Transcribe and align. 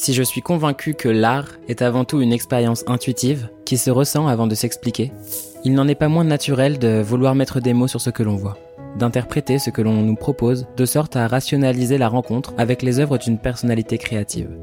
Si 0.00 0.14
je 0.14 0.22
suis 0.22 0.42
convaincu 0.42 0.94
que 0.94 1.08
l'art 1.08 1.48
est 1.66 1.82
avant 1.82 2.04
tout 2.04 2.20
une 2.20 2.32
expérience 2.32 2.84
intuitive 2.86 3.48
qui 3.64 3.76
se 3.76 3.90
ressent 3.90 4.28
avant 4.28 4.46
de 4.46 4.54
s'expliquer, 4.54 5.10
il 5.64 5.74
n'en 5.74 5.88
est 5.88 5.96
pas 5.96 6.06
moins 6.06 6.22
naturel 6.22 6.78
de 6.78 7.02
vouloir 7.02 7.34
mettre 7.34 7.58
des 7.58 7.72
mots 7.72 7.88
sur 7.88 8.00
ce 8.00 8.10
que 8.10 8.22
l'on 8.22 8.36
voit, 8.36 8.56
d'interpréter 8.96 9.58
ce 9.58 9.70
que 9.70 9.82
l'on 9.82 9.94
nous 9.94 10.14
propose 10.14 10.68
de 10.76 10.86
sorte 10.86 11.16
à 11.16 11.26
rationaliser 11.26 11.98
la 11.98 12.06
rencontre 12.06 12.54
avec 12.58 12.82
les 12.82 13.00
œuvres 13.00 13.18
d'une 13.18 13.38
personnalité 13.38 13.98
créative. 13.98 14.56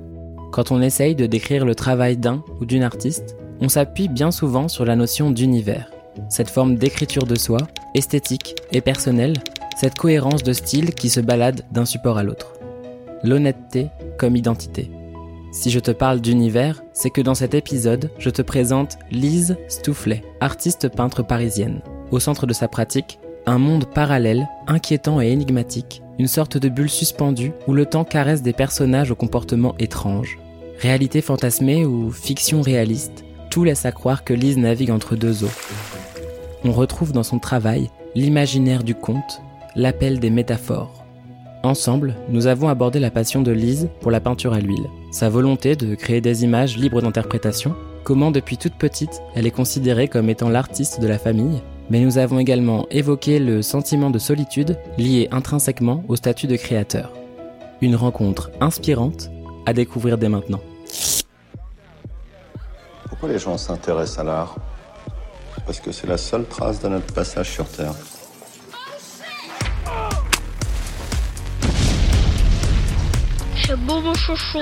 Quand 0.53 0.71
on 0.71 0.81
essaye 0.81 1.15
de 1.15 1.25
décrire 1.25 1.65
le 1.65 1.75
travail 1.75 2.15
d'un 2.15 2.41
ou 2.61 2.65
d'une 2.65 2.83
artiste, 2.83 3.35
on 3.59 3.67
s'appuie 3.67 4.07
bien 4.07 4.31
souvent 4.31 4.69
sur 4.69 4.85
la 4.85 4.95
notion 4.95 5.31
d'univers, 5.31 5.91
cette 6.29 6.49
forme 6.49 6.75
d'écriture 6.75 7.25
de 7.25 7.35
soi, 7.35 7.59
esthétique 7.93 8.55
et 8.71 8.79
personnelle, 8.79 9.35
cette 9.75 9.97
cohérence 9.97 10.43
de 10.43 10.53
style 10.53 10.93
qui 10.93 11.09
se 11.09 11.19
balade 11.19 11.65
d'un 11.73 11.85
support 11.85 12.17
à 12.17 12.23
l'autre. 12.23 12.53
L'honnêteté 13.21 13.89
comme 14.17 14.37
identité. 14.37 14.89
Si 15.55 15.71
je 15.71 15.79
te 15.79 15.91
parle 15.91 16.19
d'univers, 16.19 16.83
c'est 16.91 17.09
que 17.09 17.21
dans 17.21 17.33
cet 17.33 17.53
épisode, 17.53 18.11
je 18.19 18.29
te 18.29 18.41
présente 18.41 18.97
Lise 19.09 19.55
Stoufflet, 19.69 20.21
artiste 20.41 20.89
peintre 20.89 21.23
parisienne. 21.23 21.79
Au 22.11 22.19
centre 22.19 22.45
de 22.45 22.51
sa 22.51 22.67
pratique, 22.67 23.19
un 23.45 23.57
monde 23.57 23.85
parallèle, 23.85 24.49
inquiétant 24.67 25.21
et 25.21 25.29
énigmatique, 25.29 26.03
une 26.19 26.27
sorte 26.27 26.57
de 26.57 26.67
bulle 26.67 26.89
suspendue 26.89 27.53
où 27.67 27.73
le 27.73 27.85
temps 27.85 28.03
caresse 28.03 28.41
des 28.41 28.51
personnages 28.51 29.11
au 29.11 29.15
comportement 29.15 29.75
étrange. 29.79 30.37
Réalité 30.79 31.21
fantasmée 31.21 31.85
ou 31.85 32.11
fiction 32.11 32.61
réaliste, 32.61 33.23
tout 33.49 33.63
laisse 33.63 33.85
à 33.85 33.93
croire 33.93 34.25
que 34.25 34.33
Lise 34.33 34.57
navigue 34.57 34.91
entre 34.91 35.15
deux 35.15 35.45
eaux. 35.45 35.55
On 36.65 36.73
retrouve 36.73 37.13
dans 37.13 37.23
son 37.23 37.39
travail 37.39 37.89
l'imaginaire 38.13 38.83
du 38.83 38.93
conte, 38.93 39.41
l'appel 39.77 40.19
des 40.19 40.29
métaphores. 40.29 41.05
Ensemble, 41.63 42.13
nous 42.27 42.45
avons 42.45 42.67
abordé 42.67 42.99
la 42.99 43.09
passion 43.09 43.41
de 43.41 43.53
Lise 43.53 43.87
pour 44.01 44.11
la 44.11 44.19
peinture 44.19 44.53
à 44.53 44.59
l'huile, 44.59 44.89
sa 45.15 45.29
volonté 45.29 45.77
de 45.77 45.95
créer 45.95 46.19
des 46.19 46.43
images 46.43 46.75
libres 46.75 47.01
d'interprétation, 47.01 47.73
comment 48.03 48.31
depuis 48.31 48.57
toute 48.57 48.75
petite 48.75 49.21
elle 49.33 49.47
est 49.47 49.51
considérée 49.51 50.09
comme 50.09 50.29
étant 50.29 50.49
l'artiste 50.49 50.99
de 50.99 51.07
la 51.07 51.17
famille, 51.17 51.61
mais 51.89 52.01
nous 52.01 52.17
avons 52.17 52.37
également 52.37 52.85
évoqué 52.91 53.39
le 53.39 53.61
sentiment 53.61 54.09
de 54.09 54.19
solitude 54.19 54.77
lié 54.97 55.29
intrinsèquement 55.31 56.03
au 56.09 56.17
statut 56.17 56.47
de 56.47 56.57
créateur. 56.57 57.13
Une 57.79 57.95
rencontre 57.95 58.51
inspirante 58.59 59.31
à 59.65 59.71
découvrir 59.71 60.17
dès 60.17 60.27
maintenant. 60.27 60.59
Pourquoi 63.07 63.29
les 63.29 63.39
gens 63.39 63.57
s'intéressent 63.57 64.19
à 64.19 64.23
l'art? 64.25 64.55
Parce 65.65 65.79
que 65.79 65.93
c'est 65.93 66.07
la 66.07 66.17
seule 66.17 66.43
trace 66.45 66.81
de 66.81 66.89
notre 66.89 67.13
passage 67.13 67.51
sur 67.51 67.65
Terre. 67.69 67.93
Chouchou. 74.25 74.59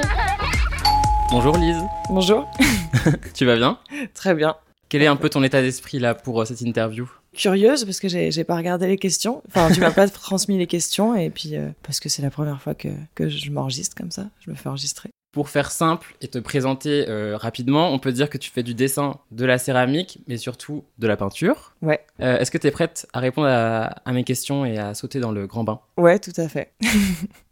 Bonjour 1.32 1.56
Lise, 1.58 1.82
Bonjour. 2.10 2.52
tu 3.34 3.46
vas 3.46 3.56
bien? 3.56 3.80
Très 4.14 4.36
bien. 4.36 4.56
Quel 4.90 5.02
est 5.02 5.08
un 5.08 5.16
peu 5.16 5.30
ton 5.30 5.42
état 5.42 5.62
d'esprit 5.62 6.00
là 6.00 6.16
pour 6.16 6.42
euh, 6.42 6.46
cette 6.46 6.60
interview? 6.62 7.10
Curieuse 7.34 7.86
parce 7.86 8.00
que 8.02 8.10
j'ai 8.10 8.30
j'ai 8.32 8.44
pas 8.44 8.58
regardé 8.58 8.88
les 8.88 8.98
questions. 8.98 9.42
Enfin, 9.48 9.72
tu 9.72 9.80
m'as 9.80 9.92
pas 9.92 10.08
transmis 10.10 10.58
les 10.58 10.68
questions 10.68 11.16
et 11.16 11.30
puis 11.30 11.56
euh, 11.56 11.70
parce 11.82 12.00
que 12.02 12.10
c'est 12.10 12.22
la 12.22 12.30
première 12.30 12.62
fois 12.62 12.76
que, 12.76 12.90
que 13.16 13.30
je 13.30 13.52
m'enregistre 13.52 13.96
comme 13.96 14.12
ça. 14.12 14.26
Je 14.42 14.52
me 14.52 14.56
fais 14.56 14.68
enregistrer. 14.68 15.10
Pour 15.32 15.50
faire 15.50 15.72
simple 15.72 16.16
et 16.22 16.28
te 16.28 16.38
présenter 16.38 17.06
euh, 17.08 17.38
rapidement, 17.38 17.92
on 17.92 17.98
peut 17.98 18.12
dire 18.12 18.30
que 18.30 18.38
tu 18.38 18.52
fais 18.52 18.62
du 18.62 18.76
dessin, 18.76 19.18
de 19.32 19.46
la 19.46 19.58
céramique, 19.58 20.20
mais 20.28 20.38
surtout 20.38 20.84
de 21.00 21.08
la 21.08 21.18
peinture. 21.18 21.74
Ouais. 21.82 22.02
Euh, 22.20 22.38
Est-ce 22.38 22.52
que 22.52 22.60
tu 22.60 22.68
es 22.68 22.72
prête 22.72 23.08
à 23.14 23.20
répondre 23.20 23.48
à, 23.48 23.86
à 24.06 24.12
mes 24.12 24.24
questions 24.26 24.64
et 24.64 24.78
à 24.78 24.94
sauter 24.94 25.20
dans 25.20 25.32
le 25.32 25.48
grand 25.48 25.64
bain? 25.64 25.80
Ouais, 25.98 26.20
tout 26.20 26.34
à 26.38 26.48
fait. 26.48 26.74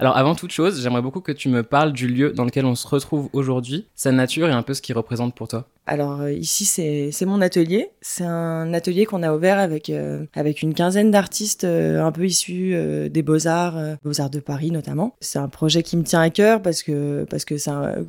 Alors 0.00 0.16
avant 0.16 0.34
toute 0.34 0.50
chose, 0.50 0.80
j'aimerais 0.82 1.02
beaucoup 1.02 1.20
que 1.20 1.30
tu 1.30 1.50
me 1.50 1.62
parles 1.62 1.92
du 1.92 2.08
lieu 2.08 2.32
dans 2.32 2.46
lequel 2.46 2.64
on 2.64 2.74
se 2.74 2.88
retrouve 2.88 3.28
aujourd'hui, 3.34 3.86
sa 3.94 4.12
nature 4.12 4.48
et 4.48 4.52
un 4.52 4.62
peu 4.62 4.72
ce 4.72 4.80
qu'il 4.80 4.96
représente 4.96 5.34
pour 5.34 5.46
toi. 5.46 5.66
Alors 5.86 6.20
euh, 6.20 6.32
ici 6.32 6.64
c'est 6.64 7.26
mon 7.26 7.40
atelier. 7.40 7.90
C'est 8.00 8.24
un 8.24 8.72
atelier 8.72 9.06
qu'on 9.06 9.24
a 9.24 9.34
ouvert 9.34 9.58
avec 9.58 9.90
euh, 9.90 10.24
avec 10.34 10.62
une 10.62 10.72
quinzaine 10.72 11.10
d'artistes 11.10 11.64
euh, 11.64 12.02
un 12.02 12.12
peu 12.12 12.24
issus 12.24 12.72
euh, 12.74 13.08
des 13.08 13.22
beaux 13.22 13.48
arts, 13.48 13.76
beaux 14.04 14.20
arts 14.20 14.30
de 14.30 14.38
Paris 14.38 14.70
notamment. 14.70 15.16
C'est 15.20 15.40
un 15.40 15.48
projet 15.48 15.82
qui 15.82 15.96
me 15.96 16.04
tient 16.04 16.20
à 16.20 16.30
cœur 16.30 16.62
parce 16.62 16.82
que 16.82 17.26
parce 17.28 17.44
que 17.44 17.56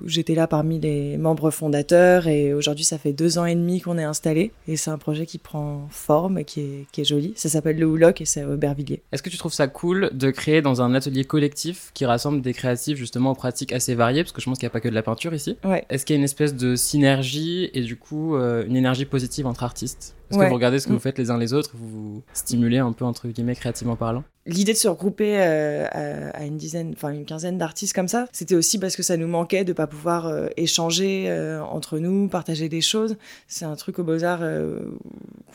j'étais 0.06 0.36
là 0.36 0.46
parmi 0.46 0.80
les 0.80 1.18
membres 1.18 1.50
fondateurs 1.50 2.28
et 2.28 2.54
aujourd'hui 2.54 2.86
ça 2.86 3.00
fait 3.00 3.14
deux 3.14 3.40
ans 3.40 3.46
et 3.46 3.56
demi 3.56 3.82
qu'on 3.82 3.98
est 3.98 4.04
installé 4.04 4.52
et 4.68 4.78
c'est 4.78 4.92
un 4.92 5.00
projet 5.00 5.26
qui 5.26 5.40
prend 5.40 5.88
forme 5.90 6.38
et 6.38 6.46
qui 6.46 6.62
est 6.62 6.86
qui 6.92 7.02
est 7.02 7.06
joli. 7.06 7.34
Ça 7.36 7.50
s'appelle 7.50 7.80
le 7.80 7.88
Houloc 7.88 8.22
et 8.22 8.26
c'est 8.26 8.42
à 8.42 8.48
Aubervilliers. 8.48 9.02
Est-ce 9.12 9.24
que 9.24 9.30
tu 9.30 9.38
trouves 9.38 9.54
ça 9.54 9.68
cool 9.68 10.12
de 10.14 10.30
créer 10.30 10.62
dans 10.62 10.82
un 10.82 10.94
atelier 10.94 11.24
collectif 11.24 11.81
qui 11.94 12.06
rassemble 12.06 12.42
des 12.42 12.54
créatifs 12.54 12.98
justement 12.98 13.32
aux 13.32 13.36
pratiques 13.36 13.74
assez 13.74 13.96
variées, 13.96 14.24
parce 14.24 14.32
que 14.32 14.42
je 14.42 14.46
pense 14.46 14.58
qu'il 14.58 14.66
n'y 14.66 14.72
a 14.72 14.74
pas 14.74 14.80
que 14.82 14.90
de 14.90 14.94
la 14.96 15.04
peinture 15.04 15.34
ici 15.34 15.58
Ouais. 15.64 15.86
Est-ce 15.90 16.06
qu'il 16.06 16.16
y 16.16 16.18
a 16.18 16.20
une 16.20 16.24
espèce 16.26 16.56
de 16.56 16.76
synergie 16.76 17.70
et 17.74 17.82
du 17.82 17.96
coup 17.98 18.36
euh, 18.36 18.66
une 18.66 18.76
énergie 18.76 19.06
positive 19.06 19.48
entre 19.48 19.64
artistes? 19.64 20.16
Est-ce 20.30 20.38
Ouais. 20.40 20.46
que 20.46 20.50
vous 20.50 20.56
regardez 20.56 20.80
ce 20.80 20.88
que 20.88 20.92
Mm. 20.92 20.96
vous 20.96 21.02
faites 21.02 21.18
les 21.18 21.30
uns 21.32 21.38
les 21.38 21.54
autres, 21.54 21.72
vous 21.74 21.90
vous 21.90 22.24
stimulez 22.34 22.78
un 22.78 22.92
peu 22.94 23.04
entre 23.06 23.28
guillemets 23.28 23.56
créativement 23.56 23.96
parlant? 23.96 24.24
L'idée 24.48 24.74
de 24.74 24.78
se 24.78 24.88
regrouper 24.88 25.38
euh, 25.38 25.86
à, 25.92 26.38
à 26.38 26.46
une 26.46 26.58
dizaine, 26.58 26.94
enfin 26.96 27.12
une 27.12 27.26
quinzaine 27.26 27.60
d'artistes 27.60 27.94
comme 27.94 28.08
ça, 28.08 28.28
c'était 28.32 28.56
aussi 28.56 28.80
parce 28.80 28.96
que 28.96 29.04
ça 29.04 29.16
nous 29.16 29.28
manquait 29.28 29.64
de 29.64 29.74
pas 29.74 29.86
pouvoir 29.86 30.26
euh, 30.26 30.48
échanger 30.58 31.26
euh, 31.28 31.62
entre 31.62 32.00
nous, 32.00 32.28
partager 32.28 32.68
des 32.68 32.82
choses. 32.82 33.18
C'est 33.48 33.66
un 33.66 33.76
truc 33.76 34.00
au 34.00 34.04
Beaux-Arts 34.04 34.40
euh, 34.42 34.80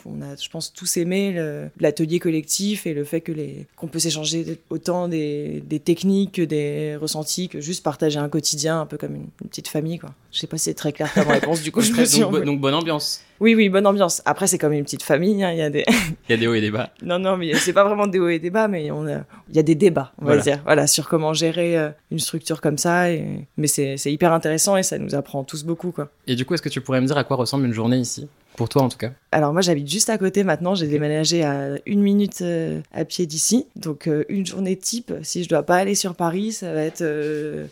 qu'on 0.01 0.21
a, 0.21 0.37
je 0.41 0.47
pense, 0.49 0.71
tous 0.71 0.97
aimé, 0.97 1.35
l'atelier 1.79 2.19
collectif 2.19 2.87
et 2.87 2.93
le 2.93 3.03
fait 3.03 3.19
que 3.19 3.31
les 3.33 3.67
qu'on 3.75 3.87
peut 3.87 3.99
s'échanger 3.99 4.57
autant 4.69 5.09
des, 5.09 5.61
des 5.65 5.79
techniques 5.79 6.33
que 6.33 6.41
des 6.43 6.95
ressentis, 6.95 7.49
que 7.49 7.59
juste 7.59 7.83
partager 7.83 8.19
un 8.19 8.29
quotidien, 8.29 8.79
un 8.79 8.85
peu 8.85 8.97
comme 8.97 9.15
une, 9.15 9.27
une 9.41 9.49
petite 9.49 9.67
famille, 9.67 9.99
quoi. 9.99 10.13
Je 10.31 10.39
sais 10.39 10.47
pas 10.47 10.57
si 10.57 10.65
c'est 10.65 10.73
très 10.73 10.93
clair 10.93 11.13
comme 11.13 11.27
réponse, 11.27 11.61
du 11.61 11.71
coup 11.71 11.81
je 11.81 11.91
me 11.91 12.05
suis 12.05 12.21
donc, 12.21 12.43
donc 12.43 12.61
bonne 12.61 12.75
ambiance. 12.75 13.21
Oui, 13.39 13.53
oui, 13.55 13.69
bonne 13.69 13.85
ambiance. 13.85 14.21
Après, 14.25 14.47
c'est 14.47 14.57
comme 14.57 14.73
une 14.73 14.83
petite 14.83 15.03
famille, 15.03 15.43
hein, 15.43 15.51
il 15.51 15.57
y 15.57 15.61
a 15.61 15.69
des... 15.69 15.83
Il 16.29 16.31
y 16.31 16.33
a 16.33 16.37
des 16.37 16.47
hauts 16.47 16.53
et 16.55 16.61
des 16.61 16.71
bas. 16.71 16.89
Non, 17.03 17.19
non, 17.19 17.37
mais 17.37 17.53
c'est 17.53 17.71
pas 17.73 17.83
vraiment 17.85 18.07
des 18.07 18.19
hauts 18.19 18.27
et 18.29 18.39
des 18.39 18.49
bas, 18.49 18.67
mais 18.67 18.91
on 18.91 19.05
a- 19.07 19.23
il 19.49 19.55
y 19.55 19.59
a 19.59 19.63
des 19.63 19.75
débats, 19.75 20.11
on 20.19 20.25
Voilà. 20.25 20.37
va 20.37 20.43
dire, 20.43 20.61
voilà, 20.65 20.87
sur 20.87 21.07
comment 21.07 21.33
gérer 21.33 21.77
euh, 21.77 21.89
une 22.11 22.19
structure 22.19 22.59
comme 22.59 22.77
ça. 22.77 23.11
Et... 23.11 23.23
Mais 23.57 23.67
c'est 23.67 23.95
c'est 23.97 24.11
hyper 24.11 24.33
intéressant 24.33 24.75
et 24.75 24.83
ça 24.83 24.97
nous 24.97 25.15
apprend 25.15 25.43
tous 25.45 25.63
beaucoup, 25.63 25.91
quoi. 25.91 26.09
Et 26.27 26.35
du 26.35 26.43
coup, 26.45 26.53
est-ce 26.53 26.61
que 26.61 26.67
tu 26.69 26.81
pourrais 26.81 26.99
me 26.99 27.07
dire 27.07 27.17
à 27.17 27.23
quoi 27.23 27.37
ressemble 27.37 27.65
une 27.65 27.73
journée 27.73 27.97
ici? 27.97 28.27
Pour 28.57 28.67
toi 28.69 28.81
en 28.81 28.89
tout 28.89 28.97
cas. 28.97 29.11
Alors 29.31 29.53
moi, 29.53 29.61
j'habite 29.61 29.89
juste 29.89 30.09
à 30.09 30.17
côté 30.17 30.43
maintenant. 30.43 30.73
J'ai 30.75 30.87
déménagé 30.87 31.43
à 31.45 31.75
une 31.85 32.01
minute 32.01 32.41
euh, 32.41 32.81
à 32.91 33.05
pied 33.05 33.25
d'ici. 33.27 33.67
Donc 33.75 34.07
euh, 34.07 34.25
une 34.29 34.45
journée 34.47 34.75
type, 34.75 35.13
si 35.21 35.43
je 35.43 35.49
dois 35.49 35.61
pas 35.63 35.75
aller 35.75 35.93
sur 35.95 36.15
Paris, 36.15 36.51
ça 36.53 36.73
va 36.73 36.81
être 36.81 37.01
euh, 37.03 37.67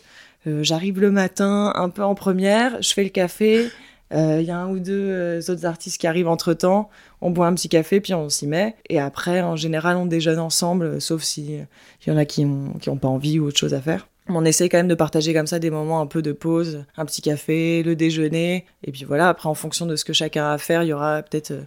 j'arrive 0.46 1.00
le 1.00 1.10
matin, 1.10 1.72
un 1.74 1.88
peu 1.88 2.02
en 2.04 2.14
première, 2.14 2.80
je 2.80 2.92
fais 2.94 3.02
le 3.02 3.10
café. 3.10 3.66
Il 4.12 4.42
y 4.42 4.50
a 4.50 4.58
un 4.58 4.68
ou 4.68 4.78
deux 4.78 5.10
euh, 5.10 5.40
autres 5.48 5.66
artistes 5.66 6.00
qui 6.00 6.06
arrivent 6.06 6.28
entre 6.28 6.54
temps. 6.54 6.88
On 7.20 7.30
boit 7.30 7.46
un 7.46 7.54
petit 7.54 7.68
café, 7.68 8.00
puis 8.00 8.14
on 8.14 8.28
s'y 8.28 8.46
met. 8.46 8.76
Et 8.88 9.00
après, 9.00 9.42
en 9.42 9.56
général, 9.56 9.96
on 9.96 10.06
déjeune 10.06 10.38
ensemble, 10.38 10.86
euh, 10.86 11.00
sauf 11.00 11.22
si 11.22 11.58
euh, 11.58 11.64
y 12.06 12.10
en 12.10 12.16
a 12.16 12.24
qui 12.24 12.44
ont, 12.44 12.74
qui 12.80 12.88
ont 12.88 12.98
pas 12.98 13.08
envie 13.08 13.38
ou 13.40 13.46
autre 13.46 13.58
chose 13.58 13.74
à 13.74 13.80
faire. 13.80 14.08
On 14.28 14.44
essaie 14.44 14.68
quand 14.68 14.78
même 14.78 14.88
de 14.88 14.94
partager 14.96 15.32
comme 15.32 15.46
ça 15.46 15.60
des 15.60 15.70
moments 15.70 16.00
un 16.00 16.06
peu 16.06 16.20
de 16.20 16.32
pause, 16.32 16.84
un 16.96 17.04
petit 17.04 17.22
café, 17.22 17.84
le 17.84 17.94
déjeuner. 17.94 18.66
Et 18.82 18.90
puis 18.90 19.04
voilà, 19.04 19.28
après, 19.28 19.48
en 19.48 19.54
fonction 19.54 19.86
de 19.86 19.94
ce 19.94 20.04
que 20.04 20.12
chacun 20.12 20.46
a 20.46 20.52
à 20.54 20.58
faire, 20.58 20.82
il 20.82 20.88
y 20.88 20.92
aura 20.92 21.22
peut-être, 21.22 21.52
euh, 21.52 21.62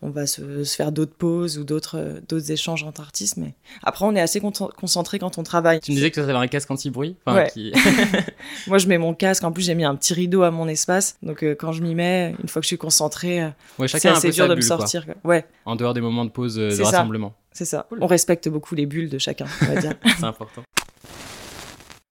on 0.00 0.10
va 0.10 0.26
se, 0.28 0.62
se 0.62 0.76
faire 0.76 0.92
d'autres 0.92 1.14
pauses 1.14 1.58
ou 1.58 1.64
d'autres 1.64 1.98
euh, 1.98 2.20
d'autres 2.28 2.52
échanges 2.52 2.84
entre 2.84 3.00
artistes. 3.00 3.36
Mais 3.36 3.54
après, 3.82 4.04
on 4.04 4.14
est 4.14 4.20
assez 4.20 4.40
con- 4.40 4.52
concentré 4.52 5.18
quand 5.18 5.38
on 5.38 5.42
travaille. 5.42 5.80
Tu 5.80 5.90
me 5.90 5.96
disais 5.96 6.10
que 6.10 6.14
tu 6.14 6.20
avais 6.20 6.32
un 6.32 6.46
casque 6.46 6.70
anti-bruit 6.70 7.16
Enfin, 7.26 7.38
Ouais. 7.38 7.50
qui- 7.52 7.72
Moi, 8.68 8.78
je 8.78 8.86
mets 8.86 8.98
mon 8.98 9.12
casque. 9.14 9.42
En 9.42 9.50
plus, 9.50 9.62
j'ai 9.64 9.74
mis 9.74 9.84
un 9.84 9.96
petit 9.96 10.14
rideau 10.14 10.42
à 10.42 10.52
mon 10.52 10.68
espace. 10.68 11.16
Donc, 11.22 11.42
euh, 11.42 11.56
quand 11.58 11.72
je 11.72 11.82
m'y 11.82 11.94
mets, 11.96 12.34
une 12.40 12.48
fois 12.48 12.60
que 12.60 12.64
je 12.64 12.68
suis 12.68 12.78
concentrée, 12.78 13.42
euh, 13.42 13.48
Ouais, 13.80 13.88
c'est 13.88 14.06
assez 14.06 14.30
dur 14.30 14.44
de 14.46 14.50
me 14.50 14.60
bulle, 14.60 14.62
sortir. 14.64 15.04
quoi. 15.04 15.14
Ouais, 15.24 15.46
En 15.64 15.74
dehors 15.74 15.94
des 15.94 16.00
moments 16.00 16.24
de 16.24 16.30
pause 16.30 16.58
euh, 16.60 16.70
de 16.70 16.74
ça. 16.74 16.84
rassemblement. 16.84 17.34
c'est 17.52 17.64
ça. 17.64 17.86
Cool. 17.88 17.98
On 18.02 18.06
respecte 18.06 18.48
beaucoup 18.48 18.76
les 18.76 18.86
bulles 18.86 19.08
de 19.10 19.18
chacun, 19.18 19.46
on 19.62 19.74
va 19.74 19.80
dire. 19.80 19.94
C'est 20.18 20.24
important. 20.24 20.62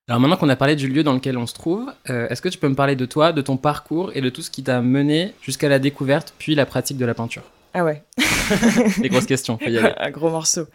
Alors 0.09 0.19
maintenant 0.19 0.36
qu'on 0.36 0.50
a 0.50 0.56
parlé 0.58 0.75
du 0.75 0.90
lieu 0.90 1.02
dans 1.03 1.14
lequel 1.14 1.38
on 1.38 1.47
se 1.47 1.53
trouve, 1.53 1.89
euh, 2.10 2.27
est-ce 2.27 2.42
que 2.42 2.50
tu 2.50 2.57
peux 2.57 2.68
me 2.68 2.75
parler 2.75 2.98
de 2.98 3.06
toi, 3.06 3.31
de 3.31 3.42
ton 3.42 3.56
parcours 3.56 4.12
et 4.16 4.19
de 4.22 4.30
tout 4.30 4.42
ce 4.42 4.51
qui 4.51 4.62
t'a 4.62 4.81
mené 4.81 5.33
jusqu'à 5.42 5.69
la 5.69 5.80
découverte 5.80 6.33
puis 6.38 6.56
la 6.56 6.66
pratique 6.66 6.98
de 6.98 7.06
la 7.06 7.13
peinture? 7.13 7.44
Ah 7.74 7.86
ouais. 7.86 8.04
Les 9.01 9.07
grosses 9.10 9.25
questions, 9.25 9.57
faut 9.57 9.69
y 9.69 9.77
aller. 9.77 9.94
un 9.98 10.12
gros 10.12 10.30
morceau. 10.30 10.66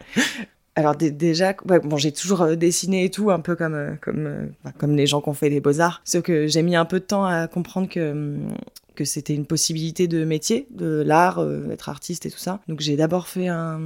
Alors 0.77 0.97
dé- 0.97 1.11
déjà, 1.11 1.55
ouais, 1.69 1.79
bon, 1.81 1.99
j'ai 1.99 2.13
toujours 2.13 2.41
euh, 2.41 2.55
dessiné 2.57 3.05
et 3.05 3.11
tout, 3.11 3.31
un 3.31 3.41
peu 3.41 3.55
comme 3.55 3.75
euh, 3.75 3.91
comme 4.01 4.51
comme 4.79 4.97
les 4.97 5.07
gens 5.07 5.21
qui 5.21 5.29
ont 5.29 5.35
fait 5.35 5.51
des 5.51 5.61
beaux 5.61 5.79
arts. 5.81 6.01
Sauf 6.05 6.23
que 6.23 6.47
j'ai 6.47 6.63
mis 6.63 6.75
un 6.77 6.85
peu 6.87 6.99
de 7.01 7.05
temps 7.05 7.25
à 7.27 7.49
comprendre 7.49 7.89
que 7.89 8.13
hum, 8.13 8.49
que 8.95 9.05
c'était 9.05 9.35
une 9.35 9.45
possibilité 9.47 10.09
de 10.09 10.25
métier, 10.25 10.67
de 10.71 11.03
l'art, 11.05 11.39
euh, 11.41 11.69
être 11.71 11.89
artiste 11.91 12.25
et 12.27 12.31
tout 12.31 12.39
ça. 12.39 12.61
Donc 12.67 12.81
j'ai 12.81 12.97
d'abord 12.97 13.29
fait 13.29 13.49
un 13.49 13.81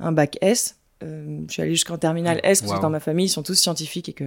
un 0.00 0.12
bac 0.12 0.36
S 0.42 0.76
Euh, 1.04 1.40
je 1.46 1.52
suis 1.52 1.62
allée 1.62 1.70
jusqu'en 1.74 1.96
terminale 1.96 2.40
S, 2.42 2.60
parce 2.60 2.72
Wow. 2.72 2.78
que 2.78 2.82
dans 2.82 2.90
ma 2.90 2.98
famille, 3.00 3.26
ils 3.26 3.30
sont 3.30 3.44
tous 3.44 3.54
scientifiques 3.54 4.08
et 4.08 4.12
que 4.12 4.24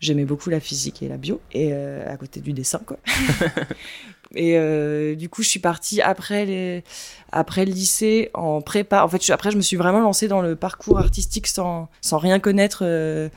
j'aimais 0.00 0.24
beaucoup 0.24 0.48
la 0.48 0.60
physique 0.60 1.02
et 1.02 1.08
la 1.08 1.18
bio, 1.18 1.40
et 1.52 1.70
euh, 1.72 2.10
à 2.10 2.16
côté 2.16 2.40
du 2.40 2.52
dessin, 2.54 2.80
quoi. 2.86 2.96
et 4.34 4.58
euh, 4.58 5.14
du 5.14 5.28
coup, 5.28 5.42
je 5.42 5.48
suis 5.48 5.60
partie 5.60 6.00
après, 6.02 6.44
les... 6.46 6.84
après 7.32 7.64
le 7.64 7.72
lycée 7.72 8.30
en 8.34 8.60
prépa. 8.60 9.02
En 9.02 9.08
fait, 9.08 9.24
je... 9.24 9.32
après, 9.32 9.50
je 9.50 9.56
me 9.56 9.62
suis 9.62 9.76
vraiment 9.76 10.00
lancée 10.00 10.28
dans 10.28 10.42
le 10.42 10.56
parcours 10.56 10.98
artistique 10.98 11.46
sans, 11.46 11.88
sans 12.00 12.18
rien 12.18 12.38
connaître 12.40 12.80
euh, 12.82 13.28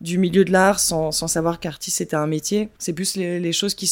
du 0.00 0.18
milieu 0.18 0.44
de 0.44 0.52
l'art, 0.52 0.80
sans, 0.80 1.12
sans 1.12 1.28
savoir 1.28 1.60
qu'artiste 1.60 1.98
c'était 1.98 2.16
un 2.16 2.26
métier. 2.26 2.68
C'est 2.78 2.92
plus 2.94 3.16
les, 3.16 3.38
les 3.38 3.52
choses 3.52 3.74
qui, 3.74 3.90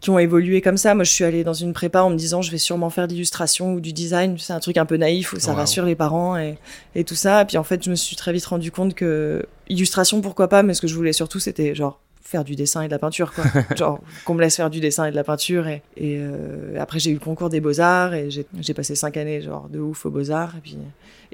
qui 0.00 0.10
ont 0.10 0.18
évolué 0.18 0.60
comme 0.60 0.76
ça. 0.76 0.94
Moi, 0.94 1.04
je 1.04 1.10
suis 1.12 1.24
allée 1.24 1.44
dans 1.44 1.54
une 1.54 1.72
prépa 1.72 2.02
en 2.02 2.10
me 2.10 2.16
disant, 2.16 2.42
je 2.42 2.50
vais 2.50 2.58
sûrement 2.58 2.90
faire 2.90 3.06
de 3.06 3.12
l'illustration 3.12 3.72
ou 3.74 3.80
du 3.80 3.92
design. 3.92 4.36
C'est 4.38 4.52
un 4.52 4.60
truc 4.60 4.76
un 4.76 4.86
peu 4.86 4.96
naïf 4.96 5.32
où 5.32 5.38
ça 5.38 5.52
Wow. 5.52 5.56
rassure 5.58 5.84
les 5.84 5.94
parents 5.94 6.36
et, 6.36 6.58
et 6.94 7.04
tout 7.04 7.14
ça. 7.14 7.42
Et 7.42 7.44
puis 7.44 7.56
en 7.56 7.64
fait, 7.64 7.84
je 7.84 7.90
me 7.90 7.94
suis 7.94 8.16
très 8.16 8.32
vite 8.32 8.46
rendu 8.46 8.72
compte 8.72 8.94
que 8.94 9.46
illustration, 9.68 10.20
pourquoi 10.20 10.48
pas, 10.48 10.62
mais 10.62 10.74
ce 10.74 10.80
que 10.82 10.88
je 10.88 10.94
voulais 10.94 11.12
surtout, 11.12 11.38
c'était 11.38 11.74
genre 11.74 12.00
faire 12.24 12.42
du 12.42 12.56
dessin 12.56 12.82
et 12.82 12.86
de 12.86 12.90
la 12.92 12.98
peinture, 12.98 13.32
quoi. 13.32 13.44
genre 13.76 14.00
qu'on 14.24 14.34
me 14.34 14.40
laisse 14.40 14.56
faire 14.56 14.70
du 14.70 14.80
dessin 14.80 15.04
et 15.06 15.10
de 15.10 15.16
la 15.16 15.24
peinture. 15.24 15.68
Et, 15.68 15.82
et 15.96 16.16
euh, 16.18 16.76
après, 16.80 16.98
j'ai 16.98 17.10
eu 17.10 17.14
le 17.14 17.20
concours 17.20 17.50
des 17.50 17.60
beaux-arts 17.60 18.14
et 18.14 18.28
j'ai 18.30 18.74
passé 18.74 18.94
cinq 18.94 19.16
années, 19.16 19.40
genre 19.42 19.68
de 19.68 19.78
ouf 19.78 20.06
aux 20.06 20.10
beaux-arts. 20.10 20.54
Et 20.56 20.60
puis, 20.60 20.78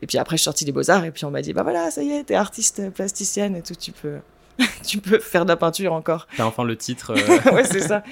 et 0.02 0.06
puis 0.06 0.18
après, 0.18 0.36
je 0.36 0.40
suis 0.42 0.44
sortie 0.44 0.64
des 0.64 0.72
beaux-arts 0.72 1.04
et 1.04 1.10
puis 1.10 1.24
on 1.24 1.30
m'a 1.30 1.42
dit, 1.42 1.52
bah 1.52 1.62
voilà, 1.62 1.90
ça 1.90 2.02
y 2.02 2.10
est, 2.10 2.24
t'es 2.24 2.34
artiste 2.34 2.90
plasticienne 2.90 3.54
et 3.56 3.62
tout, 3.62 3.74
tu 3.74 3.92
peux, 3.92 4.16
tu 4.86 4.98
peux 4.98 5.18
faire 5.20 5.44
de 5.44 5.50
la 5.50 5.56
peinture 5.56 5.92
encore. 5.92 6.26
T'as 6.36 6.44
enfin 6.44 6.64
le 6.64 6.76
titre. 6.76 7.12
euh, 7.16 7.54
ouais, 7.54 7.64
c'est 7.64 7.80
ça. 7.80 8.02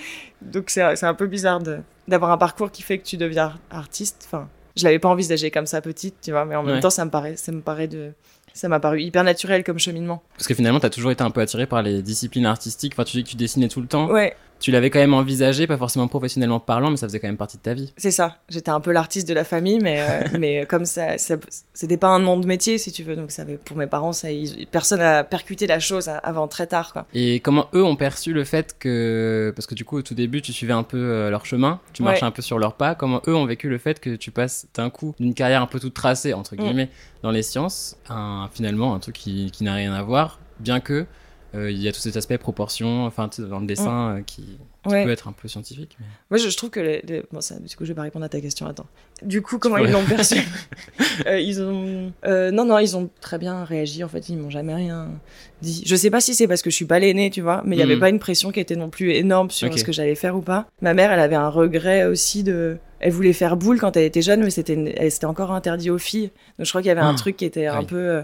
Donc 0.41 0.71
c'est 0.71 1.05
un 1.05 1.15
peu 1.15 1.27
bizarre 1.27 1.61
d'avoir 2.07 2.31
un 2.31 2.39
parcours 2.39 2.71
qui 2.71 2.83
fait 2.83 2.99
que 2.99 3.05
tu 3.05 3.17
deviens 3.17 3.45
ar- 3.45 3.59
artiste. 3.71 4.23
Enfin, 4.27 4.49
je 4.77 4.85
l'avais 4.85 5.01
pas 5.01 5.09
envisagé 5.09 5.51
comme 5.51 5.67
ça 5.67 5.81
petite, 5.81 6.15
tu 6.23 6.31
vois, 6.31 6.45
mais 6.45 6.55
en 6.55 6.63
même 6.63 6.81
temps, 6.81 6.91
ça 6.91 7.05
me 7.05 7.11
paraît, 7.11 7.37
ça 7.37 7.51
me 7.51 7.61
paraît 7.61 7.89
de, 7.89 8.13
ça 8.59 8.69
m'a 8.69 8.81
paru 8.81 9.01
hyper 9.01 9.23
naturel 9.23 9.63
comme 9.63 9.79
cheminement. 9.79 10.21
Parce 10.35 10.49
que 10.49 10.55
finalement, 10.55 10.81
t'as 10.81 10.91
toujours 10.91 11.13
été 11.13 11.23
un 11.23 11.31
peu 11.31 11.41
attiré 11.41 11.67
par 11.67 11.81
les 11.81 12.03
disciplines 12.03 12.45
artistiques. 12.45 12.95
Enfin, 12.95 13.05
tu 13.05 13.17
dis 13.17 13.23
que 13.23 13.29
tu 13.29 13.37
dessinais 13.37 13.69
tout 13.69 13.81
le 13.81 13.87
temps. 13.87 14.11
Ouais, 14.11 14.35
Tu 14.61 14.73
l'avais 14.73 14.91
quand 14.91 14.99
même 14.99 15.15
envisagé, 15.15 15.67
pas 15.69 15.77
forcément 15.77 16.09
professionnellement 16.09 16.59
parlant, 16.59 16.91
mais 16.91 16.97
ça 16.97 17.07
faisait 17.07 17.21
quand 17.21 17.29
même 17.29 17.37
partie 17.37 17.57
de 17.59 17.63
ta 17.63 17.75
vie. 17.75 17.93
c'est 17.97 18.11
ça. 18.11 18.39
J'étais 18.49 18.71
un 18.71 18.81
peu 18.81 18.91
l'artiste 18.91 19.29
de 19.29 19.35
la 19.35 19.45
famille, 19.45 19.79
mais 19.81 20.01
euh, 20.01 20.25
mais 20.39 20.67
comme 20.67 20.85
ça, 20.85 21.17
ça 21.17 21.37
c'était 21.75 21.97
pas 21.97 22.09
un 22.09 22.19
nom 22.19 22.39
de 22.41 22.47
métier, 22.47 22.77
si 22.79 22.91
tu 22.91 23.05
veux. 23.05 23.15
Donc 23.15 23.31
ça, 23.31 23.43
avait- 23.43 23.57
pour 23.57 23.77
mes 23.77 23.87
parents, 23.87 24.13
ça, 24.13 24.33
ils- 24.33 24.67
personne 24.71 25.01
a 25.01 25.23
percuté 25.23 25.67
la 25.69 25.79
chose 25.79 26.09
avant 26.09 26.49
très 26.49 26.67
tard, 26.67 26.93
quoi. 26.93 27.07
Et 27.15 27.39
comment 27.41 27.69
eux 27.75 27.85
ont 27.85 27.95
perçu 27.97 28.33
le 28.33 28.43
fait 28.45 28.77
que, 28.79 29.53
parce 29.55 29.67
que 29.67 29.75
du 29.77 29.85
coup 29.85 29.99
au 29.99 30.03
tout 30.03 30.15
début 30.15 30.43
tu 30.43 30.53
suivais 30.53 30.73
un 30.73 30.83
peu 30.83 30.99
euh, 30.99 31.31
leur 31.31 31.47
chemin, 31.47 31.81
tu 31.93 32.03
marchais 32.03 32.23
Ouais. 32.23 32.27
un 32.29 32.33
peu 32.33 32.43
sur 32.43 32.59
leurs 32.59 32.75
pas, 32.75 32.95
comment 32.97 33.23
eux 33.29 33.35
ont 33.37 33.47
vécu 33.47 33.69
le 33.69 33.79
fait 33.79 34.01
que 34.01 34.17
tu 34.17 34.31
passes 34.33 34.67
d'un 34.75 34.91
coup 34.91 35.15
d'une 35.21 35.35
carrière 35.35 35.63
un 35.63 35.67
peu 35.67 35.79
toute 35.79 35.95
tracée 35.95 36.35
entre 36.35 36.55
Mm. 36.55 36.59
guillemets 36.59 36.89
dans 37.23 37.31
les 37.31 37.43
sciences 37.43 37.97
à 38.09 38.15
un- 38.15 38.49
finalement 38.49 38.95
un 38.95 38.99
truc 38.99 39.15
qui, 39.17 39.51
qui 39.53 39.63
n'a 39.65 39.75
rien 39.75 39.93
à 39.93 40.03
voir, 40.03 40.41
bien 40.59 40.81
que 40.81 41.07
euh, 41.55 41.71
il 41.71 41.79
y 41.83 41.89
a 41.89 41.93
tout 41.93 42.01
cet 42.01 42.17
aspect 42.17 42.39
proportion, 42.39 43.05
enfin 43.07 43.29
dans 43.39 43.61
le 43.61 43.67
dessin 43.67 44.17
euh, 44.19 44.23
qui, 44.23 44.43
qui 44.43 44.59
Mm. 44.87 44.91
Ouais. 44.93 45.05
peut 45.05 45.11
être 45.11 45.29
un 45.29 45.33
peu 45.33 45.49
scientifique. 45.49 45.97
mais- 46.01 46.07
Moi, 46.31 46.39
je, 46.39 46.49
je 46.49 46.57
trouve 46.57 46.71
que 46.71 46.81
les, 46.81 47.03
les- 47.03 47.23
bon, 47.33 47.41
ça, 47.41 47.59
du 47.59 47.75
coup, 47.77 47.85
je 47.85 47.89
vais 47.89 47.95
pas 47.95 48.03
répondre 48.03 48.25
à 48.25 48.29
ta 48.29 48.41
question. 48.41 48.67
Attends. 48.67 48.87
Du 49.23 49.43
coup, 49.43 49.59
comment 49.59 49.77
ils 49.79 49.91
l'ont 49.91 50.05
perçu 50.05 50.37
Euh, 51.27 51.39
Ils 51.41 51.61
ont, 51.61 52.13
non, 52.25 52.65
non, 52.65 52.79
ils 52.79 52.97
ont 52.97 53.11
très 53.21 53.39
bien 53.39 53.65
réagi. 53.65 54.03
En 54.05 54.09
fait, 54.09 54.29
ils 54.29 54.37
m'ont 54.39 54.51
jamais 54.51 54.75
rien 54.75 55.09
dit. 55.63 55.83
Je 55.85 55.97
sais 55.97 56.11
pas 56.11 56.21
si 56.21 56.35
c'est 56.35 56.47
parce 56.47 56.63
que 56.63 56.71
je 56.71 56.77
suis 56.77 56.85
pas 56.87 56.99
l'aînée, 57.01 57.29
tu 57.31 57.41
vois, 57.41 57.63
mais 57.67 57.77
il 57.77 57.79
y 57.81 57.83
avait 57.83 57.95
Mhm. 57.97 58.01
pas 58.01 58.09
une 58.09 58.19
pression 58.21 58.51
qui 58.53 58.61
était 58.61 58.77
non 58.77 58.89
plus 58.89 59.11
énorme 59.13 59.51
sur 59.51 59.77
ce 59.77 59.85
que 59.85 59.93
j'allais 59.93 60.15
faire 60.15 60.37
ou 60.37 60.41
pas. 60.43 60.67
Ma 60.81 60.95
mère, 60.95 61.13
elle 61.13 61.21
avait 61.21 61.35
un 61.37 61.49
regret 61.51 62.05
aussi 62.07 62.43
de. 62.45 62.79
Elle 63.01 63.13
voulait 63.13 63.33
faire 63.33 63.57
boule 63.57 63.79
quand 63.79 63.97
elle 63.97 64.05
était 64.05 64.23
jeune, 64.23 64.43
mais 64.43 64.51
c'était, 64.51 64.75
une- 64.75 64.93
elle- 64.97 65.11
c'était 65.13 65.27
encore 65.27 65.53
interdit 65.53 65.91
aux 65.91 65.99
filles. 65.99 66.31
Donc, 66.59 66.65
je 66.67 66.69
crois 66.71 66.81
qu'il 66.81 66.89
y 66.89 66.93
avait 66.93 67.01
un 67.01 67.15
Ah. 67.15 67.19
truc 67.19 67.37
qui 67.37 67.45
était 67.45 67.67
Ah 67.67 67.77
un 67.77 67.81
oui. 67.81 67.87
peu. 67.87 68.23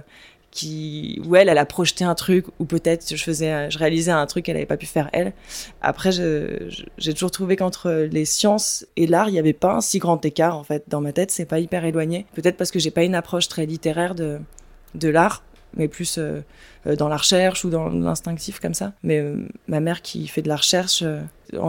Qui 0.54 1.20
où 1.26 1.34
elle 1.34 1.48
elle 1.48 1.58
a 1.58 1.66
projeté 1.66 2.04
un 2.04 2.14
truc 2.14 2.46
ou 2.60 2.64
peut-être 2.64 3.14
je 3.14 3.22
faisais 3.22 3.70
je 3.70 3.76
réalisais 3.76 4.12
un 4.12 4.24
truc 4.26 4.44
qu'elle 4.44 4.56
avait 4.56 4.64
pas 4.64 4.76
pu 4.76 4.86
faire 4.86 5.10
elle. 5.12 5.32
Après 5.82 6.12
j'ai 6.12 7.12
toujours 7.12 7.32
trouvé 7.32 7.56
qu'entre 7.56 7.90
les 7.90 8.24
sciences 8.24 8.86
et 8.96 9.06
l'art 9.06 9.28
il 9.28 9.34
y 9.34 9.38
avait 9.38 9.52
pas 9.52 9.74
un 9.74 9.80
si 9.80 9.98
grand 9.98 10.24
écart 10.24 10.56
en 10.56 10.62
fait 10.62 10.84
dans 10.86 11.00
ma 11.00 11.12
tête. 11.12 11.32
C'est 11.32 11.44
pas 11.44 11.58
hyper 11.58 11.84
éloigné. 11.84 12.26
Peut-être 12.34 12.56
parce 12.56 12.70
que 12.70 12.78
j'ai 12.78 12.92
pas 12.92 13.02
une 13.02 13.16
approche 13.16 13.48
très 13.48 13.66
littéraire 13.66 14.14
de 14.14 14.38
de 14.94 15.08
l'art 15.08 15.42
mais 15.76 15.88
plus 15.88 16.16
euh, 16.18 16.40
euh, 16.86 16.96
dans 16.96 17.08
la 17.08 17.16
recherche 17.16 17.64
ou 17.64 17.70
dans 17.70 17.88
l'instinctif 17.88 18.60
comme 18.60 18.74
ça. 18.74 18.92
Mais 19.02 19.18
euh, 19.18 19.36
ma 19.68 19.80
mère 19.80 20.02
qui 20.02 20.26
fait 20.28 20.42
de 20.42 20.48
la 20.48 20.56
recherche 20.56 21.02
euh, 21.02 21.20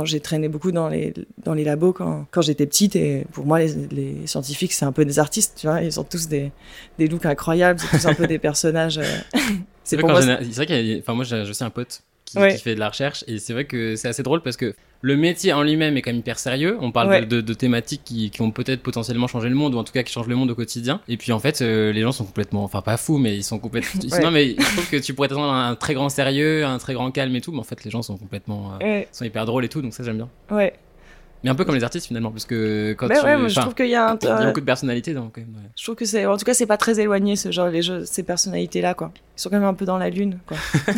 j'ai 0.03 0.19
traîné 0.19 0.49
beaucoup 0.49 0.71
dans 0.71 0.89
les 0.89 1.13
dans 1.43 1.53
les 1.53 1.63
labos 1.63 1.93
quand, 1.93 2.25
quand 2.31 2.41
j'étais 2.41 2.65
petite 2.65 2.95
et 2.95 3.25
pour 3.31 3.45
moi 3.45 3.59
les, 3.59 3.73
les 3.91 4.27
scientifiques 4.27 4.73
c'est 4.73 4.85
un 4.85 4.91
peu 4.91 5.05
des 5.05 5.19
artistes 5.19 5.53
tu 5.57 5.67
vois. 5.67 5.81
Ils 5.81 5.99
ont 5.99 6.03
tous 6.03 6.27
des 6.27 6.51
des 6.97 7.07
looks 7.07 7.25
incroyables 7.25 7.79
c'est 7.79 7.97
tous 7.97 8.05
un 8.07 8.13
peu 8.13 8.27
des 8.27 8.39
personnages 8.49 8.99
C'est 9.83 9.97
vrai, 9.97 10.11
vrai 10.11 10.65
qu'il 10.65 10.85
y 10.85 10.95
a, 10.95 10.99
enfin 10.99 11.13
moi 11.13 11.23
j'ai 11.23 11.41
aussi 11.41 11.63
un 11.63 11.69
pote 11.69 12.01
qui, 12.25 12.37
Ouais. 12.39 12.55
qui 12.55 12.61
fait 12.61 12.75
de 12.75 12.79
la 12.79 12.89
recherche 12.89 13.23
et 13.27 13.37
c'est 13.39 13.53
vrai 13.53 13.65
que 13.65 13.95
c'est 13.95 14.07
assez 14.07 14.23
drôle 14.23 14.41
parce 14.41 14.57
que 14.57 14.73
le 15.01 15.15
métier 15.17 15.53
en 15.53 15.61
lui-même 15.61 15.95
est 15.97 16.01
quand 16.01 16.09
même 16.09 16.19
hyper 16.21 16.39
sérieux. 16.39 16.77
On 16.81 16.91
parle 16.91 17.09
Ouais. 17.09 17.21
de, 17.21 17.25
de- 17.35 17.41
de 17.41 17.53
thématiques 17.53 18.01
qui, 18.03 18.31
qui 18.31 18.41
ont 18.41 18.49
peut-être 18.49 18.81
potentiellement 18.81 19.27
changé 19.27 19.47
le 19.49 19.53
monde 19.55 19.75
ou 19.75 19.77
en 19.77 19.83
tout 19.83 19.93
cas 19.93 20.01
qui 20.01 20.11
changent 20.11 20.27
le 20.27 20.35
monde 20.35 20.49
au 20.49 20.55
quotidien. 20.55 20.99
Et 21.07 21.17
puis 21.17 21.31
en 21.31 21.39
fait 21.39 21.61
euh, 21.61 21.91
les 21.91 22.01
gens 22.01 22.11
sont 22.11 22.25
complètement, 22.25 22.63
enfin 22.63 22.81
pas 22.81 22.97
fous 22.97 23.17
mais 23.19 23.35
ils 23.35 23.43
sont 23.43 23.59
complètement. 23.59 24.01
Ouais. 24.11 24.21
Non 24.23 24.31
mais 24.31 24.55
je 24.57 24.63
trouve 24.73 24.89
que 24.89 24.97
tu 24.97 25.13
pourrais 25.13 25.27
t'attendre 25.27 25.53
à 25.53 25.67
un 25.67 25.75
très 25.75 25.93
grand 25.93 26.09
sérieux, 26.09 26.65
un 26.65 26.77
très 26.79 26.93
grand 26.95 27.11
calme 27.11 27.35
et 27.35 27.41
tout, 27.41 27.51
mais 27.51 27.59
en 27.59 27.63
fait 27.63 27.83
les 27.83 27.91
gens 27.91 28.01
sont 28.01 28.17
complètement, 28.17 28.73
euh, 28.81 28.83
ouais 28.85 29.07
sont 29.11 29.25
hyper 29.25 29.45
drôles 29.45 29.65
et 29.65 29.69
tout 29.69 29.81
donc 29.83 29.93
ça 29.93 30.03
j'aime 30.03 30.17
bien. 30.17 30.29
ouais 30.49 30.73
Mais 31.43 31.51
un 31.51 31.55
peu 31.55 31.65
comme 31.65 31.75
les 31.75 31.83
artistes 31.83 32.07
finalement 32.07 32.31
parce 32.31 32.45
que 32.45 32.93
quand 32.97 33.07
tu, 33.07 33.13
ouais 33.13 33.37
moi, 33.37 33.47
je 33.49 33.59
trouve 33.59 33.75
qu'il 33.75 33.87
y 33.89 33.93
a 33.95 34.09
un 34.11 34.17
y 34.19 34.27
a 34.27 34.45
beaucoup 34.47 34.61
de 34.61 34.65
personnalité 34.65 35.13
donc 35.13 35.35
quand 35.35 35.41
même. 35.41 35.53
ouais. 35.55 35.69
Je 35.77 35.83
trouve 35.83 35.95
que 35.95 36.05
c'est, 36.05 36.25
en 36.25 36.35
tout 36.37 36.45
cas, 36.45 36.55
c'est 36.55 36.65
pas 36.65 36.77
très 36.77 36.99
éloigné 36.99 37.35
ce 37.35 37.51
genre, 37.51 37.67
les 37.67 37.83
jeux, 37.83 38.03
ces 38.05 38.23
personnalités-là, 38.23 38.95
quoi. 38.95 39.11
Ils 39.37 39.41
sont 39.41 39.49
quand 39.51 39.59
même 39.59 39.67
un 39.69 39.75
peu 39.75 39.85
dans 39.85 39.99
la 39.99 40.09
lune, 40.09 40.39
quoi. 40.47 40.57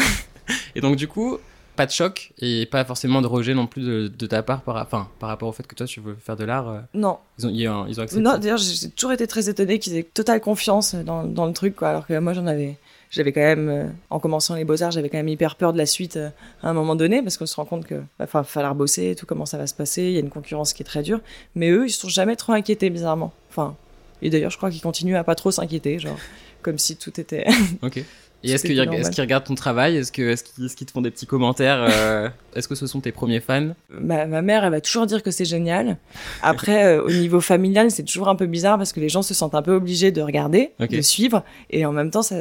Et 0.76 0.82
donc 0.82 0.96
du 0.96 1.08
coup, 1.08 1.38
pas 1.76 1.86
de 1.86 1.92
choc 1.92 2.34
et 2.40 2.66
pas 2.66 2.84
forcément 2.86 3.22
de 3.22 3.28
rejet 3.28 3.54
non 3.54 3.68
plus 3.68 3.84
de, 3.84 4.08
de 4.08 4.26
ta 4.26 4.42
part 4.42 4.62
par, 4.64 4.78
enfin, 4.78 5.08
par 5.20 5.30
rapport 5.30 5.48
au 5.48 5.52
fait 5.52 5.68
que 5.68 5.76
toi 5.76 5.86
tu 5.86 6.00
veux 6.00 6.16
faire 6.16 6.36
de 6.36 6.44
l'art. 6.44 6.70
euh, 6.70 6.80
Non, 6.96 7.20
Ils 7.38 7.46
ont, 7.46 7.50
ils 7.54 7.68
ont, 7.70 7.86
ils 7.88 8.00
ont 8.00 8.04
accepté. 8.04 8.24
non. 8.24 8.38
D'ailleurs, 8.40 8.58
j'ai 8.58 8.90
toujours 8.90 9.12
été 9.12 9.28
très 9.28 9.48
étonnée 9.48 9.78
qu'ils 9.78 9.96
aient 9.96 10.04
totale 10.04 10.42
confiance 10.42 10.96
dans, 10.96 11.24
dans 11.24 11.46
le 11.46 11.54
truc, 11.54 11.76
quoi. 11.76 11.90
Alors 11.90 12.08
que 12.08 12.18
moi, 12.18 12.34
j'en 12.34 12.48
avais, 12.48 12.78
j'avais 13.12 13.32
quand 13.32 13.42
même, 13.42 13.70
euh, 13.70 13.86
en 14.10 14.20
commençant 14.20 14.56
les 14.56 14.66
beaux 14.66 14.82
arts, 14.82 14.90
j'avais 14.90 15.10
quand 15.10 15.18
même 15.20 15.28
hyper 15.28 15.56
peur 15.56 15.72
de 15.72 15.78
la 15.78 15.86
suite 15.86 16.18
euh, 16.18 16.30
à 16.64 16.70
un 16.70 16.74
moment 16.74 16.96
donné, 16.96 17.22
parce 17.22 17.38
qu'on 17.38 17.46
se 17.46 17.56
rend 17.56 17.66
compte 17.66 17.86
que, 17.86 18.02
bah, 18.18 18.26
va 18.34 18.44
falloir 18.44 18.74
bosser, 18.74 19.12
et 19.12 19.16
tout 19.16 19.28
comment 19.28 19.46
ça 19.46 19.60
va 19.60 19.68
se 19.68 19.76
passer. 19.76 20.02
Il 20.02 20.12
y 20.14 20.18
a 20.18 20.22
une 20.22 20.32
concurrence 20.32 20.74
qui 20.74 20.82
est 20.82 20.86
très 20.86 21.04
dure. 21.04 21.20
Mais 21.54 21.70
eux, 21.70 21.86
ils 21.86 21.92
se 21.92 22.00
sont 22.00 22.10
jamais 22.10 22.36
trop 22.36 22.54
inquiétés, 22.54 22.90
bizarrement. 22.90 23.34
Enfin, 23.52 23.76
et 24.24 24.32
d'ailleurs, 24.32 24.50
je 24.50 24.58
crois 24.58 24.72
qu'ils 24.72 24.82
continuent 24.82 25.16
à 25.16 25.24
pas 25.24 25.36
trop 25.36 25.52
s'inquiéter, 25.52 26.00
genre, 26.00 26.18
comme 26.64 26.80
si 26.80 26.96
tout 26.98 27.20
était. 27.22 27.46
Ok. 27.84 28.04
Et 28.44 28.52
est-ce 28.52 28.66
qu'ils 28.66 28.80
est 28.80 29.10
qu'ils 29.14 29.22
regardent 29.22 29.44
ton 29.46 29.56
travail? 29.56 29.98
Est-ce 29.98 30.12
qu'ils 30.12 30.26
est-ce 30.30 30.76
qu'ils 30.76 30.88
te 30.88 30.92
font 30.92 31.02
des 31.02 31.10
petits 31.12 31.26
commentaires 31.26 31.80
euh, 31.90 32.30
Est-ce 32.56 32.68
que 32.68 32.76
ce 32.76 32.86
sont 32.88 33.02
tes 33.02 33.12
premiers 33.12 33.40
fans? 33.40 33.70
Ma, 33.90 34.26
ma 34.26 34.42
mère, 34.42 34.64
elle 34.64 34.72
va 34.72 34.80
toujours 34.82 35.06
dire 35.08 35.24
que 35.24 35.32
c'est 35.32 35.46
génial. 35.46 35.98
Après, 36.44 36.86
euh, 36.86 37.04
au 37.04 37.10
niveau 37.10 37.42
familial, 37.42 37.90
c'est 37.92 38.04
toujours 38.04 38.30
un 38.30 38.36
peu 38.36 38.46
bizarre 38.46 38.78
parce 38.78 38.94
que 38.94 39.00
les 39.00 39.10
gens 39.10 39.22
se 39.24 39.34
sentent 39.34 39.56
un 39.56 39.62
peu 39.64 39.74
obligés 39.74 40.12
de 40.12 40.22
regarder, 40.22 40.72
de 40.80 41.02
suivre, 41.02 41.44
et 41.72 41.86
en 41.86 41.92
même 41.92 42.12
temps, 42.12 42.22
ça, 42.22 42.36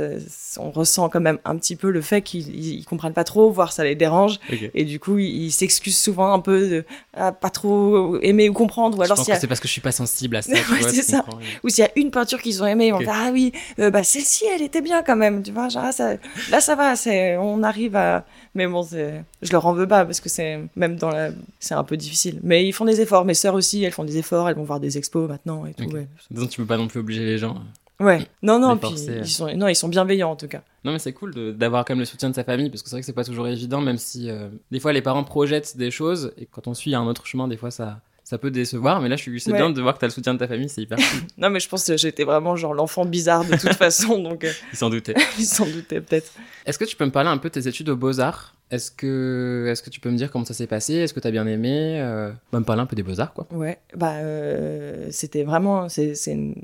on 0.59 0.71
ressent 0.71 1.09
quand 1.09 1.21
même 1.21 1.39
un 1.45 1.57
petit 1.57 1.77
peu 1.77 1.91
le 1.91 2.01
fait 2.03 2.21
qu'ils 2.23 2.49
ils- 2.55 2.79
ils 2.81 2.85
comprennent 2.85 3.13
pas 3.15 3.25
trop, 3.25 3.51
voire 3.51 3.73
ça 3.73 3.83
les 3.85 3.95
dérange, 3.95 4.39
et 4.75 4.85
du 4.85 5.01
coup, 5.01 5.19
ils 5.19 5.51
s'excusent 5.51 5.99
souvent 5.99 6.33
un 6.33 6.41
peu 6.41 6.69
de 6.69 6.85
ah, 7.15 7.33
pas 7.33 7.50
trop 7.50 8.19
aimer 8.21 8.49
ou 8.49 8.53
comprendre, 8.53 8.99
ou 8.99 9.03
alors 9.03 9.19
a 9.19 9.25
c'est 9.25 9.47
parce 9.47 9.61
que 9.61 9.67
je 9.69 9.73
suis 9.73 9.81
pas 9.81 9.93
sensible 9.93 10.37
à 10.37 10.43
ça. 10.43 10.53
Ouais, 10.57 10.81
vois, 10.81 10.93
ça. 10.93 11.19
comprends, 11.23 11.38
ou 11.65 11.69
s'il 11.69 11.83
y 11.85 11.87
a 11.87 11.91
une 11.97 12.11
peinture 12.11 12.41
qu'ils 12.43 12.62
ont 12.62 12.67
aimée, 12.67 12.88
ils 12.88 12.91
vont 12.91 12.99
Ok. 12.99 13.05
dire 13.05 13.15
ah 13.15 13.31
oui, 13.33 13.53
euh, 13.79 13.91
bah 13.91 14.03
celle-ci 14.03 14.45
elle 14.55 14.62
était 14.62 14.81
bien 14.83 15.03
quand 15.03 15.17
même, 15.17 15.43
tu 15.43 15.53
vois, 15.53 15.69
genre 15.69 15.85
ah, 15.87 15.93
ça, 15.97 16.15
là 16.50 16.61
ça 16.61 16.75
va, 16.75 16.97
c'est, 16.97 17.37
on 17.37 17.62
arrive 17.62 17.97
à, 17.97 18.25
mais 18.55 18.67
bon, 18.67 18.83
je 18.83 19.53
leur 19.53 19.67
en 19.67 19.73
veux 19.73 19.88
pas 19.88 20.05
parce 20.05 20.21
que 20.21 20.29
c'est 20.29 20.61
même 20.76 20.97
dans 20.97 21.11
la, 21.11 21.31
c'est 21.59 21.75
un 21.75 21.85
peu 21.85 21.97
difficile, 21.97 22.41
mais 22.43 22.67
ils 22.67 22.73
font 22.73 22.85
des 22.85 23.00
efforts. 23.00 23.25
Mes 23.25 23.35
sœurs 23.35 23.55
aussi, 23.55 23.83
elles 23.85 23.93
font 23.93 24.05
des 24.05 24.19
efforts, 24.19 24.49
elles 24.49 24.57
vont 24.57 24.65
voir 24.65 24.81
des 24.81 24.99
expos 24.99 25.29
maintenant 25.29 25.67
et 25.67 25.75
tout. 25.75 25.85
Ok. 25.85 25.95
Ouais. 25.95 26.09
Disons, 26.31 26.47
tu 26.47 26.61
peux 26.61 26.67
pas 26.67 26.76
non 26.76 26.88
plus 26.88 27.00
obliger 27.00 27.25
les 27.25 27.38
gens. 27.38 27.57
Ouais. 27.99 28.26
Non 28.43 28.59
non, 28.59 28.76
puis 28.76 28.91
euh. 29.09 29.21
ils 29.23 29.29
sont, 29.29 29.50
non 29.57 29.69
ils 29.69 29.75
sont 29.75 29.88
bienveillants 29.88 30.31
en 30.31 30.37
tout 30.37 30.49
cas. 30.49 30.62
Non, 30.85 30.93
mais 30.93 30.99
c'est 30.99 31.12
cool 31.12 31.57
d'avoir 31.57 31.85
quand 31.85 31.95
même 31.95 32.00
le 32.00 32.05
soutien 32.05 32.29
de 32.29 32.35
sa 32.35 32.45
famille 32.45 32.69
parce 32.69 32.83
que 32.83 32.88
c'est 32.88 32.97
vrai 32.97 33.00
que 33.00 33.07
c'est 33.07 33.12
pas 33.12 33.25
toujours 33.25 33.49
évident, 33.49 33.81
même 33.81 33.97
si 33.97 34.31
euh, 34.31 34.49
des 34.71 34.81
fois 34.81 34.93
les 34.93 35.03
parents 35.03 35.25
projettent 35.25 35.76
des 35.76 35.91
choses 35.91 36.33
et 36.37 36.47
quand 36.47 36.69
on 36.69 36.75
suit 36.75 36.95
un 36.95 37.07
autre 37.07 37.26
chemin, 37.26 37.49
des 37.49 37.57
fois 37.57 37.71
ça, 37.71 38.00
ça 38.28 38.38
peut 38.38 38.50
décevoir. 38.50 39.00
Mais 39.00 39.09
là, 39.09 39.14
je 39.14 39.23
suis, 39.23 39.40
c'est 39.40 39.52
Ouais. 39.52 39.56
bien 39.59 39.71
de 39.71 39.80
voir 39.80 39.95
que 39.95 40.00
t'as 40.00 40.09
le 40.09 40.12
soutien 40.12 40.35
de 40.35 40.38
ta 40.40 40.49
famille, 40.49 40.68
c'est 40.68 40.83
hyper 40.83 40.99
cool. 40.99 41.21
Non 41.38 41.49
mais 41.49 41.61
je 41.61 41.68
pense 41.68 41.87
que 41.87 41.97
j'étais 41.97 42.25
vraiment 42.25 42.56
genre 42.56 42.75
l'enfant 42.75 43.04
bizarre 43.04 43.45
de 43.45 43.52
toute 43.56 43.73
façon, 43.85 44.18
donc 44.21 44.42
euh, 44.42 44.50
Ils 44.73 44.76
s'en 44.76 44.90
doutaient. 44.90 45.14
ils 45.38 45.47
s'en 45.47 45.64
doutaient 45.64 46.00
peut-être. 46.00 46.33
Est-ce 46.66 46.76
que 46.76 46.85
tu 46.85 46.97
peux 46.97 47.04
me 47.04 47.12
parler 47.12 47.28
un 47.30 47.38
peu 47.38 47.49
de 47.50 47.54
tes 47.54 47.68
études 47.68 47.88
aux 47.88 47.95
Beaux-Arts? 47.97 48.54
Est-ce 48.73 48.90
que, 48.90 49.71
est 49.73 49.80
que 49.85 49.90
tu 49.90 50.00
peux 50.00 50.11
me 50.11 50.16
dire 50.16 50.33
comment 50.33 50.45
ça 50.45 50.54
s'est 50.54 50.66
passé? 50.66 50.95
Est-ce 50.95 51.14
que 51.14 51.21
tu 51.21 51.28
as 51.28 51.30
bien 51.30 51.47
aimé? 51.47 52.00
Euh... 52.00 52.33
bah, 52.50 52.59
Me 52.59 52.64
parler 52.64 52.83
un 52.83 52.87
peu 52.87 52.97
des 52.97 53.04
Beaux-Arts, 53.04 53.33
quoi. 53.33 53.47
Ouais, 53.52 53.78
bah 53.95 54.14
euh, 54.16 55.06
c'était 55.12 55.45
vraiment 55.45 55.88
c'est 55.88 56.16
c'est 56.16 56.33
une, 56.33 56.56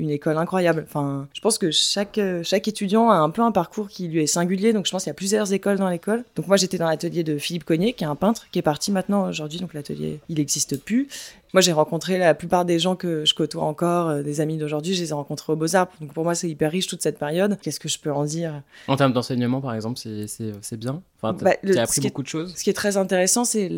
une 0.00 0.10
école 0.10 0.36
incroyable. 0.36 0.84
Enfin, 0.86 1.28
je 1.32 1.40
pense 1.40 1.58
que 1.58 1.70
chaque 1.70 2.18
euh, 2.18 2.42
chaque 2.42 2.66
étudiant 2.68 3.10
a 3.10 3.16
un 3.16 3.30
peu 3.30 3.42
un 3.42 3.52
parcours 3.52 3.88
qui 3.88 4.08
lui 4.08 4.22
est 4.22 4.26
singulier. 4.26 4.72
Donc 4.72 4.86
je 4.86 4.90
pense 4.90 5.04
qu'il 5.04 5.10
y 5.10 5.12
a 5.12 5.14
plusieurs 5.14 5.52
écoles 5.52 5.78
dans 5.78 5.88
l'école. 5.88 6.24
Donc 6.36 6.46
moi 6.48 6.56
j'étais 6.56 6.78
dans 6.78 6.88
l'atelier 6.88 7.22
de 7.22 7.38
Philippe 7.38 7.64
Cognier, 7.64 7.92
qui 7.92 8.04
est 8.04 8.08
un 8.08 8.16
peintre 8.16 8.46
qui 8.50 8.58
est 8.58 8.62
parti 8.62 8.92
maintenant 8.92 9.28
aujourd'hui. 9.28 9.60
Donc 9.60 9.74
l'atelier 9.74 10.20
il 10.28 10.36
n'existe 10.36 10.78
plus. 10.82 11.08
Moi, 11.52 11.60
j'ai 11.60 11.72
rencontré 11.72 12.18
la 12.18 12.34
plupart 12.34 12.64
des 12.64 12.78
gens 12.78 12.96
que 12.96 13.24
je 13.24 13.34
côtoie 13.34 13.64
encore, 13.64 14.08
euh, 14.08 14.22
des 14.22 14.40
amis 14.40 14.56
d'aujourd'hui, 14.56 14.94
je 14.94 15.02
les 15.02 15.10
ai 15.10 15.12
rencontrés 15.14 15.52
au 15.52 15.56
Beaux-Arts. 15.56 15.88
Donc 16.00 16.12
pour 16.12 16.24
moi, 16.24 16.34
c'est 16.34 16.48
hyper 16.48 16.70
riche 16.70 16.86
toute 16.86 17.02
cette 17.02 17.18
période. 17.18 17.58
Qu'est-ce 17.62 17.80
que 17.80 17.88
je 17.88 17.98
peux 17.98 18.12
en 18.12 18.24
dire? 18.24 18.62
En 18.88 18.96
termes 18.96 19.12
d'enseignement, 19.12 19.60
par 19.60 19.74
exemple, 19.74 19.98
c'est- 19.98 20.76
bien? 20.76 21.02
Enfin, 21.22 21.36
Bah, 21.42 21.52
le- 21.62 21.74
ce 21.74 21.78
appris 21.78 22.00
est- 22.00 22.08
beaucoup 22.08 22.22
de 22.22 22.28
choses? 22.28 22.54
Ce 22.56 22.64
qui 22.64 22.70
est 22.70 22.74
très 22.74 22.96
intéressant, 22.96 23.44
c'est 23.44 23.70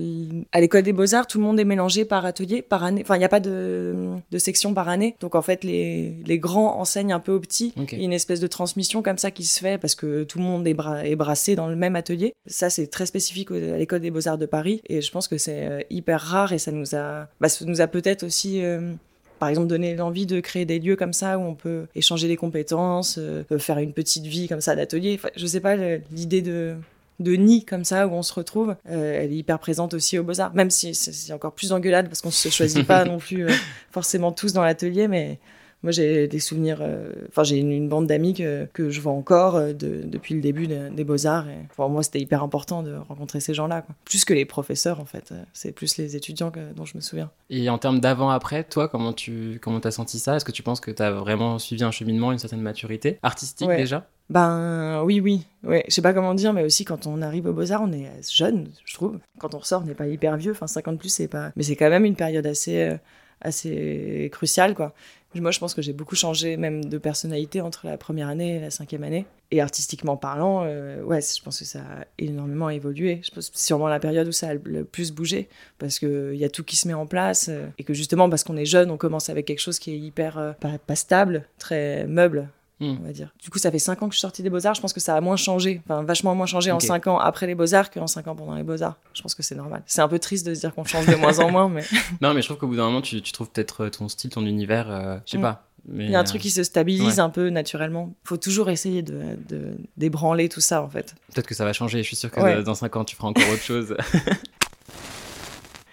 à 0.53 0.61
l'école 0.61 0.83
des 0.83 0.93
beaux-arts, 0.93 1.27
tout 1.27 1.39
le 1.39 1.45
monde 1.45 1.59
est 1.59 1.65
mélangé 1.65 2.05
par 2.05 2.25
atelier, 2.25 2.63
par 2.63 2.85
année. 2.85 3.01
Enfin, 3.03 3.17
il 3.17 3.19
n'y 3.19 3.25
a 3.25 3.29
pas 3.29 3.41
de, 3.41 3.95
de 4.31 4.39
section 4.39 4.75
par 4.75 4.89
année. 4.89 5.17
Donc 5.21 5.35
en 5.35 5.43
fait, 5.43 5.65
les, 5.65 6.15
les 6.25 6.39
grands 6.39 6.79
enseignent 6.79 7.13
un 7.13 7.19
peu 7.21 7.33
aux 7.33 7.41
petits. 7.41 7.73
Il 7.77 7.99
y 7.99 8.03
a 8.03 8.05
une 8.05 8.13
espèce 8.13 8.39
de 8.39 8.47
transmission 8.47 9.03
comme 9.03 9.19
ça 9.19 9.31
qui 9.33 9.43
se 9.45 9.59
fait 9.59 9.79
parce 9.79 9.97
que 9.97 10.23
tout 10.23 10.39
le 10.39 10.45
monde 10.45 10.67
est, 10.69 10.75
bra- 10.75 11.05
est 11.05 11.17
brassé 11.17 11.57
dans 11.57 11.67
le 11.67 11.75
même 11.75 11.97
atelier. 11.97 12.33
Ça, 12.47 12.71
c'est 12.71 12.87
très 12.87 13.07
spécifique 13.07 13.51
à 13.51 13.77
l'école 13.77 14.01
des 14.01 14.11
beaux-arts 14.13 14.39
de 14.39 14.47
Paris. 14.47 14.81
Et 14.89 15.01
je 15.01 15.11
pense 15.11 15.27
que 15.27 15.37
c'est 15.39 15.67
euh, 15.67 15.81
hyper 15.91 16.21
rare 16.21 16.53
et 16.53 16.59
ça 16.59 16.71
nous 16.71 16.95
a, 16.95 17.27
bah, 17.41 17.49
nous 17.67 17.81
a 17.81 17.87
peut-être 17.87 18.25
aussi. 18.25 18.63
euh, 18.63 18.93
par 19.39 19.49
exemple, 19.49 19.67
donné 19.67 19.97
l'envie 19.97 20.25
de 20.25 20.39
créer 20.39 20.65
des 20.65 20.79
lieux 20.79 20.95
comme 20.95 21.13
ça 21.13 21.37
où 21.37 21.43
on 21.43 21.57
peut 21.57 21.87
échanger 21.97 22.29
des 22.29 22.37
compétences, 22.37 23.17
euh, 23.19 23.43
faire 23.59 23.79
une 23.79 23.93
petite 23.93 24.25
vie 24.25 24.47
comme 24.47 24.61
ça 24.61 24.77
d'atelier. 24.77 25.17
Enfin, 25.19 25.31
je 25.35 25.45
sais 25.47 25.59
pas, 25.59 25.75
l'idée 26.13 26.43
de, 26.43 26.77
de 27.19 27.33
nid 27.33 27.65
comme 27.65 27.83
ça 27.83 28.07
où 28.07 28.13
on 28.13 28.23
se 28.23 28.33
retrouve, 28.33 28.77
euh, 28.89 29.21
elle 29.21 29.33
est 29.33 29.37
hyper 29.37 29.59
présente 29.59 29.95
aussi 29.95 30.17
au 30.17 30.23
Beaux-Arts. 30.23 30.55
Même 30.55 30.71
si 30.71 30.95
c'est 30.95 31.33
encore 31.33 31.55
plus 31.55 31.73
engueulade 31.73 32.07
parce 32.07 32.21
qu'on 32.21 32.31
se 32.31 32.51
choisit 32.51 32.87
pas 32.87 33.05
non 33.13 33.19
plus 33.19 33.47
euh, 33.47 33.53
forcément 33.91 34.31
tous 34.31 34.53
dans 34.53 34.63
l'atelier, 34.63 35.09
mais 35.09 35.41
moi 35.83 35.93
j'ai 35.93 36.29
des 36.29 36.39
souvenirs. 36.39 36.79
euh, 36.81 37.13
Enfin, 37.29 37.43
j'ai 37.45 37.57
une, 37.57 37.73
une 37.73 37.89
bande 37.89 38.07
d'amis 38.07 38.35
que, 38.35 38.67
que 38.73 38.91
je 38.91 39.01
vois 39.01 39.13
encore 39.13 39.57
euh, 39.57 39.73
de- 39.73 40.03
depuis 40.05 40.35
le 40.35 40.41
début 40.41 40.67
de- 40.67 40.89
des 40.91 41.05
Beaux-Arts. 41.05 41.49
Et 41.49 41.57
pour 41.77 41.89
moi, 41.89 42.03
c'était 42.03 42.21
hyper 42.21 42.43
important 42.43 42.83
de 42.83 42.95
rencontrer 42.95 43.41
ces 43.41 43.55
gens-là. 43.55 43.85
Plus 44.05 44.25
que 44.25 44.35
les 44.35 44.45
professeurs, 44.45 45.01
en 45.01 45.05
fait. 45.05 45.33
Euh, 45.33 45.43
C'est 45.53 45.73
plus 45.73 45.97
les 45.97 46.17
étudiants 46.17 46.51
que- 46.51 46.73
dont 46.75 46.85
je 46.85 46.97
me 46.97 47.01
souviens. 47.01 47.31
Et 47.51 47.69
en 47.71 47.79
termes 47.79 48.01
d'avant-après, 48.01 48.65
toi, 48.65 48.89
comment 48.89 49.13
tu 49.13 49.59
comment 49.63 49.79
as 49.81 49.91
senti 49.91 50.19
ça? 50.19 50.37
Est-ce 50.37 50.45
que 50.45 50.53
tu 50.53 50.63
penses 50.63 50.81
que 50.81 50.91
tu 50.91 51.03
as 51.03 51.11
vraiment 51.11 51.59
suivi 51.59 51.83
un 51.85 51.91
cheminement, 51.91 52.33
une 52.33 52.39
certaine 52.39 52.61
maturité 52.63 53.19
artistique 53.23 53.69
Ouais. 53.69 53.77
déjà? 53.77 54.07
Ben 54.31 55.03
oui, 55.05 55.21
oui. 55.21 55.47
Ouais. 55.63 55.85
Je 55.89 55.95
sais 55.95 56.01
pas 56.03 56.15
comment 56.15 56.33
dire, 56.35 56.53
mais 56.55 56.65
aussi 56.65 56.85
quand 56.87 57.07
on 57.07 57.21
arrive 57.21 57.47
aux 57.47 57.53
Beaux-Arts, 57.53 57.83
on 57.85 57.93
est 57.93 58.09
jeune, 58.33 58.69
je 58.87 58.95
trouve. 58.95 59.19
Quand 59.39 59.55
on 59.55 59.59
ressort, 59.59 59.83
on 59.83 59.87
n'est 59.87 59.95
pas 59.95 60.07
hyper 60.07 60.37
vieux. 60.39 60.53
Enfin, 60.53 60.67
50 60.67 60.99
plus, 60.99 61.11
c'est 61.11 61.29
pas. 61.29 61.53
Mais 61.57 61.63
c'est 61.63 61.77
quand 61.77 61.91
même 61.91 62.05
une 62.07 62.17
période 62.17 62.47
assez, 62.47 62.79
euh, 62.83 62.97
assez 63.43 64.29
cruciale, 64.33 64.75
quoi. 64.75 64.95
Moi, 65.41 65.51
je 65.51 65.59
pense 65.59 65.73
que 65.73 65.81
j'ai 65.81 65.95
beaucoup 65.95 66.15
changé, 66.15 66.59
même 66.59 66.85
de 66.85 66.99
personnalité, 66.99 67.63
entre 67.63 67.87
la 67.87 67.97
première 67.97 68.29
année 68.29 68.57
et 68.57 68.61
la 68.61 68.71
cinquième 68.71 69.03
année. 69.03 69.25
Et 69.51 69.63
artistiquement 69.63 70.17
parlant, 70.17 70.65
euh, 70.65 71.03
ouais, 71.03 71.21
je 71.23 71.43
pense 71.43 71.59
que 71.59 71.65
ça 71.65 71.81
a 71.81 72.05
énormément 72.19 72.69
évolué. 72.69 73.21
Je 73.23 73.31
pense 73.31 73.49
que 73.49 73.57
c'est 73.57 73.67
sûrement 73.67 73.89
la 73.89 73.99
période 73.99 74.29
où 74.29 74.33
ça 74.33 74.51
a 74.51 74.55
le 74.55 74.85
plus 74.85 75.11
bougé, 75.13 75.49
parce 75.79 75.99
qu'il 75.99 76.35
y 76.35 76.45
a 76.45 76.51
tout 76.51 76.65
qui 76.65 76.77
se 76.77 76.87
met 76.87 76.95
en 76.95 77.07
place, 77.07 77.49
euh, 77.49 77.67
et 77.79 77.85
que 77.85 77.95
justement, 77.95 78.29
parce 78.29 78.45
qu'on 78.45 78.57
est 78.57 78.67
jeune, 78.67 78.91
on 78.91 78.99
commence 78.99 79.31
avec 79.31 79.47
quelque 79.47 79.61
chose 79.61 79.79
qui 79.79 79.93
est 79.93 79.99
hyper, 79.99 80.37
euh, 80.39 80.53
pas 80.87 80.97
stable, 80.97 81.47
très 81.59 82.07
meuble, 82.07 82.49
Hmm. 82.81 82.97
on 83.01 83.05
va 83.07 83.13
dire. 83.13 83.33
Du 83.41 83.49
coup, 83.51 83.59
ça 83.59 83.71
fait 83.71 83.79
5 83.79 84.03
ans 84.03 84.09
que 84.09 84.15
je 84.15 84.19
suis 84.19 84.23
sortie 84.23 84.43
des 84.43 84.51
Beaux-Arts. 84.51 84.75
Je 84.75 84.81
pense 84.81 84.93
que 84.93 84.99
ça 85.01 85.15
a 85.15 85.21
moins 85.21 85.37
changé, 85.37 85.81
enfin 85.85 86.03
vachement 86.03 86.35
moins 86.35 86.47
changé 86.47 86.73
en 86.73 86.77
Ok. 86.77 86.83
5 86.83 87.07
ans 87.07 87.19
après 87.19 87.47
les 87.47 87.55
Beaux-Arts 87.55 87.91
qu'en 87.91 88.07
5 88.09 88.27
ans 88.29 88.35
pendant 88.35 88.55
les 88.55 88.65
Beaux-Arts. 88.65 88.97
Je 89.15 89.23
pense 89.23 89.35
que 89.37 89.43
c'est 89.43 89.55
normal. 89.55 89.83
C'est 89.87 90.01
un 90.03 90.09
peu 90.09 90.19
triste 90.19 90.47
de 90.47 90.55
se 90.55 90.61
dire 90.61 90.75
qu'on 90.75 90.85
change 90.85 91.07
de 91.07 91.15
moins 91.15 91.39
en 91.39 91.51
moins, 91.51 91.69
mais 91.69 91.85
Non, 92.21 92.35
mais 92.35 92.43
je 92.43 92.47
trouve 92.49 92.59
qu'au 92.59 92.67
bout 92.67 92.77
d'un 92.77 92.87
moment, 92.87 93.03
tu, 93.03 93.23
tu 93.23 93.31
trouves 93.33 93.51
peut-être 93.51 93.89
ton 93.89 94.09
style, 94.09 94.31
ton 94.31 94.45
univers, 94.47 94.91
euh, 94.91 95.19
je 95.27 95.33
sais 95.33 95.39
Mm. 95.39 95.43
pas. 95.43 95.69
Mais, 95.89 96.05
il 96.07 96.11
y 96.13 96.15
a 96.15 96.19
un 96.19 96.23
euh, 96.23 96.25
truc 96.25 96.41
qui 96.41 96.51
se 96.51 96.63
stabilise 96.63 97.17
ouais. 97.17 97.21
un 97.21 97.29
peu 97.31 97.49
naturellement. 97.51 98.13
Faut 98.23 98.37
toujours 98.37 98.71
essayer 98.71 99.03
de, 99.03 99.37
de 99.49 99.77
d'ébranler 99.97 100.49
tout 100.49 100.61
ça, 100.61 100.81
en 100.81 100.89
fait. 100.89 101.17
Peut-être 101.35 101.47
que 101.49 101.55
ça 101.57 101.65
va 101.65 101.73
changer. 101.73 101.99
Je 102.03 102.07
suis 102.07 102.15
sûr 102.17 102.31
que 102.31 102.41
Ouais. 102.41 102.63
dans 102.63 102.75
5 102.77 102.95
ans, 102.97 103.05
tu 103.05 103.17
feras 103.17 103.29
encore 103.29 103.49
autre 103.53 103.63
chose. 103.63 103.97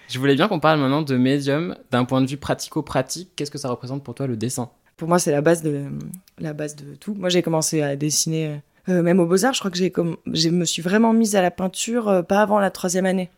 Je 0.08 0.18
voulais 0.18 0.36
bien 0.36 0.48
qu'on 0.48 0.60
parle 0.60 0.80
maintenant 0.80 1.04
de 1.04 1.18
médium 1.18 1.76
d'un 1.92 2.04
point 2.04 2.22
de 2.22 2.26
vue 2.28 2.38
pratico-pratique. 2.38 3.30
Qu'est-ce 3.36 3.52
que 3.52 3.60
ça 3.60 3.70
représente 3.70 4.04
pour 4.04 4.16
toi 4.16 4.26
le 4.26 4.36
dessin? 4.38 4.72
Pour 5.00 5.08
moi, 5.08 5.18
c'est 5.18 5.32
la 5.32 5.42
base 5.42 5.64
de 5.64 5.86
la 6.40 6.54
base 6.54 6.76
de 6.76 6.94
tout. 6.96 7.14
Moi, 7.16 7.30
j'ai 7.30 7.42
commencé 7.42 7.82
à 7.82 7.96
dessiner, 7.96 8.60
euh, 8.90 9.02
même 9.02 9.20
aux 9.22 9.26
Beaux-Arts. 9.26 9.54
Je 9.54 9.60
crois 9.60 9.72
que 9.72 9.78
j'ai 9.78 9.92
comme, 9.92 10.18
je 10.32 10.50
me 10.50 10.66
suis 10.66 10.82
vraiment 10.82 11.14
mise 11.14 11.36
à 11.38 11.42
la 11.42 11.52
peinture 11.52 12.10
euh, 12.10 12.22
pas 12.22 12.42
avant 12.42 12.60
la 12.60 12.70
troisième 12.70 13.06
année. 13.06 13.30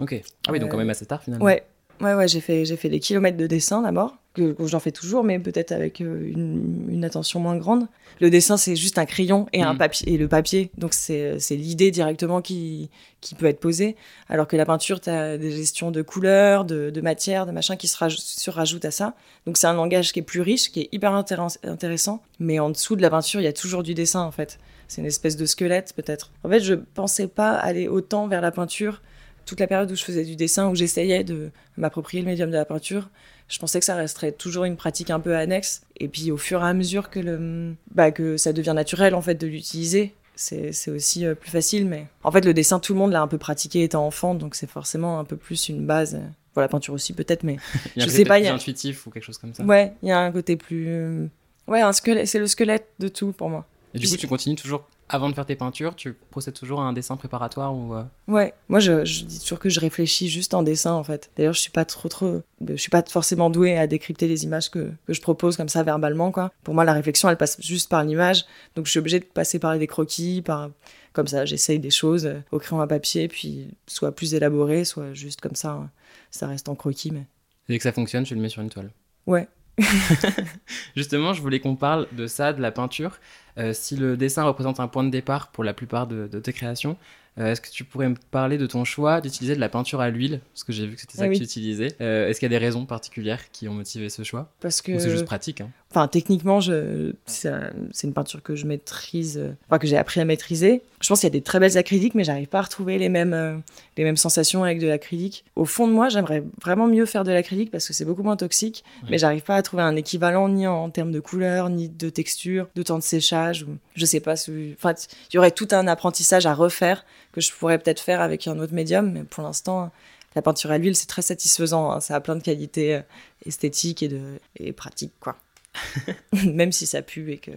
Ok. 0.00 0.20
Ah 0.46 0.52
oui, 0.52 0.58
donc 0.58 0.68
Euh, 0.68 0.70
quand 0.72 0.78
même 0.78 0.90
assez 0.90 1.06
tard 1.06 1.22
finalement. 1.22 1.44
Ouais, 1.44 1.64
ouais, 2.00 2.14
ouais, 2.14 2.26
j'ai 2.26 2.40
fait, 2.40 2.64
j'ai 2.64 2.76
fait 2.76 2.88
des 2.88 2.98
kilomètres 2.98 3.36
de 3.36 3.46
dessin 3.46 3.80
d'abord, 3.82 4.16
que, 4.34 4.52
que 4.52 4.66
j'en 4.66 4.80
fais 4.80 4.90
toujours, 4.90 5.24
mais 5.24 5.38
peut-être 5.38 5.72
avec 5.72 6.00
euh, 6.00 6.28
une, 6.28 6.88
une 6.90 7.04
attention 7.04 7.40
moins 7.40 7.56
grande. 7.56 7.86
Le 8.20 8.30
dessin, 8.30 8.56
c'est 8.56 8.76
juste 8.76 8.98
un 8.98 9.06
crayon 9.06 9.46
et 9.52 9.62
un 9.62 9.72
Mhm. 9.72 9.78
papier, 9.78 10.12
et 10.12 10.18
le 10.18 10.28
papier, 10.28 10.70
donc 10.76 10.92
c'est, 10.92 11.38
c'est 11.38 11.56
l'idée 11.56 11.90
directement 11.90 12.42
qui, 12.42 12.90
qui 13.20 13.34
peut 13.34 13.46
être 13.46 13.60
posée. 13.60 13.96
Alors 14.28 14.46
que 14.48 14.56
la 14.56 14.66
peinture, 14.66 15.00
tu 15.00 15.08
as 15.10 15.38
des 15.38 15.50
gestions 15.52 15.90
de 15.90 16.02
couleurs, 16.02 16.64
de, 16.64 16.90
de 16.90 17.00
matière, 17.00 17.46
de 17.46 17.52
machin 17.52 17.76
qui 17.76 17.88
se, 17.88 17.96
raj- 17.96 18.18
se 18.18 18.50
rajoutent 18.50 18.84
à 18.84 18.90
ça. 18.90 19.14
Donc 19.46 19.56
c'est 19.56 19.66
un 19.68 19.74
langage 19.74 20.12
qui 20.12 20.18
est 20.18 20.22
plus 20.22 20.40
riche, 20.40 20.70
qui 20.72 20.80
est 20.80 20.88
hyper 20.92 21.12
intéressant, 21.14 22.22
mais 22.38 22.58
en 22.58 22.70
dessous 22.70 22.96
de 22.96 23.02
la 23.02 23.10
peinture, 23.10 23.40
il 23.40 23.44
y 23.44 23.48
a 23.48 23.52
toujours 23.52 23.82
du 23.82 23.94
dessin 23.94 24.20
en 24.22 24.32
fait. 24.32 24.58
C'est 24.88 25.00
une 25.00 25.06
espèce 25.06 25.36
de 25.36 25.46
squelette 25.46 25.92
peut-être. 25.96 26.30
En 26.44 26.48
fait, 26.48 26.60
je 26.60 26.74
pensais 26.74 27.26
pas 27.28 27.52
aller 27.52 27.88
autant 27.88 28.26
vers 28.28 28.40
la 28.40 28.50
peinture 28.50 29.00
toute 29.46 29.60
la 29.60 29.66
période 29.66 29.90
où 29.90 29.94
je 29.94 30.02
faisais 30.04 30.24
du 30.24 30.36
dessin, 30.36 30.70
où 30.70 30.74
j'essayais 30.74 31.22
de 31.22 31.50
m'approprier 31.76 32.22
le 32.22 32.28
médium 32.30 32.48
de 32.50 32.54
la 32.56 32.64
peinture, 32.64 33.10
je 33.48 33.58
pensais 33.58 33.78
que 33.78 33.84
ça 33.86 33.94
resterait 33.94 34.32
toujours 34.32 34.64
une 34.64 34.76
pratique 34.76 35.10
un 35.10 35.20
peu 35.20 35.36
annexe. 35.36 35.82
Et 35.98 36.08
puis 36.08 36.30
au 36.30 36.36
fur 36.36 36.62
et 36.62 36.66
à 36.66 36.72
mesure 36.74 37.10
que, 37.10 37.20
le, 37.20 37.74
bah, 37.94 38.10
que 38.10 38.36
ça 38.36 38.52
devient 38.52 38.72
naturel 38.74 39.14
en 39.14 39.22
fait 39.22 39.34
de 39.34 39.46
l'utiliser, 39.46 40.14
c'est 40.36 40.72
aussi 40.88 41.24
euh, 41.26 41.34
plus 41.34 41.50
facile. 41.50 41.86
Mais 41.86 42.06
en 42.24 42.32
fait, 42.32 42.44
le 42.44 42.54
dessin, 42.54 42.80
tout 42.80 42.92
le 42.94 42.98
monde 42.98 43.12
l'a 43.12 43.22
un 43.22 43.28
peu 43.28 43.38
pratiqué 43.38 43.82
étant 43.84 44.06
enfant, 44.06 44.34
donc 44.34 44.54
c'est 44.54 44.68
forcément 44.68 45.18
un 45.20 45.24
peu 45.24 45.36
plus 45.36 45.68
une 45.68 45.86
base. 45.86 46.18
Bon, 46.54 46.60
la 46.60 46.68
peinture 46.68 46.94
aussi 46.94 47.12
peut-être, 47.12 47.42
mais 47.44 47.56
Il 47.96 47.98
y 47.98 48.02
a 48.02 48.04
un 48.04 48.08
je 48.08 48.12
sais 48.12 48.24
pas, 48.24 48.38
il 48.38 48.42
y 48.42 48.44
plus 48.46 48.52
a- 48.52 48.54
intuitif 48.54 49.06
ou 49.06 49.10
quelque 49.10 49.22
chose 49.24 49.38
comme 49.38 49.54
ça. 49.54 49.64
ouais, 49.64 49.92
il 50.02 50.08
y 50.08 50.12
a 50.12 50.18
un 50.18 50.32
côté 50.32 50.56
plus. 50.56 50.86
euh, 50.88 51.26
Ouais, 51.66 51.80
un 51.80 51.92
squelette, 51.92 52.26
c'est 52.28 52.38
le 52.38 52.46
squelette 52.46 52.86
de 52.98 53.08
tout 53.08 53.32
pour 53.32 53.48
moi. 53.48 53.64
Et 53.94 53.98
du 53.98 54.08
coup, 54.08 54.16
tu 54.16 54.26
continues 54.26 54.56
toujours, 54.56 54.86
avant 55.08 55.28
de 55.28 55.34
faire 55.34 55.44
tes 55.46 55.56
peintures, 55.56 55.94
tu 55.96 56.14
procèdes 56.30 56.54
toujours 56.54 56.80
à 56.80 56.84
un 56.84 56.92
dessin 56.92 57.16
préparatoire 57.16 57.74
ou. 57.74 57.94
euh, 57.94 58.02
Ouais, 58.28 58.54
moi 58.68 58.80
je, 58.80 59.04
je 59.04 59.24
dis 59.24 59.38
toujours 59.40 59.58
que 59.58 59.68
je 59.68 59.78
réfléchis 59.80 60.28
juste 60.28 60.54
en 60.54 60.62
dessin 60.62 60.92
en 60.92 61.04
fait. 61.04 61.30
D'ailleurs, 61.36 61.52
je 61.52 61.60
suis 61.60 61.70
pas 61.70 61.84
trop 61.84 62.08
trop, 62.08 62.42
je 62.66 62.76
suis 62.76 62.90
pas 62.90 63.02
forcément 63.08 63.50
douée 63.50 63.76
à 63.76 63.86
décrypter 63.86 64.26
les 64.28 64.44
images 64.44 64.70
que, 64.70 64.90
que 65.06 65.12
je 65.12 65.20
propose 65.20 65.56
comme 65.56 65.68
ça 65.68 65.82
verbalement 65.82 66.32
quoi. 66.32 66.50
Pour 66.62 66.74
moi, 66.74 66.84
la 66.84 66.92
réflexion 66.94 67.28
elle 67.28 67.36
passe 67.36 67.60
juste 67.60 67.90
par 67.90 68.02
l'image, 68.04 68.44
donc 68.76 68.86
je 68.86 68.90
suis 68.90 68.98
obligée 68.98 69.20
de 69.20 69.24
passer 69.24 69.58
par 69.58 69.78
des 69.78 69.86
croquis, 69.86 70.42
par 70.42 70.70
comme 71.12 71.28
ça, 71.28 71.44
j'essaye 71.44 71.78
des 71.78 71.90
choses 71.90 72.26
euh, 72.26 72.40
au 72.50 72.58
crayon 72.58 72.80
à 72.82 72.86
papier, 72.88 73.28
puis 73.28 73.68
soit 73.86 74.10
plus 74.12 74.34
élaboré, 74.34 74.84
soit 74.84 75.12
juste 75.12 75.40
comme 75.40 75.54
ça, 75.54 75.70
hein. 75.70 75.90
ça 76.30 76.46
reste 76.48 76.68
en 76.68 76.74
croquis, 76.74 77.10
mais 77.12 77.24
Dès 77.68 77.76
que 77.78 77.82
ça 77.84 77.92
fonctionne, 77.92 78.24
tu 78.24 78.34
le 78.34 78.40
mets 78.40 78.48
sur 78.48 78.62
une 78.62 78.68
toile. 78.70 78.90
ouais. 79.26 79.46
Justement, 80.96 81.32
je 81.32 81.42
voulais 81.42 81.60
qu'on 81.60 81.76
parle 81.76 82.06
de 82.12 82.26
ça, 82.26 82.52
de 82.52 82.60
la 82.60 82.70
peinture. 82.70 83.18
Euh, 83.58 83.72
si 83.72 83.96
le 83.96 84.16
dessin 84.16 84.44
représente 84.44 84.80
un 84.80 84.88
point 84.88 85.04
de 85.04 85.10
départ 85.10 85.48
pour 85.48 85.64
la 85.64 85.74
plupart 85.74 86.06
de, 86.06 86.26
de 86.26 86.40
tes 86.40 86.52
créations, 86.52 86.96
euh, 87.38 87.50
est-ce 87.52 87.60
que 87.60 87.70
tu 87.70 87.82
pourrais 87.84 88.08
me 88.08 88.14
parler 88.30 88.58
de 88.58 88.66
ton 88.66 88.84
choix 88.84 89.20
d'utiliser 89.20 89.56
de 89.56 89.60
la 89.60 89.68
peinture 89.68 90.00
à 90.00 90.10
l'huile? 90.10 90.40
Parce 90.52 90.62
que 90.64 90.72
j'ai 90.72 90.86
vu 90.86 90.94
que 90.94 91.00
c'était 91.00 91.18
ça 91.18 91.24
Ah 91.24 91.26
que 91.26 91.32
oui. 91.32 91.38
tu 91.38 91.44
utilisais. 91.44 91.88
Euh, 92.00 92.28
est-ce 92.28 92.38
qu'il 92.38 92.46
y 92.50 92.54
a 92.54 92.58
des 92.58 92.64
raisons 92.64 92.86
particulières 92.86 93.50
qui 93.50 93.68
ont 93.68 93.74
motivé 93.74 94.08
ce 94.08 94.22
choix? 94.22 94.52
Parce 94.60 94.80
que 94.82 94.98
c'est 94.98 95.10
juste 95.10 95.24
pratique 95.24 95.60
hein? 95.60 95.70
Enfin, 95.94 96.08
techniquement, 96.08 96.58
c'est 96.60 97.48
un- 97.48 97.70
c'est 97.92 98.08
une 98.08 98.12
peinture 98.14 98.42
que 98.42 98.56
je 98.56 98.66
maîtrise, 98.66 99.38
euh, 99.38 99.52
enfin 99.68 99.78
que 99.78 99.86
j'ai 99.86 99.96
appris 99.96 100.20
à 100.20 100.24
maîtriser. 100.24 100.82
Je 101.00 101.08
pense 101.08 101.20
qu'il 101.20 101.28
y 101.28 101.30
a 101.30 101.38
des 101.38 101.40
très 101.40 101.60
belles 101.60 101.78
acryliques, 101.78 102.16
mais 102.16 102.24
j'arrive 102.24 102.48
pas 102.48 102.58
à 102.58 102.62
retrouver 102.62 102.98
les 102.98 103.08
mêmes, 103.08 103.32
euh, 103.32 103.56
les 103.96 104.02
mêmes 104.02 104.16
sensations 104.16 104.64
avec 104.64 104.80
de 104.80 104.88
l'acrylique. 104.88 105.44
Au 105.54 105.64
fond 105.64 105.86
de 105.86 105.92
moi, 105.92 106.08
j'aimerais 106.08 106.42
vraiment 106.60 106.88
mieux 106.88 107.06
faire 107.06 107.22
de 107.22 107.30
l'acrylique 107.30 107.70
parce 107.70 107.86
que 107.86 107.92
c'est 107.92 108.04
beaucoup 108.04 108.24
moins 108.24 108.36
toxique, 108.36 108.82
Ouais. 109.04 109.10
mais 109.12 109.18
j'arrive 109.18 109.42
pas 109.42 109.54
à 109.54 109.62
trouver 109.62 109.84
un 109.84 109.94
équivalent 109.94 110.48
ni 110.48 110.66
en, 110.66 110.90
termes 110.90 111.12
de 111.12 111.20
couleur, 111.20 111.70
ni 111.70 111.88
de 111.88 112.08
texture, 112.10 112.66
de 112.74 112.82
temps 112.82 112.98
de 112.98 113.04
séchage. 113.04 113.62
Ou... 113.62 113.76
Je 113.94 114.04
sais 114.04 114.18
pas. 114.20 114.32
Enfin, 114.32 114.94
il 115.30 115.34
y 115.34 115.38
aurait 115.38 115.52
tout 115.52 115.68
un 115.70 115.86
apprentissage 115.86 116.44
à 116.46 116.54
refaire 116.54 117.04
que 117.30 117.40
je 117.40 117.52
pourrais 117.52 117.78
peut-être 117.78 118.00
faire 118.00 118.20
avec 118.20 118.48
un 118.48 118.58
autre 118.58 118.74
médium, 118.74 119.12
mais 119.12 119.22
pour 119.22 119.44
l'instant. 119.44 119.92
La 120.36 120.42
peinture 120.42 120.72
à 120.72 120.78
l'huile, 120.78 120.96
c'est 120.96 121.06
très 121.06 121.22
satisfaisant. 121.22 121.92
hein. 121.92 122.00
Ça 122.00 122.16
a 122.16 122.20
plein 122.20 122.34
de 122.34 122.42
qualités 122.42 122.96
euh, 122.96 123.00
esthétiques 123.46 124.02
et, 124.02 124.08
de... 124.08 124.18
et 124.56 124.72
pratiques, 124.72 125.12
quoi. 125.20 125.36
Même 126.44 126.72
si 126.72 126.86
ça 126.86 127.02
pue 127.02 127.32
et 127.32 127.38
que, 127.38 127.50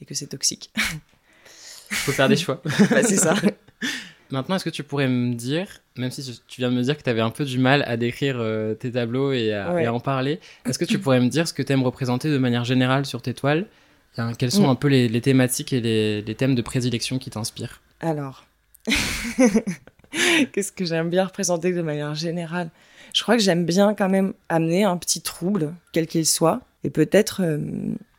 et 0.00 0.04
que 0.04 0.14
c'est 0.14 0.26
toxique. 0.28 0.70
Faut 1.90 2.12
faire 2.12 2.28
des 2.28 2.36
choix. 2.36 2.60
Bah, 2.90 3.02
c'est 3.02 3.16
ça. 3.16 3.34
Maintenant, 4.30 4.56
est-ce 4.56 4.64
que 4.64 4.70
tu 4.70 4.82
pourrais 4.82 5.06
me 5.08 5.34
dire, 5.34 5.68
même 5.96 6.10
si 6.10 6.40
tu 6.48 6.60
viens 6.60 6.70
de 6.70 6.74
me 6.76 6.82
dire 6.82 6.96
que 6.98 7.02
tu 7.04 7.08
avais 7.10 7.20
un 7.20 7.30
peu 7.30 7.44
du 7.44 7.58
mal 7.58 7.84
à 7.86 7.96
décrire 7.96 8.36
euh, 8.40 8.74
tes 8.74 8.90
tableaux 8.90 9.32
et 9.32 9.52
à, 9.54 9.72
Ouais. 9.72 9.84
et 9.84 9.86
à 9.86 9.92
en 9.94 10.00
parler, 10.00 10.40
est-ce 10.64 10.80
que 10.80 10.84
tu 10.84 10.98
pourrais 10.98 11.20
me 11.20 11.28
dire 11.28 11.46
ce 11.46 11.52
que 11.54 11.62
tu 11.62 11.72
aimes 11.72 11.84
représenter 11.84 12.28
de 12.28 12.38
manière 12.38 12.64
générale 12.64 13.06
sur 13.06 13.22
tes 13.22 13.34
toiles? 13.34 13.66
Enfin, 14.12 14.32
Quelles 14.36 14.50
sont 14.50 14.66
Mm. 14.66 14.70
un 14.70 14.74
peu 14.74 14.88
les, 14.88 15.08
les 15.08 15.20
thématiques 15.20 15.72
et 15.72 15.80
les, 15.80 16.22
les 16.22 16.34
thèmes 16.34 16.56
de 16.56 16.62
prédilection 16.62 17.18
qui 17.20 17.30
t'inspirent? 17.30 17.80
Alors, 18.00 18.44
qu'est-ce 20.52 20.72
que 20.72 20.84
j'aime 20.84 21.10
bien 21.10 21.24
représenter 21.26 21.72
de 21.72 21.82
manière 21.82 22.14
générale? 22.16 22.70
Je 23.14 23.22
crois 23.22 23.36
que 23.36 23.42
j'aime 23.42 23.64
bien 23.64 23.94
quand 23.94 24.08
même 24.08 24.34
amener 24.48 24.84
un 24.84 24.96
petit 24.96 25.20
trouble, 25.20 25.72
quel 25.92 26.06
qu'il 26.06 26.26
soit, 26.26 26.60
et 26.86 26.90
peut-être 26.90 27.42
euh, 27.42 27.58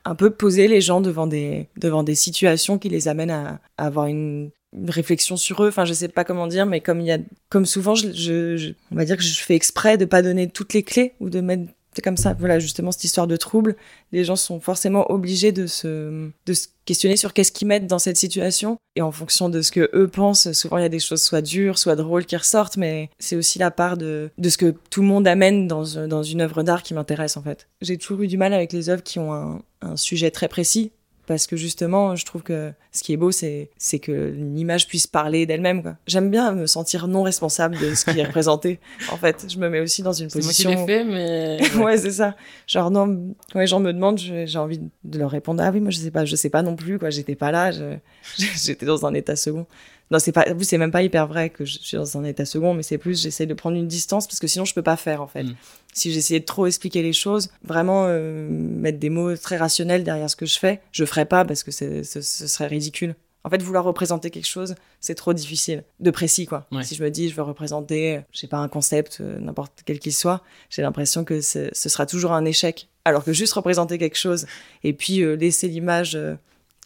un 0.04 0.16
peu 0.16 0.30
poser 0.30 0.68
les 0.68 0.82
gens 0.82 1.00
devant 1.00 1.26
des, 1.26 1.70
situations 2.16 2.78
qui 2.78 2.90
les 2.90 3.08
amènent 3.08 3.32
à, 3.32 3.62
avoir 3.78 4.08
une, 4.08 4.52
réflexion 4.90 5.38
sur 5.38 5.64
eux. 5.64 5.70
Enfin, 5.70 5.86
je 5.86 5.94
sais 5.94 6.10
pas 6.10 6.26
comment 6.26 6.46
dire, 6.46 6.66
mais 6.66 6.82
comme 6.82 7.00
il 7.00 7.08
y 7.08 7.12
a, 7.12 7.18
comme 7.50 7.66
souvent, 7.66 7.96
je- 7.96 8.74
on 8.92 8.96
va 8.96 9.06
dire 9.06 9.16
que 9.16 9.24
je 9.24 9.42
fais 9.42 9.56
exprès 9.56 9.98
de 9.98 10.04
pas 10.04 10.22
donner 10.22 10.50
toutes 10.50 10.74
les 10.74 10.84
clés 10.84 11.14
ou 11.22 11.30
de 11.30 11.40
mettre 11.40 11.64
comme 12.01 12.18
ça. 12.18 12.36
Voilà, 12.39 12.60
justement 12.60 12.92
cette 12.92 13.04
histoire 13.04 13.27
de 13.27 13.36
trouble, 13.36 13.75
les 14.12 14.24
gens 14.24 14.36
sont 14.36 14.60
forcément 14.60 15.12
obligés 15.12 15.51
de 15.51 15.68
se, 15.68 16.30
de 16.46 16.54
se 16.54 16.68
questionner 16.86 17.18
sur 17.18 17.34
qu'est-ce 17.34 17.51
qu'ils 17.51 17.68
mettent 17.68 17.88
dans 17.88 18.00
cette 18.00 18.18
situation 18.18 18.77
et 18.96 19.01
en 19.01 19.12
fonction 19.12 19.50
de 19.50 19.62
ce 19.62 19.72
que 19.72 19.89
eux 19.94 20.08
pensent. 20.08 20.51
Souvent, 20.54 20.77
il 20.77 20.82
y 20.82 20.86
a 20.86 20.89
des 20.89 21.00
choses 21.00 21.22
soit 21.22 21.42
dures, 21.42 21.77
soit 21.77 21.96
drôles 21.96 22.25
qui 22.25 22.36
ressortent, 22.36 22.77
mais 22.77 23.10
c'est 23.20 23.36
aussi 23.36 23.60
la 23.60 23.72
part 23.72 23.98
de, 23.98 24.30
de 24.38 24.50
ce 24.50 24.58
que 24.58 24.74
tout 24.89 25.01
le 25.01 25.08
monde 25.08 25.27
amène 25.27 25.68
dans, 25.68 26.08
dans 26.08 26.24
une 26.24 26.42
œuvre 26.42 26.63
d'art 26.63 26.84
qui 26.84 26.94
m'intéresse 26.94 27.38
en 27.38 27.42
fait. 27.42 27.68
J'ai 27.82 27.98
toujours 27.98 28.22
eu 28.22 28.27
du 28.27 28.38
mal 28.38 28.54
avec 28.54 28.74
les 28.74 28.89
œuvres 28.89 29.04
qui 29.04 29.20
ont 29.20 29.62
un 29.82 29.96
sujet 29.98 30.32
très 30.32 30.48
précis 30.48 30.92
parce 31.27 31.46
que 31.46 31.55
justement, 31.55 32.15
je 32.15 32.25
trouve 32.25 32.41
que 32.41 32.72
ce 32.91 33.03
qui 33.03 33.13
est 33.13 33.17
beau, 33.17 33.31
c'est 33.31 33.69
que 34.01 34.34
l'image 34.36 34.88
puisse 34.88 35.05
parler 35.05 35.46
d'elle-même. 35.46 35.98
J'aime 36.07 36.31
bien 36.31 36.53
me 36.53 36.65
sentir 36.65 37.07
non 37.07 37.22
responsable 37.22 37.77
de 37.77 37.93
ce 37.93 38.05
qui 38.05 38.19
est 38.19 38.24
représenté. 38.24 38.79
En 39.12 39.17
fait, 39.17 39.46
je 39.50 39.57
me 39.60 39.69
mets 39.69 39.79
aussi 39.81 40.01
dans 40.01 40.13
une 40.13 40.29
C'est 40.29 40.41
moi 40.41 40.51
qui 40.53 40.63
position. 40.63 40.69
l'ai 40.72 40.86
fait, 40.86 41.03
mais. 41.03 41.60
ouais, 41.84 41.98
c'est 41.98 42.12
ça. 42.12 42.36
Genre 42.65 42.89
non, 42.89 43.36
quand 43.53 43.60
les 43.60 43.67
gens 43.67 43.79
me 43.79 43.91
demandent, 43.93 44.17
j'ai 44.19 44.57
envie 44.57 44.79
de 45.03 45.19
leur 45.19 45.29
répondre 45.29 45.62
ah 45.63 45.69
oui, 45.72 45.79
moi 45.81 45.91
je 45.91 45.98
sais 45.98 46.12
pas, 46.12 46.25
je 46.25 46.36
sais 46.36 46.50
pas 46.50 46.62
non 46.63 46.75
plus 46.75 46.98
quoi. 46.98 47.10
J'étais 47.10 47.36
pas 47.36 47.51
là, 47.51 47.72
je- 47.72 47.98
j'étais 48.38 48.86
dans 48.86 49.05
un 49.05 49.13
état 49.13 49.36
second. 49.36 49.67
Non, 50.10 50.20
c'est 50.20 50.32
pas, 50.32 50.46
vous 50.54 50.64
c'est 50.64 50.78
même 50.78 50.92
pas 50.92 51.04
hyper 51.04 51.28
vrai 51.28 51.50
que 51.50 51.66
je 51.66 51.80
suis 51.80 51.98
dans 51.98 52.18
un 52.18 52.24
état 52.24 52.46
second, 52.46 52.74
mais 52.74 52.84
c'est 52.84 52.98
plus 52.98 53.22
j'essaie 53.22 53.46
de 53.46 53.54
prendre 53.54 53.76
une 53.76 53.88
distance 53.88 54.28
parce 54.28 54.40
que 54.40 54.48
sinon 54.48 54.66
je 54.66 54.74
peux 54.74 54.82
pas 54.82 54.96
faire 54.96 55.22
en 55.22 55.28
fait. 55.28 55.44
Mm. 55.44 55.56
Si 55.94 56.14
j'essayais 56.14 56.40
de 56.40 56.46
trop 56.46 56.66
expliquer 56.66 57.02
les 57.02 57.14
choses, 57.14 57.50
vraiment 57.64 58.06
euh, 58.08 58.48
mettre 58.50 59.00
des 59.00 59.10
mots 59.10 59.36
très 59.36 59.58
rationnels 59.58 60.04
derrière 60.04 60.30
ce 60.30 60.36
que 60.36 60.46
je 60.46 60.58
fais, 60.58 60.82
je 60.92 61.04
ferais 61.06 61.26
pas 61.26 61.44
parce 61.44 61.64
que 61.64 61.72
ce, 61.72 62.04
ce 62.04 62.22
serait 62.22 62.68
ridicule. 62.68 63.16
En 63.44 63.50
fait, 63.50 63.62
vouloir 63.62 63.86
représenter 63.86 64.30
quelque 64.30 64.48
chose, 64.48 64.76
c'est 65.00 65.16
trop 65.16 65.34
difficile, 65.34 65.84
de 66.02 66.12
précis 66.12 66.46
quoi. 66.46 66.68
Ouais. 66.72 66.84
Si 66.84 66.96
je 66.96 67.04
me 67.04 67.10
dis 67.10 67.30
je 67.30 67.36
veux 67.36 67.44
représenter, 67.44 68.22
je 68.32 68.40
sais 68.40 68.48
pas 68.48 68.58
un 68.58 68.68
concept, 68.68 69.20
euh, 69.22 69.40
n'importe 69.40 69.84
quel 69.86 70.00
qu'il 70.00 70.14
soit, 70.14 70.44
j'ai 70.70 70.82
l'impression 70.82 71.24
que 71.24 71.42
ce 71.42 71.72
sera 71.74 72.06
toujours 72.06 72.34
un 72.34 72.46
échec. 72.46 72.90
Alors 73.06 73.24
que 73.24 73.32
juste 73.32 73.54
représenter 73.54 73.98
quelque 73.98 74.18
chose 74.18 74.48
et 74.84 74.92
puis 74.92 75.22
euh, 75.22 75.36
laisser 75.36 75.70
l'image 75.70 76.18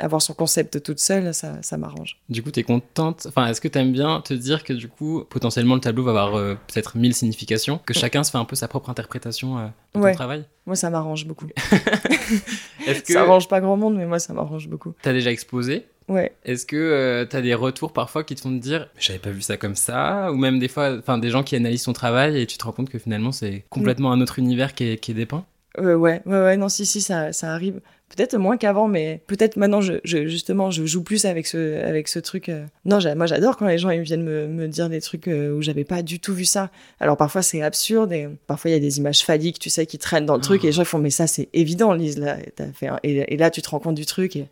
avoir 0.02 0.22
son 0.22 0.34
concept 0.34 0.84
toute 0.84 1.00
seule, 1.00 1.34
ça, 1.34 1.62
ça 1.62 1.78
m'arrange. 1.78 2.18
Du 2.30 2.44
coup, 2.44 2.52
t'es 2.52 2.64
contente. 2.64 3.26
Enfin, 3.30 3.48
est-ce 3.48 3.62
que 3.62 3.68
t'aimes 3.68 3.92
bien 3.94 4.22
te 4.22 4.34
dire 4.34 4.64
que 4.64 4.74
du 4.74 4.88
coup, 4.88 5.24
potentiellement, 5.30 5.76
le 5.76 5.82
tableau 5.82 6.04
va 6.04 6.12
avoir 6.12 6.36
euh, 6.36 6.56
peut-être 6.68 6.98
mille 6.98 7.14
significations, 7.16 7.80
que 7.86 7.94
chacun 7.94 8.24
se 8.24 8.32
fait 8.32 8.38
un 8.38 8.46
peu 8.46 8.56
sa 8.56 8.68
propre 8.68 8.90
interprétation 8.90 9.58
euh, 9.60 9.68
de 9.96 10.00
Ouais. 10.02 10.12
ton 10.12 10.16
travail? 10.18 10.44
Moi, 10.66 10.76
ça 10.76 10.90
m'arrange 10.90 11.26
beaucoup. 11.26 11.48
Est-ce 12.88 13.02
que 13.04 13.14
Ça 13.14 13.22
arrange 13.22 13.48
pas 13.48 13.62
grand 13.62 13.78
monde, 13.78 13.96
mais 13.96 14.06
moi, 14.06 14.20
ça 14.20 14.34
m'arrange 14.34 14.68
beaucoup. 14.68 14.94
t'as 15.02 15.14
déjà 15.14 15.32
exposé? 15.32 15.86
Ouais. 16.08 16.34
Est-ce 16.44 16.66
que 16.66 16.76
euh, 16.76 17.26
t'as 17.26 17.42
des 17.42 17.54
retours 17.54 17.94
parfois 17.94 18.24
qui 18.24 18.36
te 18.36 18.42
font 18.42 18.50
te 18.50 18.62
dire 18.62 18.90
j'avais 19.00 19.20
pas 19.20 19.30
vu 19.30 19.42
ça 19.42 19.56
comme 19.56 19.76
ça? 19.76 20.32
Ou 20.32 20.36
même 20.36 20.60
des 20.60 20.68
fois, 20.68 20.98
enfin 20.98 21.18
des 21.18 21.30
gens 21.30 21.44
qui 21.44 21.56
analysent 21.56 21.84
ton 21.84 21.94
travail 21.94 22.42
et 22.42 22.46
tu 22.48 22.58
te 22.58 22.66
rends 22.66 22.72
compte 22.74 22.90
que 22.90 22.98
finalement 23.00 23.32
c'est 23.32 23.64
complètement 23.70 24.12
un 24.12 24.20
autre 24.20 24.40
univers 24.40 24.74
qui 24.74 24.84
est, 24.90 24.98
qui 24.98 25.12
est 25.12 25.14
dépeint? 25.14 25.46
Euh, 25.78 25.96
ouais, 25.96 26.22
ouais, 26.26 26.40
ouais, 26.42 26.58
non, 26.58 26.68
si, 26.68 26.86
si, 26.86 27.00
ça, 27.02 27.32
ça 27.32 27.54
arrive. 27.54 27.80
Peut-être 28.16 28.38
moins 28.38 28.58
qu'avant, 28.58 28.88
mais 28.88 29.22
peut-être 29.28 29.56
maintenant, 29.58 29.82
je, 29.82 29.94
je, 30.04 30.28
justement, 30.28 30.70
je 30.72 30.86
joue 30.86 31.04
plus 31.04 31.26
avec 31.26 31.48
ce, 31.48 31.82
avec 31.84 32.08
ce 32.08 32.20
truc. 32.20 32.50
euh. 32.50 32.66
Non, 32.86 33.00
moi, 33.16 33.26
j'adore 33.26 33.58
quand 33.58 33.68
les 33.68 33.78
gens 33.78 33.90
ils 33.90 34.02
viennent 34.02 34.24
me, 34.24 34.48
me 34.48 34.68
dire 34.68 34.90
des 34.90 35.02
trucs 35.02 35.28
euh, 35.28 35.52
où 35.54 35.62
j'avais 35.62 35.84
pas 35.84 36.02
du 36.02 36.20
tout 36.20 36.34
vu 36.34 36.46
ça. 36.46 36.70
Alors, 37.00 37.18
parfois, 37.18 37.42
c'est 37.42 37.62
absurde 37.62 38.12
et 38.14 38.28
parfois, 38.48 38.70
il 38.72 38.74
y 38.74 38.78
a 38.78 38.80
des 38.80 38.98
images 38.98 39.24
phalliques, 39.24 39.60
tu 39.60 39.70
sais, 39.70 39.86
qui 39.86 39.98
traînent 39.98 40.26
dans 40.26 40.36
le 40.36 40.42
truc 40.42 40.64
et 40.64 40.68
les 40.68 40.74
gens 40.74 40.84
font, 40.86 40.98
mais 41.00 41.10
ça, 41.10 41.28
c'est 41.28 41.50
évident, 41.54 41.94
Lise, 41.94 42.18
là. 42.18 42.38
T'as 42.56 42.72
fait 42.74 42.88
un- 42.88 43.00
et, 43.04 43.34
et 43.34 43.38
là, 43.38 43.50
tu 43.50 43.62
te 43.62 43.70
rends 43.70 43.80
compte 43.80 43.96
du 43.96 44.06
truc 44.06 44.36
et, 44.36 44.46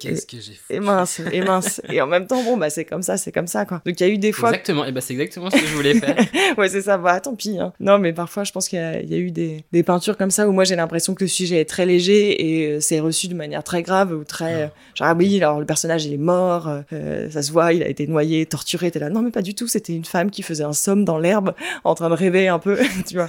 Qu'est-ce 0.00 0.26
que 0.26 0.36
j'ai 0.40 0.52
fait 0.52 0.76
et 0.76 0.80
mince, 0.80 1.20
et 1.32 1.40
mince. 1.40 1.80
Et 1.90 2.00
en 2.00 2.06
même 2.06 2.26
temps, 2.26 2.42
bon, 2.42 2.56
bah, 2.56 2.68
c'est 2.70 2.84
comme 2.84 3.02
ça, 3.02 3.16
c'est 3.16 3.32
comme 3.32 3.46
ça, 3.46 3.64
quoi. 3.64 3.80
Donc, 3.86 3.98
il 4.00 4.06
y 4.06 4.10
a 4.10 4.12
eu 4.12 4.18
des 4.18 4.32
fois 4.32 4.50
Exactement, 4.50 4.84
et 4.84 4.92
bah 4.92 5.00
c'est 5.00 5.12
exactement 5.14 5.50
ce 5.50 5.56
que 5.56 5.66
je 5.66 5.74
voulais 5.74 5.94
faire. 5.94 6.16
ouais, 6.58 6.68
c'est 6.68 6.82
ça. 6.82 6.98
Bah, 6.98 7.18
tant 7.20 7.34
pis. 7.34 7.58
hein. 7.58 7.72
Non, 7.80 7.98
mais 7.98 8.12
parfois, 8.12 8.44
je 8.44 8.52
pense 8.52 8.68
qu'il 8.68 8.78
y, 8.78 9.06
y 9.12 9.14
a 9.14 9.18
eu 9.18 9.30
des, 9.30 9.64
des 9.72 9.82
peintures 9.82 10.16
comme 10.16 10.30
ça 10.30 10.46
où 10.48 10.52
moi, 10.52 10.64
j'ai 10.64 10.76
l'impression 10.76 11.14
que 11.14 11.24
le 11.24 11.28
sujet 11.28 11.60
est 11.60 11.64
très 11.64 11.86
léger 11.86 12.46
et 12.64 12.72
euh, 12.72 12.80
c'est 12.80 13.00
reçu 13.06 13.28
de 13.28 13.34
manière 13.34 13.64
très 13.64 13.82
grave 13.82 14.12
ou 14.12 14.24
très. 14.24 14.64
euh, 14.64 14.68
genre, 14.94 15.08
ah 15.08 15.14
oui, 15.14 15.36
alors 15.42 15.60
le 15.60 15.66
personnage, 15.66 16.04
il 16.04 16.12
est 16.12 16.18
mort, 16.18 16.68
euh, 16.68 16.82
euh, 16.92 17.30
ça 17.30 17.42
se 17.42 17.52
voit, 17.52 17.72
il 17.72 17.82
a 17.82 17.88
été 17.88 18.06
noyé, 18.06 18.46
torturé. 18.46 18.90
T'es 18.90 18.98
là. 18.98 19.10
Non, 19.10 19.22
mais 19.22 19.30
pas 19.30 19.42
du 19.42 19.54
tout. 19.54 19.68
C'était 19.68 19.94
une 19.94 20.04
femme 20.04 20.30
qui 20.30 20.42
faisait 20.42 20.64
un 20.64 20.72
somme 20.72 21.04
dans 21.04 21.18
l'herbe 21.18 21.54
en 21.84 21.94
train 21.94 22.08
de 22.10 22.14
rêver 22.14 22.48
un 22.48 22.58
peu, 22.58 22.78
tu 23.06 23.14
vois. 23.14 23.28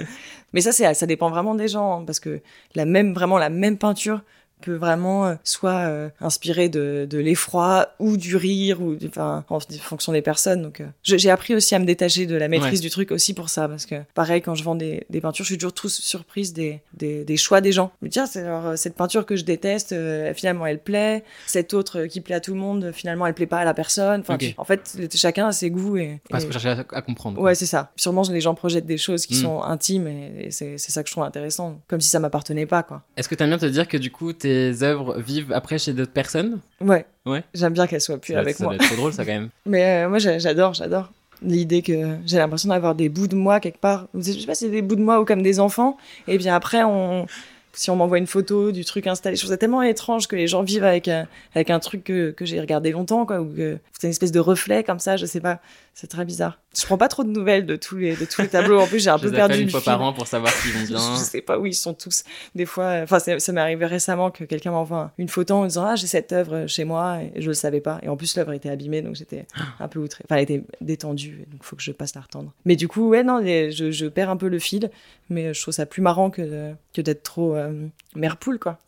Mais 0.52 0.60
ça, 0.60 0.72
c'est, 0.72 0.92
ça 0.94 1.06
dépend 1.06 1.30
vraiment 1.30 1.54
des 1.54 1.68
gens 1.68 2.00
hein, 2.00 2.04
parce 2.06 2.20
que 2.20 2.40
la 2.74 2.84
même, 2.84 3.14
vraiment, 3.14 3.38
la 3.38 3.50
même 3.50 3.78
peinture 3.78 4.22
peut 4.60 4.74
vraiment 4.74 5.26
euh, 5.26 5.34
soit 5.44 5.86
euh, 5.86 6.08
inspirer 6.20 6.68
de, 6.68 7.06
de 7.08 7.18
l'effroi 7.18 7.88
ou 7.98 8.16
du 8.16 8.36
rire 8.36 8.80
ou 8.82 8.96
enfin 9.06 9.44
en 9.48 9.58
fonction 9.60 10.12
des 10.12 10.22
personnes 10.22 10.62
donc 10.62 10.80
euh, 10.80 10.86
j'ai 11.02 11.30
appris 11.30 11.54
aussi 11.54 11.74
à 11.74 11.78
me 11.78 11.84
détacher 11.84 12.26
de 12.26 12.34
la 12.36 12.48
maîtrise 12.48 12.80
Ouais. 12.80 12.82
du 12.84 12.90
truc 12.90 13.10
aussi 13.12 13.34
pour 13.34 13.48
ça 13.48 13.68
parce 13.68 13.86
que 13.86 13.94
pareil 14.14 14.42
quand 14.42 14.54
je 14.54 14.64
vends 14.64 14.74
des, 14.74 15.04
des 15.10 15.20
peintures 15.20 15.44
je 15.44 15.50
suis 15.50 15.58
toujours 15.58 15.72
trop 15.74 15.88
surprise 15.88 16.52
des, 16.52 16.80
des, 16.94 17.24
des 17.24 17.36
choix 17.36 17.60
des 17.60 17.72
gens 17.72 17.92
je 18.02 18.06
me 18.06 18.10
dis 18.10 18.18
alors 18.38 18.66
euh, 18.66 18.76
cette 18.76 18.94
peinture 18.94 19.24
que 19.26 19.36
je 19.36 19.44
déteste 19.44 19.92
euh, 19.92 20.32
finalement 20.34 20.66
elle 20.66 20.80
plaît 20.80 21.24
cette 21.46 21.72
autre 21.74 22.04
qui 22.06 22.20
plaît 22.20 22.34
à 22.34 22.40
tout 22.40 22.52
le 22.54 22.60
monde 22.60 22.92
finalement 22.92 23.26
elle 23.26 23.34
plaît 23.34 23.46
pas 23.46 23.58
à 23.58 23.64
la 23.64 23.74
personne 23.74 24.20
enfin 24.20 24.36
en 24.56 24.64
fait 24.64 24.98
chacun 25.14 25.48
a 25.48 25.52
ses 25.52 25.70
goûts 25.70 25.96
et, 25.96 26.20
Parce 26.30 26.44
et- 26.44 26.46
que 26.48 26.52
je 26.52 26.58
cherchais 26.58 26.80
à, 26.92 26.96
à 26.96 27.02
comprendre. 27.02 27.40
Ouais, 27.40 27.54
c'est 27.54 27.66
ça. 27.66 27.92
Sûrement, 27.96 28.22
les 28.30 28.40
gens 28.40 28.54
projettent 28.54 28.86
des 28.86 28.98
choses 28.98 29.26
qui 29.26 29.34
Mm. 29.34 29.42
sont 29.42 29.62
intimes 29.62 30.06
et, 30.08 30.46
et 30.46 30.50
c'est 30.50 30.78
c'est 30.78 30.90
ça 30.92 31.02
que 31.02 31.08
je 31.08 31.14
trouve 31.14 31.24
intéressant. 31.24 31.80
Comme 31.88 32.00
si 32.00 32.08
ça 32.08 32.18
m'appartenait 32.20 32.66
pas, 32.66 32.82
quoi. 32.82 33.02
Est-ce 33.16 33.28
que 33.28 33.34
t'aimes 33.34 33.48
bien 33.48 33.58
te 33.58 33.66
dire 33.66 33.86
que 33.88 33.96
du 33.96 34.10
coup 34.10 34.32
tes 34.32 34.47
œuvres 34.82 35.18
vivent 35.18 35.52
après 35.52 35.78
chez 35.78 35.92
d'autres 35.92 36.12
personnes 36.12 36.58
Ouais. 36.80 37.04
Ouais. 37.26 37.42
J'aime 37.54 37.72
bien 37.72 37.86
qu'elles 37.86 38.00
soient 38.00 38.18
plus 38.18 38.34
Ça, 38.34 38.40
avec 38.40 38.56
ça 38.56 38.64
moi. 38.64 38.76
trop 38.78 38.96
drôle 38.96 39.12
ça 39.12 39.24
quand 39.24 39.32
même. 39.32 39.48
Mais 39.66 40.04
euh, 40.04 40.08
moi, 40.08 40.18
j'a- 40.18 40.38
j'adore, 40.38 40.74
j'adore 40.74 41.10
l'idée 41.40 41.82
que 41.82 42.16
j'ai 42.26 42.38
l'impression 42.38 42.68
d'avoir 42.70 42.94
des 42.96 43.08
bouts 43.08 43.28
de 43.28 43.36
moi 43.36 43.60
quelque 43.60 43.78
part. 43.78 44.08
Je 44.14 44.20
sais 44.32 44.46
pas 44.46 44.54
si 44.56 44.64
c'est 44.64 44.70
des 44.70 44.82
bouts 44.82 44.96
de 44.96 45.02
moi 45.02 45.20
ou 45.20 45.24
comme 45.24 45.42
des 45.42 45.60
enfants. 45.60 45.96
Et 46.26 46.36
bien 46.36 46.52
après, 46.54 46.82
on, 46.82 47.26
si 47.74 47.90
on 47.90 47.96
m'envoie 47.96 48.18
une 48.18 48.26
photo 48.26 48.72
du 48.72 48.84
truc 48.84 49.06
installé, 49.06 49.36
je 49.36 49.42
trouve 49.42 49.50
ça 49.52 49.56
tellement 49.56 49.82
étrange 49.82 50.26
que 50.26 50.34
les 50.34 50.48
gens 50.48 50.62
vivent 50.64 50.82
avec, 50.82 51.06
un- 51.06 51.28
avec 51.54 51.70
un 51.70 51.78
truc 51.78 52.02
que, 52.02 52.32
que 52.32 52.44
j'ai 52.44 52.60
regardé 52.60 52.90
longtemps, 52.90 53.24
quoi, 53.24 53.40
ou 53.40 53.44
que 53.54 53.78
c'est 53.92 54.08
une 54.08 54.10
espèce 54.10 54.32
de 54.32 54.40
reflet 54.40 54.82
comme 54.82 54.98
ça, 54.98 55.16
je 55.16 55.26
sais 55.26 55.40
pas. 55.40 55.60
C'est 55.94 56.08
très 56.08 56.24
bizarre. 56.24 56.58
Je 56.78 56.84
prends 56.86 56.98
pas 56.98 57.08
trop 57.08 57.24
de 57.24 57.30
nouvelles 57.30 57.66
de 57.66 57.76
tous 57.76 57.96
les, 57.96 58.14
de 58.14 58.24
tous 58.24 58.40
les 58.42 58.48
tableaux. 58.48 58.78
En 58.80 58.86
plus, 58.86 59.00
j'ai 59.02 59.10
un 59.10 59.16
Je 59.16 59.22
peu 59.24 59.30
les 59.30 59.36
perdu 59.36 59.58
une 59.58 59.64
le 59.64 59.70
fois 59.70 59.80
fil. 59.80 59.86
par 59.92 60.02
an 60.02 60.12
pour 60.12 60.26
savoir 60.26 60.52
s'ils 60.52 60.72
vont 60.72 60.84
bien. 60.86 61.16
Je 61.16 61.22
sais 61.22 61.40
pas 61.42 61.58
où 61.58 61.66
ils 61.66 61.74
sont 61.74 61.94
tous. 61.94 62.22
Des 62.54 62.66
fois, 62.66 63.00
enfin, 63.02 63.18
ça 63.18 63.52
m'est 63.52 63.60
arrivé 63.60 63.84
récemment 63.86 64.30
que 64.30 64.44
quelqu'un 64.44 64.70
m'envoie 64.70 65.10
une 65.18 65.28
photo 65.28 65.54
en 65.54 65.64
disant 65.64 65.84
Ah, 65.86 65.96
j'ai 65.96 66.06
cette 66.06 66.32
œuvre 66.32 66.66
chez 66.66 66.84
moi 66.84 67.18
et 67.34 67.40
je 67.40 67.48
le 67.48 67.54
savais 67.54 67.80
pas. 67.80 67.98
Et 68.02 68.08
en 68.08 68.16
plus, 68.16 68.36
l'œuvre 68.36 68.52
était 68.52 68.70
abîmée 68.70 69.02
donc 69.02 69.16
j'étais 69.16 69.46
un 69.80 69.88
peu 69.88 69.98
outrée. 69.98 70.24
Enfin, 70.26 70.36
elle 70.36 70.42
était 70.44 70.62
détendue 70.80 71.46
donc 71.50 71.62
faut 71.64 71.74
que 71.76 71.82
je 71.82 71.92
passe 71.92 72.14
la 72.14 72.20
retendre. 72.20 72.52
Mais 72.64 72.76
du 72.76 72.86
coup, 72.88 73.08
ouais, 73.08 73.22
non, 73.24 73.38
les- 73.38 73.72
je, 73.72 73.90
je 73.90 74.06
perds 74.06 74.30
un 74.30 74.36
peu 74.36 74.48
le 74.48 74.58
fil, 74.58 74.90
mais 75.30 75.52
je 75.54 75.60
trouve 75.62 75.74
ça 75.74 75.86
plus 75.86 76.02
marrant 76.02 76.30
que, 76.30 76.72
que 76.94 77.00
d'être 77.00 77.22
trop 77.22 77.56
euh, 77.56 77.72
mère 78.14 78.36
poule, 78.36 78.58
quoi. 78.58 78.78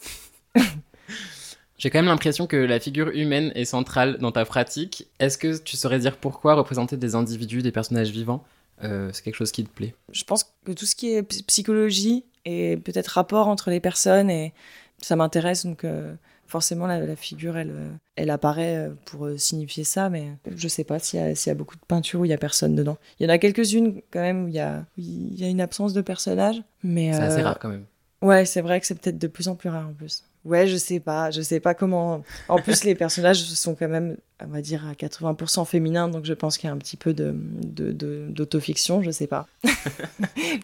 J'ai 1.81 1.89
quand 1.89 1.99
même 1.99 2.11
l'impression 2.11 2.47
que 2.47 2.59
la 2.59 2.79
figure 2.79 3.09
humaine 3.09 3.53
est 3.55 3.65
centrale 3.65 4.19
dans 4.19 4.33
ta 4.33 4.45
pratique. 4.45 5.09
Est-ce 5.19 5.39
que 5.39 5.57
tu 5.57 5.79
saurais 5.79 5.99
dire 5.99 6.19
pourquoi 6.19 6.53
représenter 6.53 6.99
des 6.99 7.15
individus, 7.15 7.63
des 7.63 7.73
personnages 7.73 8.11
vivants, 8.11 8.45
euh, 8.85 9.09
c'est 9.15 9.23
quelque 9.23 9.37
chose 9.37 9.51
qui 9.51 9.65
te 9.65 9.71
plaît? 9.71 9.95
Je 10.13 10.23
pense 10.25 10.45
que 10.67 10.73
tout 10.73 10.85
ce 10.85 10.95
qui 10.95 11.15
est 11.15 11.23
psychologie 11.23 12.27
et 12.45 12.77
peut-être 12.77 13.09
rapport 13.09 13.49
entre 13.49 13.71
les 13.71 13.81
personnes, 13.81 14.29
et 14.29 14.53
ça 14.99 15.17
m'intéresse. 15.17 15.65
Donc, 15.65 15.85
euh, 15.85 16.15
forcément, 16.47 16.87
la, 16.87 17.01
la 17.01 17.17
figure, 17.17 17.57
elle, 17.57 17.71
euh, 17.71 17.89
elle 18.15 18.29
apparaît 18.29 18.91
pour 19.07 19.31
signifier 19.39 19.85
ça, 19.85 20.11
mais 20.11 20.37
je 20.55 20.69
sais 20.69 20.85
pas 20.85 20.99
s'il 20.99 21.19
y, 21.19 21.47
y 21.47 21.51
a 21.51 21.55
beaucoup 21.55 21.77
de 21.77 21.87
peintures 21.89 22.21
où 22.21 22.27
il 22.27 22.31
y 22.31 22.35
a 22.35 22.39
personne 22.39 22.75
dedans. 22.75 22.99
Il 23.19 23.23
y 23.23 23.27
en 23.27 23.33
a 23.33 23.39
quelques-unes, 23.39 24.03
quand 24.11 24.21
même, 24.21 24.45
où 24.45 24.49
il 24.49 24.55
y 24.55 24.61
a, 24.61 24.81
où 24.81 25.01
il 25.01 25.41
y 25.41 25.45
a 25.45 25.49
une 25.49 25.63
absence 25.63 25.95
de 25.95 26.03
personnage. 26.03 26.63
Mais, 26.83 27.15
C'est 27.15 27.23
assez 27.23 27.43
rare 27.43 27.59
quand 27.59 27.71
même. 27.71 27.87
Ouais, 28.21 28.45
c'est 28.45 28.61
vrai 28.61 28.81
que 28.81 28.87
c'est 28.87 29.01
peut-être 29.01 29.17
de 29.17 29.29
plus 29.29 29.49
en 29.49 29.55
plus 29.55 29.71
rare 29.71 29.89
en 29.89 29.95
plus. 29.95 30.25
Ouais, 30.45 30.67
je 30.67 30.77
sais 30.77 31.01
pas, 31.01 31.31
je 31.31 31.43
sais 31.43 31.61
pas 31.61 31.75
comment. 31.75 32.23
En 32.49 32.61
plus, 32.61 32.85
les 32.85 32.95
personnages 32.95 33.43
sont 33.43 33.75
quand 33.75 33.89
même, 33.89 34.17
on 34.43 34.47
va 34.49 34.63
dire, 34.63 34.87
à 34.87 34.95
80% 34.95 35.67
féminins, 35.67 36.09
donc 36.09 36.25
je 36.25 36.33
pense 36.33 36.57
qu'il 36.57 36.67
y 36.69 36.71
a 36.71 36.75
un 36.75 36.79
petit 36.79 36.97
peu 36.97 37.13
de 37.13 37.35
de- 37.37 37.93
de- 37.93 38.27
d'autofiction, 38.31 39.03
je 39.03 39.11
sais 39.11 39.27
pas. 39.27 39.47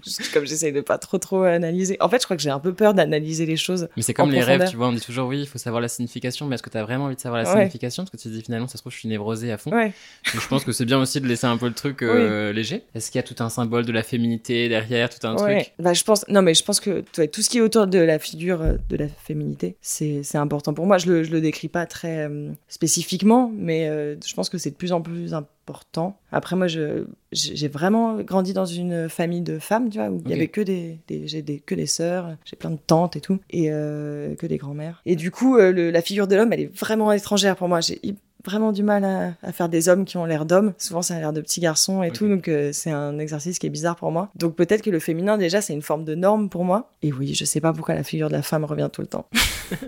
Juste 0.04 0.30
Comme 0.32 0.46
j'essaye 0.46 0.72
de 0.72 0.80
pas 0.80 0.98
trop 0.98 1.18
trop 1.18 1.42
analyser. 1.42 1.96
En 2.00 2.08
fait, 2.08 2.20
je 2.20 2.24
crois 2.24 2.36
que 2.36 2.42
j'ai 2.42 2.50
un 2.50 2.58
peu 2.58 2.72
peur 2.72 2.94
d'analyser 2.94 3.44
les 3.46 3.56
choses. 3.56 3.88
Mais 3.96 4.02
c'est 4.02 4.14
comme 4.14 4.30
les 4.30 4.38
profondeur. 4.38 4.60
rêves, 4.60 4.70
tu 4.70 4.76
vois, 4.76 4.88
on 4.88 4.92
dit 4.92 5.00
toujours 5.00 5.28
oui, 5.28 5.40
il 5.40 5.46
faut 5.46 5.58
savoir 5.58 5.80
la 5.82 5.88
signification, 5.88 6.46
mais 6.46 6.54
est-ce 6.54 6.62
que 6.62 6.70
tu 6.70 6.78
as 6.78 6.82
vraiment 6.82 7.04
envie 7.04 7.16
de 7.16 7.20
savoir 7.20 7.42
la 7.42 7.48
Ouais. 7.50 7.56
signification? 7.60 8.04
Parce 8.04 8.10
que 8.12 8.16
tu 8.16 8.28
te 8.28 8.34
dis 8.34 8.42
finalement, 8.42 8.68
ça 8.68 8.78
se 8.78 8.82
trouve, 8.82 8.92
je 8.92 8.98
suis 8.98 9.08
névrosé 9.08 9.52
à 9.52 9.58
fond. 9.58 9.70
Ouais. 9.72 9.92
Donc, 10.32 10.42
je 10.42 10.48
pense 10.48 10.64
que 10.64 10.72
c'est 10.72 10.84
bien 10.84 10.98
aussi 10.98 11.20
de 11.20 11.26
laisser 11.26 11.46
un 11.46 11.56
peu 11.56 11.68
le 11.68 11.74
truc 11.74 12.02
euh, 12.02 12.52
léger. 12.52 12.82
Est-ce 12.94 13.10
qu'il 13.10 13.18
y 13.18 13.20
a 13.20 13.22
tout 13.22 13.42
un 13.42 13.48
symbole 13.50 13.84
de 13.84 13.92
la 13.92 14.02
féminité 14.02 14.68
derrière, 14.68 15.08
tout 15.10 15.26
un 15.26 15.36
ouais. 15.36 15.62
truc? 15.64 15.72
Bah, 15.78 15.92
je 15.92 16.02
pense. 16.04 16.26
Non, 16.28 16.42
mais 16.42 16.54
je 16.54 16.62
pense 16.64 16.80
que 16.80 17.04
ouais, 17.18 17.28
tout 17.28 17.42
ce 17.42 17.50
qui 17.50 17.58
est 17.58 17.62
autour 17.62 17.86
de 17.86 17.98
la 17.98 18.18
figure 18.18 18.62
euh, 18.62 18.72
de 18.88 18.96
la 18.96 19.08
féminité, 19.08 19.65
c'est 19.80 20.22
c'est 20.22 20.38
important 20.38 20.72
pour 20.74 20.86
moi. 20.86 20.98
Je 20.98 21.06
le 21.10 21.22
je 21.24 21.30
le 21.30 21.40
décris 21.40 21.68
pas 21.68 21.86
très 21.86 22.28
euh, 22.28 22.52
spécifiquement, 22.68 23.50
mais 23.54 23.88
euh, 23.88 24.16
je 24.24 24.34
pense 24.34 24.48
que 24.48 24.58
c'est 24.58 24.70
de 24.70 24.76
plus 24.76 24.92
en 24.92 25.02
plus 25.02 25.34
important. 25.34 26.16
Après, 26.30 26.54
moi, 26.54 26.68
j'ai 26.68 27.68
vraiment 27.68 28.18
grandi 28.22 28.52
dans 28.52 28.66
une 28.66 29.08
famille 29.08 29.40
de 29.40 29.58
femmes, 29.58 29.88
tu 29.90 29.98
vois, 29.98 30.08
où 30.10 30.20
il 30.24 30.30
y 30.30 30.32
Ok. 30.32 30.36
avait 30.36 30.48
que 30.48 30.60
des, 30.60 31.00
des 31.08 31.58
que 31.64 31.74
des 31.74 31.86
sœurs, 31.86 32.36
j'ai 32.44 32.54
plein 32.56 32.70
de 32.70 32.78
tantes 32.86 33.16
et 33.16 33.20
tout, 33.20 33.40
et 33.50 33.70
euh, 33.72 34.34
que 34.36 34.46
des 34.46 34.58
grands-mères. 34.58 35.02
Et 35.06 35.16
du 35.16 35.30
coup, 35.32 35.56
le- 35.56 35.90
la 35.90 36.02
figure 36.02 36.28
de 36.28 36.36
l'homme, 36.36 36.52
elle 36.52 36.60
est 36.60 36.78
vraiment 36.78 37.10
étrangère 37.12 37.56
pour 37.56 37.68
moi. 37.68 37.80
J'ai 37.80 38.00
vraiment 38.46 38.72
du 38.72 38.82
mal 38.82 39.04
à, 39.04 39.34
à 39.42 39.52
faire 39.52 39.68
des 39.68 39.88
hommes 39.90 40.04
qui 40.06 40.16
ont 40.16 40.24
l'air 40.24 40.46
d'hommes. 40.46 40.72
Souvent, 40.78 41.02
ça 41.02 41.14
a 41.16 41.18
l'air 41.18 41.32
de 41.34 41.40
petits 41.42 41.60
garçons 41.60 42.02
et 42.02 42.10
tout, 42.10 42.26
donc 42.28 42.48
euh, 42.48 42.70
c'est 42.72 42.90
un 42.90 43.18
exercice 43.18 43.58
qui 43.58 43.66
est 43.66 43.70
bizarre 43.70 43.96
pour 43.96 44.10
moi. 44.10 44.30
Donc 44.36 44.56
peut-être 44.56 44.82
que 44.82 44.90
le 44.90 44.98
féminin, 45.00 45.36
déjà, 45.36 45.60
c'est 45.60 45.74
une 45.74 45.82
forme 45.82 46.04
de 46.04 46.14
norme 46.14 46.48
pour 46.48 46.64
moi. 46.64 46.90
Et 47.02 47.12
oui, 47.12 47.34
je 47.34 47.44
sais 47.44 47.60
pas 47.60 47.72
pourquoi 47.74 47.94
la 47.94 48.04
figure 48.04 48.28
de 48.28 48.34
la 48.34 48.42
femme 48.42 48.64
revient 48.64 48.88
tout 48.92 49.02
le 49.02 49.06
temps. 49.08 49.26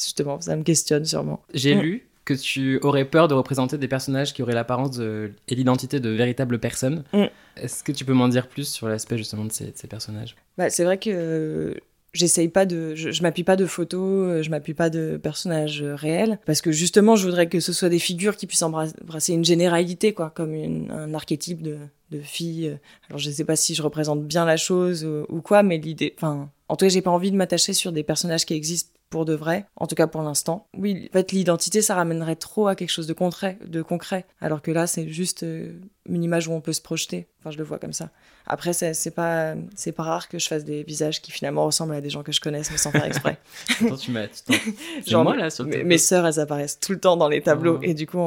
Justement, 0.00 0.40
ça 0.40 0.56
me 0.56 0.62
questionne 0.62 1.04
sûrement. 1.04 1.40
J'ai 1.54 1.74
Mm. 1.74 1.80
lu 1.80 2.04
que 2.24 2.34
tu 2.34 2.78
aurais 2.82 3.06
peur 3.06 3.26
de 3.26 3.34
représenter 3.34 3.78
des 3.78 3.88
personnages 3.88 4.34
qui 4.34 4.42
auraient 4.42 4.52
l'apparence 4.54 4.96
de- 4.98 5.32
et 5.48 5.54
l'identité 5.54 5.98
de 5.98 6.10
véritables 6.10 6.58
personnes. 6.58 7.04
Mm. 7.14 7.24
Est-ce 7.56 7.82
que 7.82 7.92
tu 7.92 8.04
peux 8.04 8.12
m'en 8.12 8.28
dire 8.28 8.48
plus 8.48 8.68
sur 8.68 8.86
l'aspect 8.88 9.16
justement 9.16 9.44
de 9.46 9.52
ces, 9.52 9.64
de 9.66 9.72
ces 9.74 9.88
personnages? 9.88 10.36
Bah, 10.58 10.68
c'est 10.70 10.84
vrai 10.84 10.98
que 10.98 11.74
j'essaye 12.18 12.48
pas 12.48 12.66
de, 12.66 12.94
je, 12.94 13.22
m'appuie 13.22 13.44
pas 13.44 13.56
de 13.56 13.64
photos, 13.64 14.28
euh, 14.28 14.42
je 14.42 14.50
m'appuie 14.50 14.74
pas 14.74 14.90
de 14.90 15.18
personnages 15.22 15.82
euh, 15.82 15.94
réels, 15.94 16.38
parce 16.44 16.60
que 16.60 16.72
justement, 16.72 17.16
je 17.16 17.24
voudrais 17.24 17.48
que 17.48 17.60
ce 17.60 17.72
soit 17.72 17.88
des 17.88 17.98
figures 17.98 18.36
qui 18.36 18.46
puissent 18.46 18.62
embra- 18.62 18.92
embrasser 19.02 19.32
une 19.32 19.44
généralité, 19.44 20.12
quoi, 20.12 20.30
comme 20.30 20.54
un 20.90 21.14
archétype 21.14 21.62
de, 21.62 21.78
de 22.10 22.20
fille. 22.20 22.76
Alors, 23.08 23.18
je 23.18 23.30
sais 23.30 23.44
pas 23.44 23.56
si 23.56 23.74
je 23.74 23.82
représente 23.82 24.24
bien 24.24 24.44
la 24.44 24.56
chose 24.56 25.04
euh, 25.04 25.24
ou 25.28 25.40
quoi, 25.40 25.62
mais 25.62 25.78
l'idée, 25.78 26.14
enfin, 26.16 26.50
en 26.68 26.76
tout 26.76 26.84
cas, 26.84 26.90
j'ai 26.90 27.02
pas 27.02 27.10
envie 27.10 27.30
de 27.30 27.36
m'attacher 27.36 27.72
sur 27.72 27.92
des 27.92 28.02
personnages 28.02 28.44
qui 28.44 28.54
existent 28.54 28.92
pour 29.10 29.24
de 29.24 29.32
vrai, 29.32 29.66
en 29.76 29.86
tout 29.86 29.94
cas 29.94 30.06
pour 30.06 30.22
l'instant. 30.22 30.66
Oui, 30.76 31.08
en 31.10 31.12
fait, 31.12 31.32
l'identité, 31.32 31.80
ça 31.80 31.94
ramènerait 31.94 32.36
trop 32.36 32.68
à 32.68 32.74
quelque 32.74 32.90
chose 32.90 33.06
de 33.06 33.14
concret, 33.14 33.58
de 33.66 33.80
concret, 33.80 34.26
alors 34.40 34.60
que 34.60 34.70
là, 34.70 34.86
c'est 34.86 35.08
juste 35.08 35.44
euh, 35.44 35.72
une 36.08 36.22
image 36.24 36.48
où 36.48 36.52
on 36.52 36.60
peut 36.60 36.72
se 36.72 36.80
projeter. 36.80 37.26
Enfin, 37.40 37.50
je 37.50 37.58
le 37.58 37.64
vois 37.64 37.78
comme 37.78 37.92
ça. 37.92 38.10
Après, 38.46 38.72
c'est 38.72 39.10
pas, 39.14 39.54
c'est 39.76 39.92
pas 39.92 40.02
rare 40.02 40.28
que 40.28 40.38
je 40.38 40.48
fasse 40.48 40.64
des 40.64 40.82
visages 40.82 41.20
qui 41.20 41.30
finalement 41.30 41.64
ressemblent 41.66 41.94
à 41.94 42.00
des 42.00 42.08
gens 42.10 42.22
que 42.22 42.32
je 42.32 42.40
connaisse, 42.40 42.70
mais 42.70 42.78
sans 42.78 42.90
faire 42.90 43.04
exprès. 43.04 43.38
Attends, 43.84 43.96
tu 43.96 44.10
m'as. 44.10 44.26
Genre, 45.06 45.22
moi 45.22 45.36
là 45.36 45.50
sur 45.50 45.64
le 45.64 45.84
mes, 45.84 45.98
sœurs, 45.98 46.26
elles 46.26 46.40
apparaissent 46.40 46.80
tout 46.80 46.92
le 46.92 46.98
temps 46.98 47.16
dans 47.16 47.28
les 47.28 47.42
tableaux, 47.42 47.76
Oh. 47.78 47.82
et 47.82 47.92
du 47.94 48.06
coup, 48.06 48.18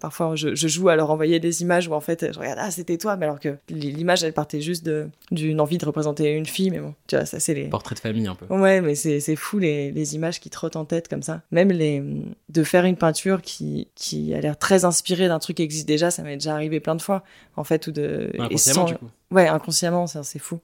parfois, 0.00 0.34
je, 0.34 0.54
je 0.54 0.68
joue 0.68 0.88
à 0.88 0.96
leur 0.96 1.10
envoyer 1.10 1.38
des 1.40 1.62
images 1.62 1.86
où 1.88 1.92
en 1.94 2.00
fait, 2.00 2.32
je 2.32 2.38
regarde, 2.38 2.58
ah, 2.60 2.70
c'était 2.72 2.98
toi, 2.98 3.16
mais 3.16 3.26
alors 3.26 3.38
que 3.40 3.56
l'image, 3.70 4.24
elle 4.24 4.32
partait 4.32 4.60
juste 4.60 4.84
de- 4.84 5.08
d'une 5.30 5.60
envie 5.60 5.78
de 5.78 5.84
représenter 5.86 6.32
une 6.32 6.46
fille, 6.46 6.70
mais 6.70 6.80
bon, 6.80 6.94
tu 7.06 7.14
vois, 7.16 7.24
ça, 7.24 7.38
c'est 7.40 7.54
les. 7.54 7.68
Portrait 7.68 7.94
de 7.94 8.00
famille 8.00 8.26
un 8.26 8.34
peu. 8.34 8.52
Ouais, 8.54 8.80
mais 8.80 8.94
c'est 8.96 9.20
c'est 9.20 9.36
fou 9.36 9.58
les, 9.58 9.92
les 9.92 10.14
images 10.16 10.40
qui 10.40 10.50
trottent 10.50 10.76
en 10.76 10.84
tête 10.84 11.06
comme 11.08 11.22
ça. 11.22 11.42
Même 11.52 11.70
les 11.70 12.02
de 12.48 12.64
faire 12.64 12.84
une 12.84 12.96
peinture 12.96 13.42
qui 13.42 13.86
qui 13.94 14.34
a 14.34 14.40
l'air 14.40 14.58
très 14.58 14.84
inspirée 14.84 15.28
d'un 15.28 15.38
truc 15.38 15.56
qui 15.58 15.62
existe 15.62 15.86
déjà, 15.86 16.10
ça 16.10 16.22
m'est 16.22 16.34
déjà 16.36 16.54
arrivé 16.54 16.80
plein 16.80 16.96
de 16.96 17.02
fois 17.02 17.22
en 17.56 17.64
fait 17.64 17.86
ou 17.86 17.92
de 17.92 18.30
Inconsciemment 18.38 18.86
sans- 18.86 18.92
du 18.92 18.98
coup. 18.98 19.08
Ouais, 19.30 19.48
inconsciemment, 19.48 20.06
ça, 20.06 20.22
c'est 20.22 20.38
fou. 20.38 20.60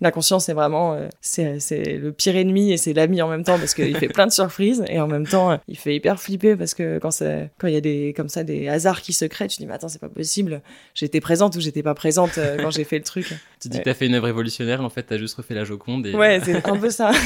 L'inconscient, 0.00 0.40
c'est 0.40 0.54
vraiment, 0.54 0.94
euh, 0.94 1.08
c'est 1.20 1.58
le 1.96 2.12
pire 2.12 2.34
ennemi 2.34 2.72
et 2.72 2.76
c'est 2.78 2.92
l'ami 2.94 3.20
en 3.22 3.28
même 3.28 3.44
temps 3.44 3.58
parce 3.58 3.74
qu'il 3.74 3.96
fait 3.98 4.08
plein 4.08 4.26
de 4.26 4.32
surprises 4.32 4.82
et 4.88 4.98
en 4.98 5.06
même 5.06 5.26
temps, 5.26 5.52
euh, 5.52 5.56
il 5.68 5.76
fait 5.76 5.94
hyper 5.94 6.18
flipper 6.18 6.56
parce 6.56 6.72
que 6.74 6.98
quand 6.98 7.10
c'est- 7.12 7.50
quand 7.58 7.68
il 7.68 7.74
y 7.74 7.76
a 7.76 7.80
des 7.80 8.12
comme 8.16 8.28
ça 8.30 8.42
des 8.42 8.68
hasards 8.68 9.02
qui 9.02 9.12
se 9.12 9.26
créent, 9.26 9.46
tu 9.48 9.58
te 9.58 9.62
dis 9.62 9.66
mais 9.68 9.74
attends, 9.74 9.88
c'est 9.88 10.00
pas 10.00 10.08
possible. 10.08 10.62
J'étais 10.94 11.20
présente 11.20 11.54
ou 11.56 11.60
j'étais 11.60 11.82
pas 11.84 11.94
présente 11.94 12.38
euh, 12.38 12.56
quand 12.56 12.70
j'ai 12.70 12.84
fait 12.84 12.98
le 12.98 13.04
truc. 13.04 13.32
Tu 13.60 13.68
dis 13.68 13.76
Ouais. 13.76 13.82
que 13.84 13.90
t'as 13.90 13.94
fait 13.94 14.06
une 14.06 14.14
œuvre 14.14 14.26
révolutionnaire, 14.26 14.82
en 14.82 14.88
fait 14.90 15.02
t'as 15.04 15.18
juste 15.18 15.36
refait 15.36 15.54
la 15.54 15.64
Joconde. 15.64 16.06
Et... 16.06 16.16
Ouais, 16.16 16.40
c'est 16.42 16.66
un 16.66 16.76
peu 16.78 16.90
ça. 16.90 17.12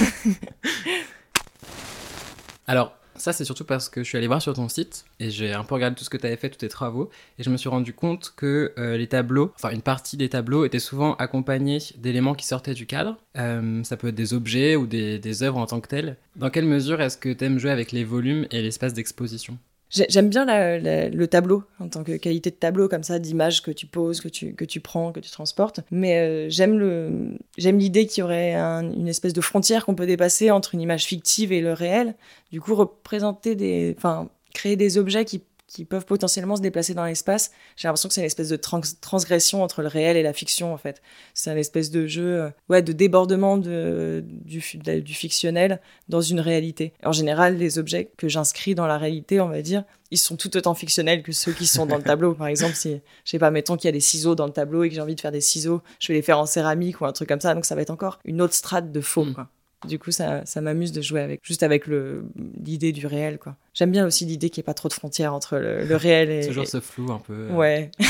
Alors, 2.67 2.93
ça, 3.19 3.33
c'est 3.33 3.45
surtout 3.45 3.65
parce 3.65 3.89
que 3.89 4.03
je 4.03 4.09
suis 4.09 4.19
allé 4.19 4.27
voir 4.27 4.41
sur 4.43 4.55
ton 4.55 4.69
site 4.69 5.05
et 5.21 5.31
j'ai 5.31 5.53
un 5.53 5.65
peu 5.65 5.75
regardé 5.75 5.97
tout 5.97 6.05
ce 6.05 6.11
que 6.11 6.17
tu 6.17 6.27
avais 6.27 6.37
fait, 6.37 6.51
tous 6.51 6.59
tes 6.59 6.69
travaux, 6.69 7.11
et 7.39 7.43
je 7.43 7.51
me 7.51 7.57
suis 7.57 7.69
rendu 7.69 7.93
compte 7.93 8.33
que 8.37 8.73
euh, 8.79 8.97
les 8.97 9.07
tableaux, 9.07 9.53
enfin 9.57 9.71
une 9.71 9.83
partie 9.83 10.17
des 10.17 10.29
tableaux, 10.29 10.65
étaient 10.65 10.79
souvent 10.79 11.15
accompagnés 11.17 11.79
d'éléments 11.97 12.35
qui 12.35 12.47
sortaient 12.47 12.75
du 12.75 12.87
cadre. 12.87 13.17
Euh, 13.39 13.83
ça 13.85 13.97
peut 13.97 14.09
être 14.09 14.15
des 14.15 14.35
objets 14.35 14.77
ou 14.77 14.87
des, 14.87 15.19
des 15.19 15.43
œuvres 15.43 15.59
en 15.59 15.67
tant 15.67 15.81
que 15.81 15.89
telles. 15.89 16.17
Dans 16.37 16.51
quelle 16.51 16.67
mesure 16.67 17.01
est-ce 17.01 17.17
que 17.17 17.33
tu 17.33 17.45
aimes 17.45 17.59
jouer 17.59 17.71
avec 17.71 17.93
les 17.93 18.05
volumes 18.05 18.47
et 18.51 18.63
l'espace 18.63 18.93
d'exposition? 18.95 19.59
J'aime 19.89 20.29
bien 20.29 20.45
le 20.47 21.27
tableau 21.27 21.63
en 21.79 21.89
tant 21.89 22.03
que 22.03 22.17
qualité 22.17 22.51
de 22.51 22.57
tableau 22.57 22.89
comme 22.89 23.05
ça, 23.05 23.19
d'image 23.21 23.63
que 23.63 23.71
tu 23.71 23.87
poses, 23.87 24.21
que 24.21 24.29
tu, 24.29 24.53
que 24.55 24.65
tu 24.65 24.81
prends, 24.81 25.13
que 25.13 25.21
tu 25.21 25.31
transportes. 25.31 25.81
Mais 25.93 26.19
euh, 26.19 26.47
j'aime 26.51 26.77
le 26.79 27.37
j'aime 27.57 27.79
l'idée 27.79 28.07
qu'il 28.07 28.23
y 28.23 28.25
aurait 28.25 28.55
un- 28.55 28.93
une 28.93 29.07
espèce 29.07 29.33
de 29.33 29.41
frontière 29.41 29.87
qu'on 29.87 29.95
peut 29.95 30.07
dépasser 30.07 30.51
entre 30.51 30.75
une 30.75 30.81
image 30.81 31.05
fictive 31.05 31.53
et 31.53 31.61
le 31.61 31.73
réel. 31.73 32.15
Du 32.51 32.61
coup, 32.61 32.75
représenter 32.75 33.55
des, 33.55 33.95
enfin, 33.97 34.29
créer 34.55 34.75
des 34.77 34.99
objets 34.99 35.25
qui 35.25 35.43
qui 35.67 35.85
peuvent 35.85 36.07
potentiellement 36.07 36.55
se 36.57 36.61
déplacer 36.63 36.95
dans 36.95 37.05
l'espace. 37.05 37.51
J'ai 37.77 37.89
l'impression 37.89 38.09
que 38.09 38.15
c'est 38.15 38.21
une 38.21 38.27
espèce 38.27 38.49
de 38.49 38.57
trans- 38.57 38.81
transgression 39.01 39.63
entre 39.63 39.83
le 39.83 39.89
réel 39.89 40.17
et 40.17 40.23
la 40.23 40.33
fiction, 40.33 40.73
en 40.73 40.77
fait. 40.77 41.03
C'est 41.35 41.51
un 41.51 41.57
espèce 41.57 41.91
de 41.91 42.07
jeu, 42.07 42.43
euh, 42.43 42.51
ouais, 42.69 42.83
de 42.83 42.93
débordement 42.93 43.57
de, 43.59 44.25
du, 44.27 44.61
fi- 44.61 44.79
de- 44.79 45.01
du 45.01 45.13
fictionnel 45.15 45.81
dans 46.09 46.21
une 46.21 46.39
réalité. 46.41 46.93
En 47.05 47.13
général, 47.13 47.57
les 47.57 47.79
objets 47.79 48.11
que 48.17 48.29
j'inscris 48.29 48.75
dans 48.77 48.87
la 48.87 48.97
réalité, 48.97 49.41
on 49.41 49.49
va 49.49 49.61
dire, 49.63 49.83
ils 50.13 50.19
sont 50.19 50.37
tout 50.37 50.57
autant 50.57 50.75
fictionnels 50.75 51.23
que 51.25 51.33
ceux 51.33 51.53
qui 51.53 51.67
sont 51.67 51.85
dans 51.87 51.97
le 51.97 52.03
tableau. 52.15 52.35
Par 52.35 52.47
exemple, 52.47 52.75
si, 52.77 53.01
je 53.25 53.31
sais 53.31 53.39
pas, 53.41 53.51
mettons 53.51 53.77
qu'il 53.77 53.87
y 53.87 53.89
a 53.89 53.93
des 53.93 54.01
ciseaux 54.01 54.37
dans 54.37 54.47
le 54.47 54.53
tableau 54.53 54.85
et 54.85 54.89
que 54.89 54.95
j'ai 54.95 55.01
envie 55.01 55.17
de 55.17 55.21
faire 55.21 55.33
des 55.33 55.41
ciseaux, 55.41 55.83
je 55.99 56.09
vais 56.09 56.15
les 56.15 56.23
faire 56.23 56.39
en 56.39 56.47
céramique 56.47 57.01
ou 57.01 57.07
un 57.07 57.13
truc 57.13 57.29
comme 57.29 57.41
ça, 57.41 57.55
donc 57.55 57.65
ça 57.65 57.75
va 57.75 57.83
être 57.83 57.91
encore 57.91 58.21
une 58.25 58.41
autre 58.41 58.55
strate 58.55 58.93
de 58.93 59.01
faux, 59.01 59.25
Mm. 59.25 59.35
quoi. 59.35 59.49
Du 59.87 59.99
coup, 59.99 60.11
ça, 60.11 60.45
ça 60.47 60.61
m'amuse 60.61 60.93
de 60.93 61.03
jouer 61.03 61.21
avec, 61.21 61.41
juste 61.45 61.63
avec 61.63 61.87
le, 61.87 62.25
l'idée 62.65 62.93
du 62.93 63.07
réel, 63.07 63.39
quoi. 63.39 63.57
J'aime 63.75 63.91
bien 63.93 64.07
aussi 64.07 64.25
l'idée 64.25 64.49
qu'il 64.51 64.61
n'y 64.63 64.65
ait 64.65 64.71
pas 64.71 64.75
trop 64.75 64.89
de 64.89 64.95
frontières 64.95 65.35
entre 65.35 65.59
le, 65.59 65.85
le 65.85 65.97
réel 66.07 66.31
et. 66.31 66.47
Toujours 66.47 66.65
et- 66.65 66.67
ce 66.67 66.81
flou 66.81 67.13
un 67.13 67.19
peu. 67.19 67.35
euh. 67.51 67.55
Ouais. 67.55 67.91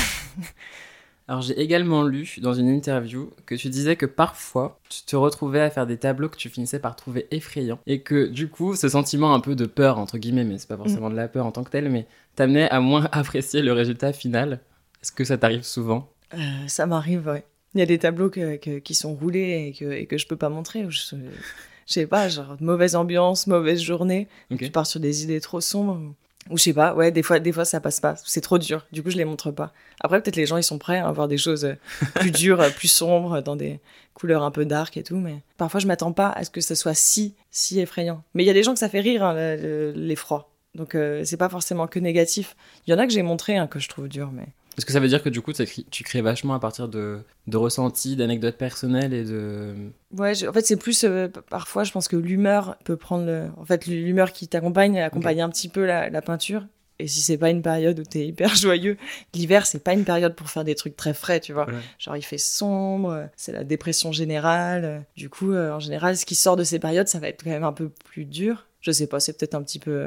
Alors 1.29 1.43
j'ai 1.43 1.61
également 1.61 2.05
lu 2.05 2.37
dans 2.41 2.55
une 2.55 2.69
interview 2.69 3.33
que 3.47 3.57
tu 3.57 3.69
disais 3.69 3.97
que 3.97 4.07
parfois 4.07 4.79
tu 4.89 5.03
te 5.03 5.17
retrouvais 5.17 5.61
à 5.61 5.71
faire 5.71 5.85
des 5.85 5.97
tableaux 5.97 6.29
que 6.29 6.37
tu 6.37 6.49
finissais 6.49 6.79
par 6.79 6.95
trouver 6.95 7.27
effrayants 7.33 7.81
et 7.89 8.01
que 8.03 8.27
du 8.29 8.49
coup 8.49 8.77
ce 8.77 8.89
sentiment 8.89 9.35
un 9.35 9.41
peu 9.41 9.57
de 9.57 9.67
peur 9.67 9.99
entre 9.99 10.19
guillemets 10.19 10.45
mais 10.45 10.57
c'est 10.59 10.69
pas 10.69 10.77
forcément 10.77 11.11
de 11.11 11.17
la 11.17 11.27
peur 11.27 11.45
en 11.45 11.51
tant 11.51 11.65
que 11.65 11.71
tel 11.71 11.91
mais 11.91 12.07
t'amenait 12.37 12.71
à 12.71 12.79
moins 12.79 13.09
apprécier 13.13 13.61
le 13.63 13.73
résultat 13.73 14.13
final. 14.13 14.61
Est-ce 15.03 15.11
que 15.11 15.25
ça 15.25 15.37
t'arrive 15.37 15.63
souvent? 15.65 16.13
Euh, 16.35 16.39
ça 16.69 16.87
m'arrive, 16.87 17.27
ouais. 17.27 17.45
Il 17.77 17.81
y 17.81 17.83
a 17.83 17.87
des 17.87 17.99
tableaux 17.99 18.31
que, 18.31 18.57
que- 18.57 18.79
qui 18.79 18.95
sont 18.95 19.15
roulés 19.15 19.67
et 19.69 19.73
que, 19.79 19.91
et 19.93 20.07
que 20.07 20.17
je 20.19 20.27
peux 20.27 20.37
pas 20.37 20.49
montrer. 20.49 20.85
Je, 20.89 20.99
je 21.17 21.93
sais 21.93 22.07
pas, 22.07 22.29
genre 22.29 22.57
mauvaise 22.61 22.97
ambiance, 22.97 23.47
mauvaise 23.47 23.81
journée. 23.81 24.29
Ok. 24.51 24.59
Tu 24.59 24.71
pars 24.71 24.87
sur 24.87 24.99
des 24.99 25.23
idées 25.23 25.41
trop 25.41 25.61
sombres. 25.61 26.01
Ou 26.49 26.57
je 26.59 26.63
sais 26.63 26.73
pas, 26.73 26.95
ouais, 26.95 27.11
des 27.11 27.23
fois, 27.25 27.41
des 27.41 27.51
fois 27.53 27.65
ça 27.65 27.81
passe 27.81 27.99
pas. 28.01 28.15
C'est 28.25 28.41
trop 28.41 28.57
dur. 28.59 28.87
Du 28.93 29.03
coup, 29.03 29.11
je 29.11 29.17
les 29.17 29.25
montre 29.25 29.51
pas. 29.51 29.73
Après, 30.01 30.23
peut-être 30.23 30.37
les 30.37 30.47
gens 30.47 30.57
ils 30.57 30.63
sont 30.63 30.79
prêts 30.79 30.99
à 31.01 31.11
voir 31.11 31.27
des 31.29 31.39
choses 31.39 31.65
euh, 31.65 31.75
plus 32.15 32.31
dures, 32.31 32.61
euh, 32.61 32.71
plus 32.71 32.87
sombres, 32.89 33.41
dans 33.43 33.57
des 33.57 33.81
couleurs 34.15 34.43
un 34.45 34.51
peu 34.53 34.65
dark 34.65 34.97
et 34.97 35.03
tout. 35.03 35.17
Mais 35.17 35.41
parfois, 35.57 35.81
je 35.81 35.87
m'attends 35.89 36.13
pas 36.13 36.31
à 36.31 36.45
ce 36.45 36.51
que 36.51 36.61
ce 36.61 36.75
soit 36.77 36.95
si, 36.95 37.35
si 37.51 37.81
effrayant. 37.81 38.23
Mais 38.35 38.45
il 38.45 38.47
y 38.47 38.51
a 38.51 38.55
des 38.55 38.63
gens 38.63 38.73
que 38.75 38.79
ça 38.79 38.89
fait 38.89 39.01
rire, 39.01 39.25
hein, 39.25 39.35
le- 39.35 39.57
le- 39.61 39.93
l'effroi. 39.97 40.49
Donc, 40.77 40.95
euh, 40.95 41.23
c'est 41.25 41.37
pas 41.37 41.49
forcément 41.49 41.89
que 41.89 41.99
négatif. 41.99 42.55
Il 42.87 42.91
y 42.93 42.95
en 42.95 42.99
a 42.99 43.07
que 43.07 43.13
j'ai 43.13 43.23
montré 43.23 43.57
hein, 43.57 43.67
que 43.67 43.81
je 43.81 43.89
trouve 43.89 44.09
dur, 44.09 44.31
mais. 44.33 44.47
Est-ce 44.77 44.85
que 44.87 44.93
ça 44.93 45.01
veut 45.01 45.09
dire 45.09 45.23
que 45.23 45.29
du 45.29 45.41
coup 45.41 45.53
tu 45.91 46.05
crées 46.05 46.21
vachement 46.21 46.55
à 46.55 46.59
partir 46.61 46.89
de, 46.89 47.21
de 47.47 47.57
ressentis, 47.57 48.15
d'anecdotes 48.17 48.57
personnelles 48.59 49.15
et 49.15 49.25
de... 49.25 49.75
Ouais, 50.17 50.35
je- 50.35 50.47
en 50.47 50.53
fait, 50.53 50.67
c'est 50.67 50.77
plus 50.77 51.05
euh, 51.05 51.29
parfois, 51.49 51.85
je 51.85 51.93
pense 51.93 52.09
que 52.09 52.17
l'humeur 52.17 52.77
peut 52.85 52.97
prendre 52.97 53.25
le. 53.27 53.47
En 53.57 53.65
fait, 53.65 53.87
l'humeur 53.87 54.33
qui 54.33 54.49
t'accompagne, 54.49 55.01
accompagne 55.01 55.41
un 55.41 55.49
petit 55.49 55.69
peu 55.69 55.85
la, 55.87 56.11
la 56.11 56.23
peinture. 56.23 56.67
Et 56.99 57.09
si 57.09 57.21
c'est 57.21 57.37
pas 57.37 57.51
une 57.51 57.61
période 57.61 57.99
où 58.01 58.05
t'es 58.05 58.27
hyper 58.29 58.55
joyeux, 58.55 58.97
l'hiver, 59.35 59.67
c'est 59.67 59.83
pas 59.85 59.93
une 59.93 60.05
période 60.05 60.35
pour 60.35 60.49
faire 60.49 60.65
des 60.65 60.75
trucs 60.75 60.97
très 60.97 61.13
frais, 61.15 61.41
tu 61.41 61.53
vois. 61.53 61.67
Genre, 61.99 62.17
il 62.17 62.23
fait 62.23 62.39
sombre, 62.39 63.29
c'est 63.37 63.53
la 63.53 63.65
dépression 63.65 64.13
générale. 64.13 65.05
Du 65.17 65.29
coup, 65.29 65.53
euh, 65.53 65.73
en 65.73 65.81
général, 65.81 66.17
ce 66.17 66.25
qui 66.27 66.35
sort 66.35 66.57
de 66.57 66.65
ces 66.65 66.79
périodes, 66.79 67.09
ça 67.09 67.19
va 67.19 67.29
être 67.29 67.43
quand 67.45 67.51
même 67.51 67.65
un 67.65 67.73
peu 67.73 67.89
plus 67.91 68.25
dur. 68.25 68.67
Je 68.87 68.93
sais 68.93 69.09
pas, 69.09 69.19
c'est 69.19 69.37
peut-être 69.37 69.57
un 69.57 69.63
petit 69.65 69.81
peu, 69.81 70.07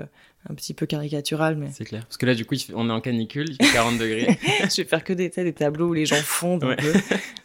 un 0.49 0.53
petit 0.53 0.73
peu 0.73 0.85
caricatural, 0.85 1.57
mais 1.57 1.67
C'est 1.73 1.83
clair. 1.83 2.05
Parce 2.05 2.15
que 2.15 2.25
là 2.25 2.33
du 2.33 2.45
coup 2.45 2.55
on 2.73 2.89
est 2.89 2.93
en 2.93 3.01
canicule, 3.01 3.47
il 3.49 3.65
fait 3.65 3.73
40 3.73 3.97
degrés. 3.99 4.39
je 4.61 4.81
vais 4.81 4.87
faire 4.87 5.03
que 5.03 5.11
des, 5.11 5.29
tableaux 5.51 5.89
où 5.89 5.93
les 5.93 6.05
gens 6.05 6.15
fondent 6.15 6.63
un 6.63 6.77
peu. 6.77 6.93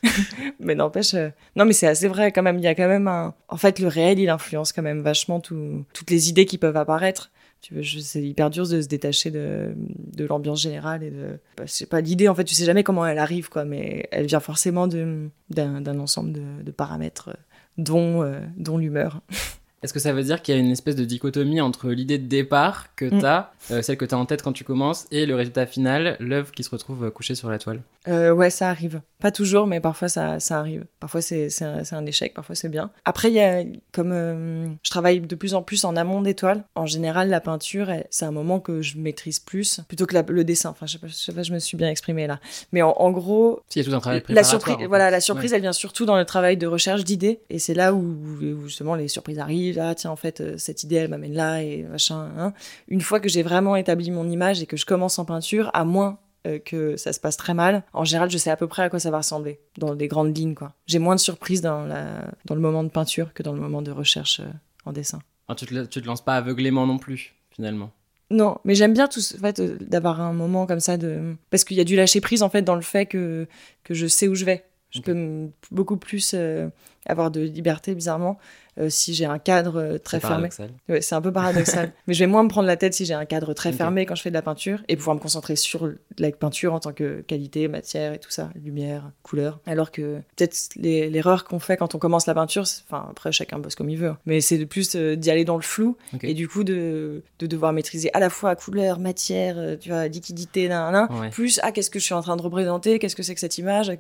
mais 0.61 0.77
n'empêche, 0.77 1.15
euh, 1.15 1.31
non, 1.57 1.65
mais 1.65 1.73
c'est 1.73 1.89
assez 1.89 2.07
vrai 2.07 2.31
quand 2.31 2.43
même. 2.43 2.59
Il 2.59 2.63
y 2.63 2.69
a 2.69 2.77
quand 2.77 2.87
même 2.87 3.09
un. 3.09 3.35
En 3.49 3.57
fait, 3.57 3.81
le 3.81 3.89
réel, 3.89 4.21
il 4.21 4.29
influence 4.29 4.73
quand 4.73 4.83
même 4.83 5.01
vachement 5.01 5.41
tout- 5.41 5.85
toutes 5.93 6.11
les 6.11 6.29
idées 6.29 6.47
qui 6.47 6.57
peuvent 6.57 6.77
apparaître. 6.77 7.33
Tu 7.61 7.83
c'est 7.83 8.23
hyper 8.23 8.49
dur 8.51 8.69
de 8.69 8.81
se 8.81 8.87
détacher 8.87 9.33
de, 9.33 9.73
de 9.77 10.25
l'ambiance 10.27 10.61
générale 10.61 11.03
et 11.03 11.11
de. 11.11 11.41
bah, 11.57 11.65
je 11.67 11.73
sais 11.73 11.87
pas, 11.87 12.01
l'idée, 12.01 12.29
en 12.29 12.35
fait, 12.37 12.45
tu 12.45 12.55
sais 12.55 12.65
jamais 12.65 12.85
comment 12.85 13.05
elle 13.05 13.19
arrive, 13.19 13.49
quoi, 13.49 13.65
mais 13.65 14.07
elle 14.13 14.27
vient 14.27 14.39
forcément 14.41 14.87
d'un 14.87 15.99
ensemble 15.99 16.33
de, 16.33 16.63
de 16.63 16.71
paramètres, 16.71 17.31
euh, 17.31 17.41
dont, 17.79 18.23
euh, 18.23 18.39
dont 18.57 18.79
l'humeur. 18.79 19.21
Est-ce 19.85 19.93
que 19.93 20.01
ça 20.01 20.15
veut 20.15 20.23
dire 20.23 20.41
qu'il 20.41 20.55
y 20.55 20.59
a 20.59 20.61
une 20.61 20.71
espèce 20.71 20.97
de 20.97 21.05
dichotomie 21.05 21.61
entre 21.61 21.91
l'idée 21.91 22.17
de 22.17 22.27
départ 22.27 22.95
que 22.97 23.05
Mm. 23.05 23.21
t'as, 23.21 23.51
euh, 23.71 23.83
celle 23.83 23.99
que 23.99 24.07
t'as 24.07 24.17
en 24.17 24.25
tête 24.25 24.41
quand 24.43 24.55
tu 24.55 24.65
commences, 24.65 25.07
et 25.11 25.27
le 25.27 25.35
résultat 25.35 25.67
final, 25.67 26.17
l'œuvre 26.21 26.51
qui 26.53 26.65
se 26.65 26.71
retrouve 26.71 27.05
euh, 27.05 27.11
couchée 27.11 27.35
sur 27.35 27.51
la 27.51 27.59
toile? 27.59 27.83
Euh, 28.09 28.33
ouais, 28.33 28.49
ça 28.51 28.69
arrive. 28.71 29.01
Pas 29.21 29.31
toujours, 29.31 29.67
mais 29.67 29.81
parfois 29.81 30.09
ça, 30.09 30.41
ça 30.41 30.59
arrive. 30.59 30.85
Parfois 31.01 31.21
c'est 31.23 31.49
un, 31.63 31.83
un 31.93 32.07
échec, 32.07 32.33
parfois 32.35 32.55
c'est 32.55 32.69
bien. 32.69 32.91
Après, 33.05 33.29
il 33.31 33.35
y 33.35 33.41
a 33.41 33.63
comme 33.93 34.13
euh, 34.13 34.69
je 34.83 34.91
travaille 34.91 35.21
de 35.21 35.35
plus 35.35 35.55
en 35.55 35.63
plus 35.63 35.85
en 35.85 35.97
amont 35.97 36.21
des 36.23 36.35
toiles. 36.35 36.65
En 36.75 36.87
général, 36.87 37.29
la 37.29 37.41
peinture, 37.41 37.89
c'est 38.11 38.25
un 38.25 38.31
moment 38.31 38.61
que 38.61 38.81
je 38.83 38.97
maîtrise 38.99 39.39
plus 39.39 39.81
plutôt 39.89 40.07
que 40.07 40.15
la- 40.15 40.25
le 40.27 40.45
dessin. 40.45 40.71
Enfin, 40.71 40.87
je 40.87 40.93
sais 40.93 40.99
pas, 40.99 41.07
je 41.09 41.15
sais 41.15 41.33
pas, 41.33 41.43
je 41.43 41.53
me 41.53 41.59
suis 41.59 41.77
bien 41.77 41.89
exprimée 41.91 42.27
là. 42.27 42.41
Mais 42.73 42.81
en, 42.83 42.91
en 42.93 43.11
gros, 43.11 43.61
il 43.75 43.79
y 43.79 43.81
a 43.83 43.89
tout 43.89 43.95
un 43.95 44.01
travail 44.01 44.23
la 44.29 44.45
surprise, 44.45 44.75
en 44.77 44.79
fait. 44.81 44.87
voilà, 44.87 45.11
la 45.11 45.21
surprise, 45.21 45.51
Ouais. 45.53 45.57
elle 45.57 45.63
vient 45.63 45.73
surtout 45.73 46.05
dans 46.07 46.17
le 46.17 46.25
travail 46.25 46.57
de 46.57 46.67
recherche 46.67 47.05
d'idées, 47.05 47.41
et 47.51 47.59
c'est 47.59 47.75
là 47.75 47.93
où, 47.95 48.17
où 48.43 48.67
justement 48.67 48.95
les 48.95 49.09
surprises 49.09 49.39
arrivent. 49.39 49.74
Ah 49.81 49.95
tiens, 49.95 50.11
en 50.11 50.17
fait, 50.17 50.41
euh, 50.41 50.59
cette 50.59 50.83
idée, 50.85 50.97
elle 50.97 51.09
m'amène 51.11 51.35
là 51.35 51.63
et 51.63 51.83
machin. 51.83 52.31
hein. 52.39 52.53
Une 52.89 53.01
fois 53.01 53.21
que 53.21 53.29
j'ai 53.29 53.43
vraiment 53.43 53.77
établi 53.77 54.11
mon 54.11 54.29
image 54.29 54.63
et 54.63 54.67
que 54.67 54.77
je 54.77 54.87
commence 54.87 55.19
en 55.19 55.25
peinture, 55.25 55.71
à 55.75 55.85
moins 55.85 56.19
euh, 56.47 56.59
que 56.59 56.97
ça 56.97 57.13
se 57.13 57.21
passe 57.21 57.37
très 57.37 57.55
mal, 57.55 57.83
en 57.93 58.05
général, 58.05 58.31
je 58.31 58.39
sais 58.39 58.51
à 58.51 58.57
peu 58.57 58.67
près 58.67 58.83
à 58.83 58.91
quoi 58.91 58.99
ça 59.01 59.11
va 59.11 59.19
ressembler 59.19 59.61
dans 59.79 59.95
des 59.95 60.09
grandes 60.09 60.37
lignes, 60.37 60.55
quoi. 60.55 60.73
J'ai 60.87 60.99
moins 60.99 61.15
de 61.15 61.21
surprises 61.21 61.61
dans 61.63 61.85
la 61.85 62.27
dans 62.45 62.55
le 62.55 62.61
moment 62.61 62.85
de 62.85 62.91
peinture 62.91 63.33
que 63.33 63.43
dans 63.43 63.53
le 63.53 63.61
moment 63.61 63.81
de 63.83 63.91
recherche 63.91 64.41
euh, 64.41 64.51
en 64.85 64.93
dessin. 64.93 65.21
Tu, 65.57 65.67
te, 65.67 65.85
tu 65.85 66.01
te 66.03 66.07
lances 66.07 66.25
pas 66.25 66.37
aveuglément 66.37 66.87
non 66.87 66.99
plus, 66.99 67.35
finalement. 67.51 67.91
Non, 68.31 68.57
mais 68.65 68.75
j'aime 68.75 68.95
bien 68.95 69.07
tout 69.09 69.21
ce- 69.21 69.37
en 69.37 69.41
fait 69.41 69.61
euh, 69.61 69.77
d'avoir 69.81 70.21
un 70.21 70.33
moment 70.33 70.67
comme 70.67 70.81
ça 70.81 70.97
de 70.97 71.35
parce 71.51 71.65
qu'il 71.65 71.77
y 71.77 71.81
a 71.81 71.85
du 71.85 71.95
lâcher 71.97 72.21
prise 72.23 72.43
en 72.43 72.49
fait 72.49 72.63
dans 72.63 72.75
le 72.75 72.81
fait 72.83 73.07
que 73.07 73.47
que 73.83 73.93
je 73.95 74.07
sais 74.07 74.29
où 74.29 74.35
je 74.35 74.45
vais. 74.45 74.65
Je 74.91 75.01
peux 75.01 75.49
beaucoup 75.73 75.97
plus 75.97 76.33
euh, 76.35 76.69
avoir 77.07 77.31
de 77.31 77.41
liberté 77.41 77.95
bizarrement 77.95 78.39
euh, 78.79 78.89
si 78.91 79.15
j'ai 79.15 79.25
un 79.27 79.39
cadre 79.39 79.77
euh, 79.81 79.99
très 79.99 80.21
fermé. 80.21 80.49
Ouais, 80.89 81.01
c'est 81.01 81.15
un 81.15 81.21
peu 81.21 81.33
paradoxal, 81.33 81.93
mais 82.07 82.15
je 82.15 82.21
vais 82.21 82.27
moins 82.27 82.43
me 82.43 82.49
prendre 82.49 82.67
la 82.67 82.77
tête 82.77 82.95
si 82.95 83.05
j'ai 83.05 83.15
un 83.15 83.25
cadre 83.25 83.53
très 83.55 83.73
fermé 83.73 84.07
quand 84.07 84.15
je 84.15 84.23
fais 84.23 84.31
de 84.31 84.35
la 84.35 84.43
peinture 84.43 84.81
et 84.89 84.97
pouvoir 84.97 85.17
me 85.17 85.21
concentrer 85.21 85.57
sur 85.57 85.91
la 86.19 86.31
peinture 86.33 86.75
en 86.75 86.81
tant 86.81 86.93
que 86.93 87.21
qualité, 87.23 87.69
matière 87.69 88.13
et 88.13 88.19
tout 88.19 88.31
ça, 88.31 88.51
lumière, 88.63 89.11
couleur. 89.23 89.61
Alors 89.67 89.91
que 89.91 90.21
peut-être 90.37 90.71
l'erreur 90.77 91.45
qu'on 91.45 91.59
fait 91.59 91.77
quand 91.77 91.95
on 91.95 91.99
commence 91.99 92.27
la 92.27 92.35
peinture, 92.35 92.65
enfin 92.89 93.07
après 93.11 93.33
chacun 93.33 93.59
bosse 93.59 93.75
comme 93.75 93.91
il 93.91 93.99
veut, 93.99 94.09
hein, 94.09 94.19
mais 94.27 94.41
c'est 94.41 94.59
de 94.59 94.65
plus 94.65 94.95
euh, 94.97 95.17
d'y 95.17 95.31
aller 95.31 95.45
dans 95.45 95.57
le 95.57 95.63
flou 95.63 95.97
et 96.23 96.35
du 96.35 96.49
coup 96.49 96.65
de, 96.65 97.23
de 97.39 97.47
devoir 97.47 97.73
maîtriser 97.73 98.11
à 98.15 98.19
la 98.21 98.31
fois 98.31 98.57
couleur, 98.57 98.99
matière, 98.99 99.57
tu 99.81 99.89
vois, 99.91 100.09
liquidité, 100.09 100.69
nan, 100.69 100.93
nan, 100.93 101.09
Ouais. 101.21 101.31
plus 101.31 101.61
ah 101.63 101.71
qu'est-ce 101.71 101.91
que 101.91 101.99
je 101.99 102.05
suis 102.05 102.15
en 102.15 102.23
train 102.23 102.37
de 102.37 102.43
représenter, 102.43 102.99
qu'est-ce 102.99 103.15
que 103.15 103.23
c'est 103.23 103.35
que 103.35 103.41
cette 103.41 103.59
image, 103.59 103.93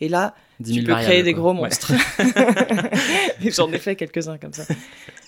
et 0.00 0.08
là 0.08 0.34
10 0.60 0.72
tu 0.72 0.84
000 0.84 0.86
peux 0.86 1.02
créer 1.02 1.22
des 1.22 1.32
gros 1.34 1.52
monstres. 1.52 1.92
J'en 3.40 3.70
ai 3.72 3.78
fait 3.78 3.96
quelques-uns 3.96 4.38
comme 4.38 4.52
ça. 4.52 4.64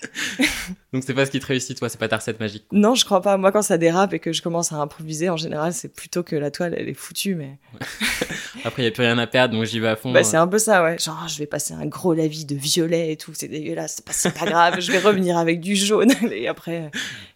Donc 0.92 1.04
c'est 1.04 1.14
pas 1.14 1.24
ce 1.26 1.30
qui 1.30 1.38
te 1.40 1.46
réussit, 1.46 1.78
toi, 1.78 1.88
c'est 1.88 1.98
pas 1.98 2.08
ta 2.08 2.16
recette 2.16 2.40
magique. 2.40 2.64
Non, 2.72 2.94
je 2.94 3.04
crois 3.04 3.20
pas. 3.22 3.36
Moi, 3.36 3.52
quand 3.52 3.62
ça 3.62 3.78
dérape 3.78 4.12
et 4.12 4.18
que 4.18 4.32
je 4.32 4.42
commence 4.42 4.72
à 4.72 4.76
improviser, 4.76 5.28
en 5.30 5.36
général, 5.36 5.72
c'est 5.72 5.88
plutôt 5.94 6.22
que 6.22 6.34
la 6.36 6.50
toile, 6.50 6.74
elle 6.76 6.88
est 6.88 6.94
foutue. 6.94 7.34
Mais 7.34 7.58
Après, 8.64 8.82
il 8.82 8.84
y 8.86 8.88
a 8.88 8.90
plus 8.90 9.04
rien 9.04 9.18
à 9.18 9.26
perdre, 9.26 9.54
donc 9.54 9.64
j'y 9.64 9.78
vais 9.80 9.88
à 9.88 9.96
fond. 9.96 10.12
bah, 10.12 10.24
c'est 10.24 10.36
un 10.36 10.48
peu 10.48 10.58
ça, 10.58 10.82
ouais. 10.82 10.98
Genre, 10.98 11.28
je 11.28 11.38
vais 11.38 11.46
passer 11.46 11.74
un 11.74 11.86
gros 11.86 12.12
lavis 12.14 12.44
de 12.44 12.56
violet 12.56 13.12
et 13.12 13.16
tout. 13.16 13.32
C'est 13.34 13.48
dégueulasse. 13.48 13.96
C'est 13.96 14.04
pas, 14.04 14.12
c'est 14.12 14.34
pas 14.34 14.46
grave. 14.46 14.80
Je 14.80 14.90
vais 14.90 14.98
revenir 14.98 15.38
avec 15.38 15.60
du 15.60 15.76
jaune. 15.76 16.10
Et 16.32 16.48
après, 16.48 16.90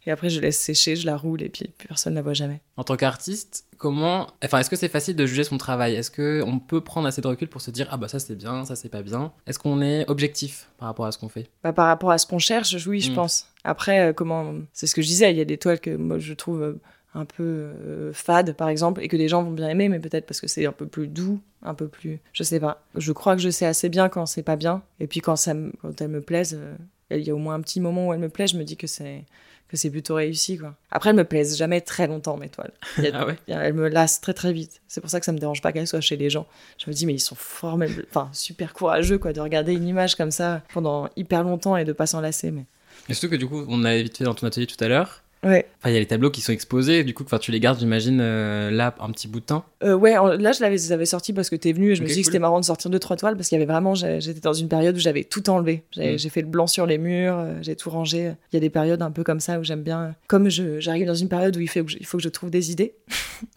et 0.06 0.10
après, 0.10 0.28
je 0.28 0.40
laisse 0.40 0.58
sécher, 0.58 0.96
je 0.96 1.06
la 1.06 1.16
roule 1.16 1.42
et 1.42 1.48
puis, 1.48 1.70
personne 1.88 2.14
la 2.14 2.20
voit 2.22 2.34
jamais. 2.34 2.60
En 2.76 2.84
tant 2.84 2.96
qu'artiste, 2.96 3.64
comment. 3.78 4.26
Enfin, 4.44 4.58
est-ce 4.58 4.68
que 4.68 4.76
c'est 4.76 4.88
facile 4.88 5.16
de 5.16 5.24
juger 5.26 5.44
son 5.44 5.56
travail? 5.56 5.94
Est-ce 5.94 6.10
qu'on 6.10 6.58
peut 6.58 6.82
prendre 6.82 7.06
assez 7.08 7.22
de 7.22 7.26
recul 7.26 7.48
pour 7.48 7.62
se 7.62 7.70
dire 7.70 7.88
Ah 7.90 7.96
bah 7.96 8.08
ça 8.08 8.18
c'est 8.18 8.34
bien, 8.34 8.64
ça 8.66 8.76
c'est 8.76 8.90
pas 8.90 9.02
bien? 9.02 9.32
Est-ce 9.46 9.58
qu'on 9.58 9.80
est 9.80 10.04
objectif 10.08 10.68
par 10.78 10.88
rapport 10.88 11.06
à 11.06 11.12
ce 11.12 11.16
qu'on 11.18 11.30
fait? 11.30 11.48
Bah, 11.62 11.72
par 11.72 11.86
rapport 11.86 12.10
à 12.10 12.18
ce 12.18 12.26
qu'on 12.26 12.38
cherche, 12.38 12.53
oui, 12.86 13.00
je 13.00 13.10
Mm. 13.10 13.14
pense. 13.14 13.50
Après, 13.64 14.00
euh, 14.00 14.12
comment. 14.12 14.54
C'est 14.72 14.86
ce 14.86 14.94
que 14.94 15.02
je 15.02 15.06
disais. 15.06 15.30
Il 15.30 15.36
y 15.36 15.40
a 15.40 15.44
des 15.44 15.58
toiles 15.58 15.80
que 15.80 15.94
moi, 15.96 16.18
je 16.18 16.34
trouve. 16.34 16.62
euh, 16.62 16.80
un 17.16 17.26
peu 17.26 17.44
euh, 17.44 18.12
fade 18.12 18.54
par 18.56 18.68
exemple 18.68 19.00
et 19.00 19.06
que 19.06 19.16
les 19.16 19.28
gens 19.28 19.44
vont 19.44 19.52
bien 19.52 19.68
aimer 19.68 19.88
mais 19.88 20.00
peut-être 20.00 20.26
parce 20.26 20.40
que 20.40 20.48
c'est 20.48 20.66
un 20.66 20.72
peu 20.72 20.88
plus 20.88 21.06
doux 21.06 21.38
un 21.62 21.72
peu 21.72 21.86
plus 21.86 22.18
je 22.32 22.42
sais 22.42 22.58
pas 22.58 22.82
je 22.96 23.12
crois 23.12 23.36
que 23.36 23.40
je 23.40 23.50
sais 23.50 23.66
assez 23.66 23.88
bien 23.88 24.08
quand 24.08 24.26
c'est 24.26 24.42
pas 24.42 24.56
bien 24.56 24.82
et 24.98 25.06
puis 25.06 25.20
quand 25.20 25.36
ça 25.36 25.54
me- 25.54 25.70
quand 25.80 26.00
elles 26.00 26.08
me 26.08 26.20
plaisent 26.20 26.58
euh, 26.60 26.74
il 27.12 27.22
y 27.22 27.30
a 27.30 27.34
au 27.36 27.38
moins 27.38 27.54
un 27.54 27.60
petit 27.60 27.78
moment 27.80 28.08
où 28.08 28.12
elles 28.12 28.18
me 28.18 28.28
plaisent 28.28 28.50
je 28.50 28.58
me 28.58 28.64
dis 28.64 28.76
que 28.76 28.88
c'est 28.88 29.24
que 29.74 29.80
c'est 29.80 29.90
plutôt 29.90 30.14
réussi 30.14 30.56
quoi. 30.58 30.74
Après 30.90 31.10
elles 31.10 31.16
me 31.16 31.24
plaisent 31.24 31.56
jamais 31.56 31.80
très 31.80 32.06
longtemps 32.06 32.36
mes 32.36 32.48
toiles. 32.48 32.72
A- 32.98 33.02
Ah 33.12 33.26
ouais. 33.26 33.36
a- 33.52 33.64
elles 33.66 33.74
me 33.74 33.88
lassent 33.88 34.20
très 34.20 34.32
très 34.34 34.52
vite. 34.52 34.80
C'est 34.88 35.00
pour 35.00 35.10
ça 35.10 35.20
que 35.20 35.26
ça 35.26 35.32
me 35.32 35.38
dérange 35.38 35.60
pas 35.60 35.72
qu'elles 35.72 35.86
soient 35.88 36.00
chez 36.00 36.16
les 36.16 36.30
gens. 36.30 36.46
Je 36.78 36.88
me 36.88 36.94
dis 36.94 37.04
mais 37.06 37.14
ils 37.14 37.18
sont 37.20 37.34
formidables 37.34 38.06
enfin 38.08 38.30
super 38.32 38.72
courageux 38.72 39.18
quoi 39.18 39.32
de 39.32 39.40
regarder 39.40 39.72
une 39.74 39.86
image 39.88 40.14
comme 40.14 40.30
ça 40.30 40.62
pendant 40.72 41.08
hyper 41.16 41.42
longtemps 41.42 41.76
et 41.76 41.84
de 41.84 41.92
pas 41.92 42.06
s'en 42.06 42.20
lasser 42.20 42.50
mais 42.52 42.64
Et 43.08 43.14
surtout 43.14 43.32
que 43.32 43.36
du 43.38 43.46
coup, 43.48 43.64
on 43.68 43.84
avait 43.84 44.02
vite 44.04 44.16
fait 44.16 44.24
dans 44.24 44.34
ton 44.34 44.46
atelier 44.46 44.66
tout 44.68 44.82
à 44.82 44.88
l'heure. 44.88 45.22
Ouais 45.44 45.66
Enfin, 45.78 45.90
il 45.90 45.92
y 45.92 45.96
a 45.96 46.00
les 46.00 46.06
tableaux 46.06 46.30
qui 46.30 46.40
sont 46.40 46.52
exposés, 46.52 47.04
du 47.04 47.14
coup, 47.14 47.22
enfin, 47.24 47.38
tu 47.38 47.50
les 47.52 47.60
gardes, 47.60 47.78
j'imagine, 47.78 48.18
euh, 48.20 48.70
là 48.70 48.94
un 49.00 49.10
petit 49.10 49.28
bout 49.28 49.40
de 49.40 49.44
temps. 49.44 49.64
Euh, 49.82 49.94
ouais, 49.94 50.16
en- 50.16 50.28
là 50.28 50.52
je 50.52 50.60
l'avais, 50.62 50.78
je 50.78 50.88
l'avais 50.90 51.04
sorti 51.06 51.32
parce 51.32 51.50
que 51.50 51.56
t'es 51.56 51.72
venu 51.72 51.92
et 51.92 51.94
je 51.94 52.02
me 52.02 52.06
suis 52.06 52.16
dit 52.16 52.20
que 52.22 52.26
c'était 52.26 52.38
marrant 52.38 52.60
de 52.60 52.64
sortir 52.64 52.90
deux 52.90 52.98
trois 52.98 53.16
toiles 53.16 53.36
parce 53.36 53.48
qu'il 53.48 53.58
y 53.58 53.62
avait 53.62 53.70
vraiment, 53.70 53.94
j'étais 53.94 54.40
dans 54.40 54.52
une 54.52 54.68
période 54.68 54.96
où 54.96 55.00
j'avais 55.00 55.24
tout 55.24 55.48
enlevé. 55.50 55.82
Mm. 55.96 56.16
J'ai 56.16 56.28
fait 56.28 56.40
le 56.40 56.48
blanc 56.48 56.66
sur 56.66 56.86
les 56.86 56.98
murs, 56.98 57.38
euh, 57.38 57.58
j'ai 57.62 57.76
tout 57.76 57.90
rangé. 57.90 58.32
Il 58.52 58.54
y 58.54 58.56
a 58.56 58.60
des 58.60 58.70
périodes 58.70 59.02
un 59.02 59.10
peu 59.10 59.24
comme 59.24 59.40
ça 59.40 59.58
où 59.58 59.64
j'aime 59.64 59.82
bien. 59.82 60.14
Comme 60.28 60.48
j'arrive 60.48 61.06
dans 61.06 61.14
une 61.14 61.28
période 61.28 61.56
où 61.56 61.60
il, 61.60 61.68
fait, 61.68 61.84
il 62.00 62.06
faut 62.06 62.16
que 62.18 62.22
je 62.24 62.28
trouve 62.28 62.50
des 62.50 62.70
idées. 62.72 62.94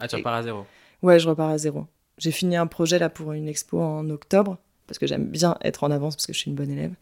Ah, 0.00 0.08
tu 0.08 0.16
repars 0.16 0.34
à 0.34 0.42
zéro. 0.42 0.64
Ouais, 1.02 1.18
je 1.18 1.28
repars 1.28 1.50
à 1.50 1.58
zéro. 1.58 1.86
J'ai 2.18 2.32
fini 2.32 2.56
un 2.56 2.66
projet 2.66 2.98
là 2.98 3.08
pour 3.08 3.32
une 3.32 3.48
expo 3.48 3.80
en 3.80 4.10
octobre 4.10 4.58
parce 4.88 4.98
que 4.98 5.06
j'aime 5.06 5.26
bien 5.26 5.56
être 5.62 5.84
en 5.84 5.90
avance 5.90 6.16
parce 6.16 6.26
que 6.26 6.32
je 6.32 6.38
suis 6.38 6.50
une 6.50 6.56
bonne 6.56 6.70
élève. 6.70 6.92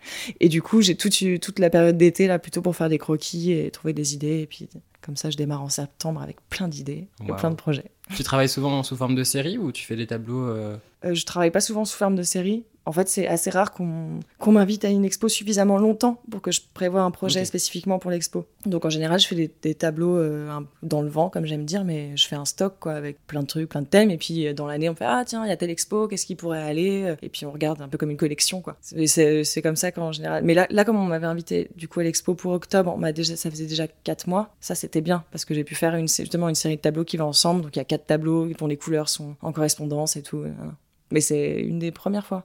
Et 0.41 0.49
du 0.51 0.61
coup, 0.61 0.83
j'ai 0.83 0.97
toute, 0.97 1.17
toute 1.41 1.59
la 1.59 1.71
période 1.71 1.97
d'été 1.97 2.27
là 2.27 2.39
plutôt 2.39 2.61
pour 2.61 2.77
faire 2.77 2.91
des 2.91 2.99
croquis 2.99 3.53
et 3.53 3.71
trouver 3.71 3.95
des 3.95 4.13
idées. 4.13 4.41
Et 4.41 4.47
puis 4.47 4.69
comme 5.01 5.17
ça, 5.17 5.31
je 5.31 5.37
démarre 5.37 5.63
en 5.63 5.69
septembre 5.69 6.21
avec 6.21 6.37
plein 6.49 6.67
d'idées 6.67 7.07
et 7.23 7.33
plein 7.33 7.51
de 7.51 7.55
projets. 7.55 7.93
Tu 8.15 8.25
travailles 8.25 8.49
souvent 8.49 8.83
sous 8.83 8.97
forme 8.97 9.15
de 9.15 9.25
série 9.25 9.57
ou 9.57 9.71
tu 9.71 9.85
fais 9.85 9.97
des 9.97 10.07
tableaux 10.07 10.49
euh, 10.49 10.77
Euh, 11.05 11.15
je 11.15 11.25
travaille 11.25 11.51
pas 11.51 11.61
souvent 11.61 11.85
sous 11.85 11.97
forme 11.97 12.17
de 12.17 12.23
série. 12.23 12.65
En 12.87 12.93
fait, 12.93 13.09
c'est 13.09 13.27
assez 13.27 13.51
rare 13.51 13.73
qu'on 13.73 14.21
m'invite 14.53 14.85
à 14.85 14.89
une 14.89 15.05
expo 15.05 15.29
suffisamment 15.29 15.77
longtemps 15.77 16.23
pour 16.31 16.41
que 16.41 16.53
je 16.53 16.61
prévoie 16.73 17.03
un 17.03 17.11
projet 17.11 17.45
spécifiquement 17.45 17.99
pour 17.99 18.13
l'expo. 18.13 18.47
Donc 18.65 18.85
en 18.85 18.91
général, 18.91 19.19
je 19.19 19.27
fais 19.27 19.35
des, 19.35 19.51
des 19.61 19.75
tableaux 19.75 20.17
euh, 20.17 20.49
un- 20.51 20.67
dans 20.85 21.03
le 21.03 21.09
vent, 21.09 21.29
comme 21.29 21.47
j'aime 21.47 21.65
dire, 21.65 21.85
mais 21.85 22.17
je 22.17 22.27
fais 22.29 22.37
un 22.37 22.45
stock 22.45 22.75
quoi, 22.79 22.93
avec 22.93 23.19
plein 23.27 23.41
de 23.43 23.47
trucs, 23.47 23.69
plein 23.69 23.83
de 23.83 23.87
thèmes. 23.89 24.11
Et 24.13 24.17
puis 24.19 24.47
euh, 24.47 24.55
dans 24.55 24.67
l'année, 24.69 24.89
on 24.89 24.95
fait 24.95 25.05
Ah 25.05 25.25
tiens, 25.27 25.45
il 25.45 25.49
y 25.49 25.53
a 25.53 25.57
telle 25.57 25.71
expo, 25.71 26.07
qu'est-ce 26.07 26.27
qui 26.27 26.37
pourrait 26.37 26.63
aller? 26.63 27.17
Et 27.23 27.29
puis 27.29 27.45
on 27.45 27.51
regarde 27.51 27.83
un 27.83 27.89
peu 27.89 27.99
comme 27.99 28.11
une 28.11 28.17
collection. 28.17 28.61
quoi. 28.61 28.77
C'est 28.81 29.63
comme 29.63 29.77
ça 29.77 29.91
qu'en 29.91 30.13
général. 30.13 30.45
Mais 30.45 30.55
là, 30.55 30.67
là, 30.71 30.85
comme 30.85 30.97
on 30.97 31.07
m'avait 31.07 31.27
invité 31.27 31.69
du 31.77 31.89
coup 31.89 31.99
à 32.01 32.05
l'expo 32.05 32.35
pour 32.35 32.53
octobre, 32.53 32.95
on 32.97 33.13
déjà, 33.13 33.35
ça 33.37 33.51
faisait 33.51 33.67
déjà 33.67 33.89
quatre 33.89 34.29
mois. 34.29 34.55
Ça, 34.61 34.77
c'était 34.77 35.01
bien 35.01 35.25
parce 35.33 35.45
que 35.45 35.55
j'ai 35.55 35.65
pu 35.65 35.75
faire 35.75 35.97
une, 35.97 36.07
justement 36.09 36.49
une 36.49 36.55
série 36.55 36.77
de 36.77 36.81
tableaux 36.83 37.05
qui 37.05 37.17
va 37.17 37.25
ensemble. 37.27 37.63
Donc 37.63 37.75
il 37.75 37.81
y 37.81 37.83
a 37.83 37.85
quatre 37.85 38.07
tableaux 38.07 38.47
dont 38.59 38.69
les 38.69 38.77
couleurs 38.77 39.09
sont 39.09 39.35
en 39.43 39.53
correspondance 39.53 40.17
et 40.17 40.23
tout. 40.23 40.39
voilà. 40.39 40.75
Mais 41.11 41.21
c'est 41.21 41.61
une 41.61 41.79
des 41.81 41.91
premières 41.91 42.27
fois. 42.27 42.45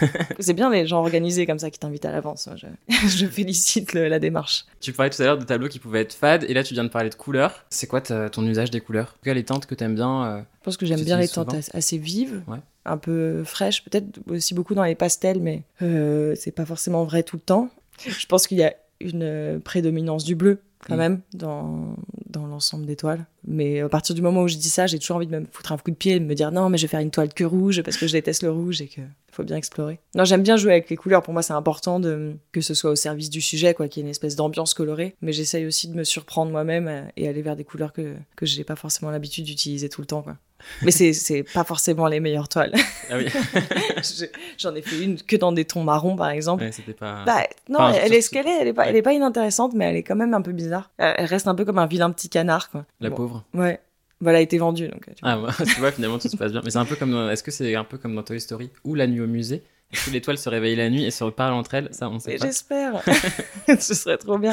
c'est 0.40 0.52
bien 0.54 0.70
les 0.70 0.86
gens 0.86 0.98
organisés 0.98 1.46
comme 1.46 1.58
ça 1.58 1.70
qui 1.70 1.78
t'invitent 1.78 2.04
à 2.04 2.12
l'avance. 2.12 2.48
Je, 2.56 2.66
je 3.08 3.26
félicite 3.26 3.92
le- 3.92 4.08
la 4.08 4.18
démarche. 4.18 4.64
Tu 4.80 4.92
parlais 4.92 5.10
tout 5.10 5.20
à 5.22 5.24
l'heure 5.24 5.38
de 5.38 5.44
tableaux 5.44 5.68
qui 5.68 5.78
pouvaient 5.78 6.00
être 6.02 6.12
fades, 6.14 6.44
et 6.44 6.54
là 6.54 6.62
tu 6.62 6.74
viens 6.74 6.84
de 6.84 6.88
parler 6.88 7.10
de 7.10 7.14
couleurs. 7.14 7.64
C'est 7.70 7.86
quoi 7.86 8.00
ton 8.00 8.46
usage 8.46 8.70
des 8.70 8.80
couleurs? 8.80 9.08
En 9.08 9.18
tout 9.18 9.24
cas, 9.24 9.34
les 9.34 9.44
teintes 9.44 9.66
que 9.66 9.74
t'aimes 9.74 9.94
bien 9.94 10.24
euh, 10.26 10.38
Je 10.60 10.64
pense 10.64 10.76
que 10.76 10.86
j'aime 10.86 11.00
bien 11.02 11.18
les 11.18 11.28
teintes 11.28 11.54
assez 11.72 11.98
vives, 11.98 12.42
Ouais. 12.46 12.58
un 12.84 12.96
peu 12.98 13.44
fraîches, 13.44 13.84
peut-être 13.84 14.06
aussi 14.28 14.54
beaucoup 14.54 14.74
dans 14.74 14.84
les 14.84 14.94
pastels, 14.94 15.40
mais 15.40 15.62
euh, 15.82 16.34
c'est 16.36 16.52
pas 16.52 16.64
forcément 16.66 17.04
vrai 17.04 17.22
tout 17.22 17.36
le 17.36 17.42
temps. 17.42 17.70
Je 18.06 18.26
pense 18.26 18.46
qu'il 18.46 18.58
y 18.58 18.64
a 18.64 18.74
une 19.00 19.60
prédominance 19.64 20.24
du 20.24 20.34
bleu 20.34 20.60
quand 20.86 20.94
Mm. 20.94 20.98
même 20.98 21.20
dans, 21.32 21.96
dans 22.28 22.46
l'ensemble 22.46 22.86
des 22.86 22.96
toiles. 22.96 23.26
Mais 23.46 23.80
à 23.80 23.88
partir 23.88 24.14
du 24.14 24.22
moment 24.22 24.42
où 24.42 24.48
je 24.48 24.56
dis 24.56 24.68
ça, 24.68 24.86
j'ai 24.86 24.98
toujours 24.98 25.16
envie 25.16 25.26
de 25.26 25.36
me 25.36 25.46
foutre 25.50 25.72
un 25.72 25.78
coup 25.78 25.90
de 25.90 25.96
pied 25.96 26.14
et 26.16 26.20
de 26.20 26.24
me 26.24 26.34
dire 26.34 26.52
non, 26.52 26.68
mais 26.68 26.78
je 26.78 26.82
vais 26.82 26.88
faire 26.90 27.00
une 27.00 27.10
toile 27.10 27.32
que 27.32 27.44
rouge 27.44 27.82
parce 27.82 27.96
que 27.96 28.06
je 28.06 28.12
déteste 28.12 28.42
le 28.42 28.50
rouge 28.52 28.80
et 28.82 28.86
que 28.88 29.00
faut 29.32 29.42
bien 29.42 29.56
explorer. 29.56 29.98
Non, 30.14 30.24
j'aime 30.24 30.42
bien 30.42 30.56
jouer 30.56 30.72
avec 30.72 30.88
les 30.88 30.96
couleurs. 30.96 31.22
Pour 31.22 31.32
moi, 31.32 31.42
c'est 31.42 31.52
important 31.52 31.98
de, 31.98 32.34
que 32.52 32.60
ce 32.60 32.72
soit 32.74 32.90
au 32.90 32.96
service 32.96 33.30
du 33.30 33.40
sujet, 33.40 33.74
quoi, 33.74 33.88
qu'il 33.88 34.00
y 34.00 34.02
ait 34.02 34.06
une 34.06 34.10
espèce 34.10 34.36
d'ambiance 34.36 34.74
colorée. 34.74 35.14
Mais 35.22 35.32
j'essaye 35.32 35.66
aussi 35.66 35.88
de 35.88 35.94
me 35.94 36.04
surprendre 36.04 36.50
moi-même 36.52 37.08
et 37.16 37.28
aller 37.28 37.42
vers 37.42 37.56
des 37.56 37.64
couleurs 37.64 37.92
que, 37.92 38.14
que 38.36 38.46
j'ai 38.46 38.64
pas 38.64 38.76
forcément 38.76 39.10
l'habitude 39.10 39.44
d'utiliser 39.44 39.88
tout 39.88 40.00
le 40.00 40.06
temps, 40.06 40.22
quoi. 40.22 40.36
Mais 40.82 40.90
c'est, 40.90 41.12
c'est 41.12 41.42
pas 41.42 41.64
forcément 41.64 42.06
les 42.06 42.20
meilleures 42.20 42.48
toiles. 42.48 42.72
Ah 43.10 43.16
oui, 43.18 43.26
J'en 44.58 44.74
ai 44.74 44.82
fait 44.82 45.02
une 45.04 45.20
que 45.22 45.36
dans 45.36 45.52
des 45.52 45.64
tons 45.64 45.84
marrons, 45.84 46.16
par 46.16 46.30
exemple. 46.30 46.64
ouais, 46.64 46.72
c'était 46.72 46.92
pas. 46.92 47.24
Bah, 47.24 47.42
non, 47.68 47.78
Enfin, 47.80 47.98
elle 48.02 48.14
est 48.14 48.20
ce 48.20 48.30
qu'elle 48.30 48.46
est. 48.46 48.60
Elle 48.60 48.68
est, 48.68 48.72
pas, 48.72 48.82
Ouais. 48.82 48.88
elle 48.90 48.96
est 48.96 49.02
pas 49.02 49.12
inintéressante, 49.12 49.72
mais 49.74 49.84
elle 49.86 49.96
est 49.96 50.02
quand 50.02 50.16
même 50.16 50.34
un 50.34 50.42
peu 50.42 50.52
bizarre. 50.52 50.90
Elle 50.98 51.26
reste 51.26 51.46
un 51.48 51.54
peu 51.54 51.64
comme 51.64 51.78
un 51.78 51.86
vilain 51.86 52.10
petit 52.10 52.28
canard, 52.28 52.70
quoi. 52.70 52.84
La 53.00 53.10
Bon, 53.10 53.16
pauvre. 53.16 53.44
Ouais. 53.54 53.80
Bah, 54.20 54.30
elle 54.30 54.36
a 54.36 54.40
été 54.40 54.58
vendue, 54.58 54.88
donc. 54.88 55.04
tu 55.06 55.12
vois. 55.22 55.30
Ah, 55.30 55.38
bah, 55.58 55.64
tu 55.64 55.78
vois, 55.80 55.92
finalement 55.92 56.18
tout 56.18 56.28
se 56.28 56.36
passe 56.36 56.52
bien. 56.52 56.62
Mais 56.64 56.70
c'est 56.70 56.78
un 56.78 56.84
peu 56.84 56.96
comme. 56.96 57.14
Est-ce 57.30 57.42
que 57.42 57.50
c'est 57.50 57.74
un 57.74 57.84
peu 57.84 57.98
comme 57.98 58.14
dans 58.14 58.22
Toy 58.22 58.40
Story 58.40 58.70
ou 58.84 58.94
La 58.94 59.06
nuit 59.06 59.20
au 59.20 59.26
musée? 59.26 59.62
Est-ce 59.92 60.06
que 60.06 60.10
l'étoile 60.10 60.36
se 60.38 60.48
réveille 60.48 60.76
la 60.76 60.90
nuit 60.90 61.04
et 61.04 61.10
se 61.10 61.22
reparle 61.24 61.54
entre 61.54 61.74
elles 61.74 61.88
Ça, 61.92 62.08
on 62.08 62.18
sait 62.18 62.32
Mais 62.32 62.38
pas. 62.38 62.46
j'espère. 62.46 63.02
Ce 63.80 63.94
serait 63.94 64.18
trop 64.18 64.36
bien. 64.38 64.52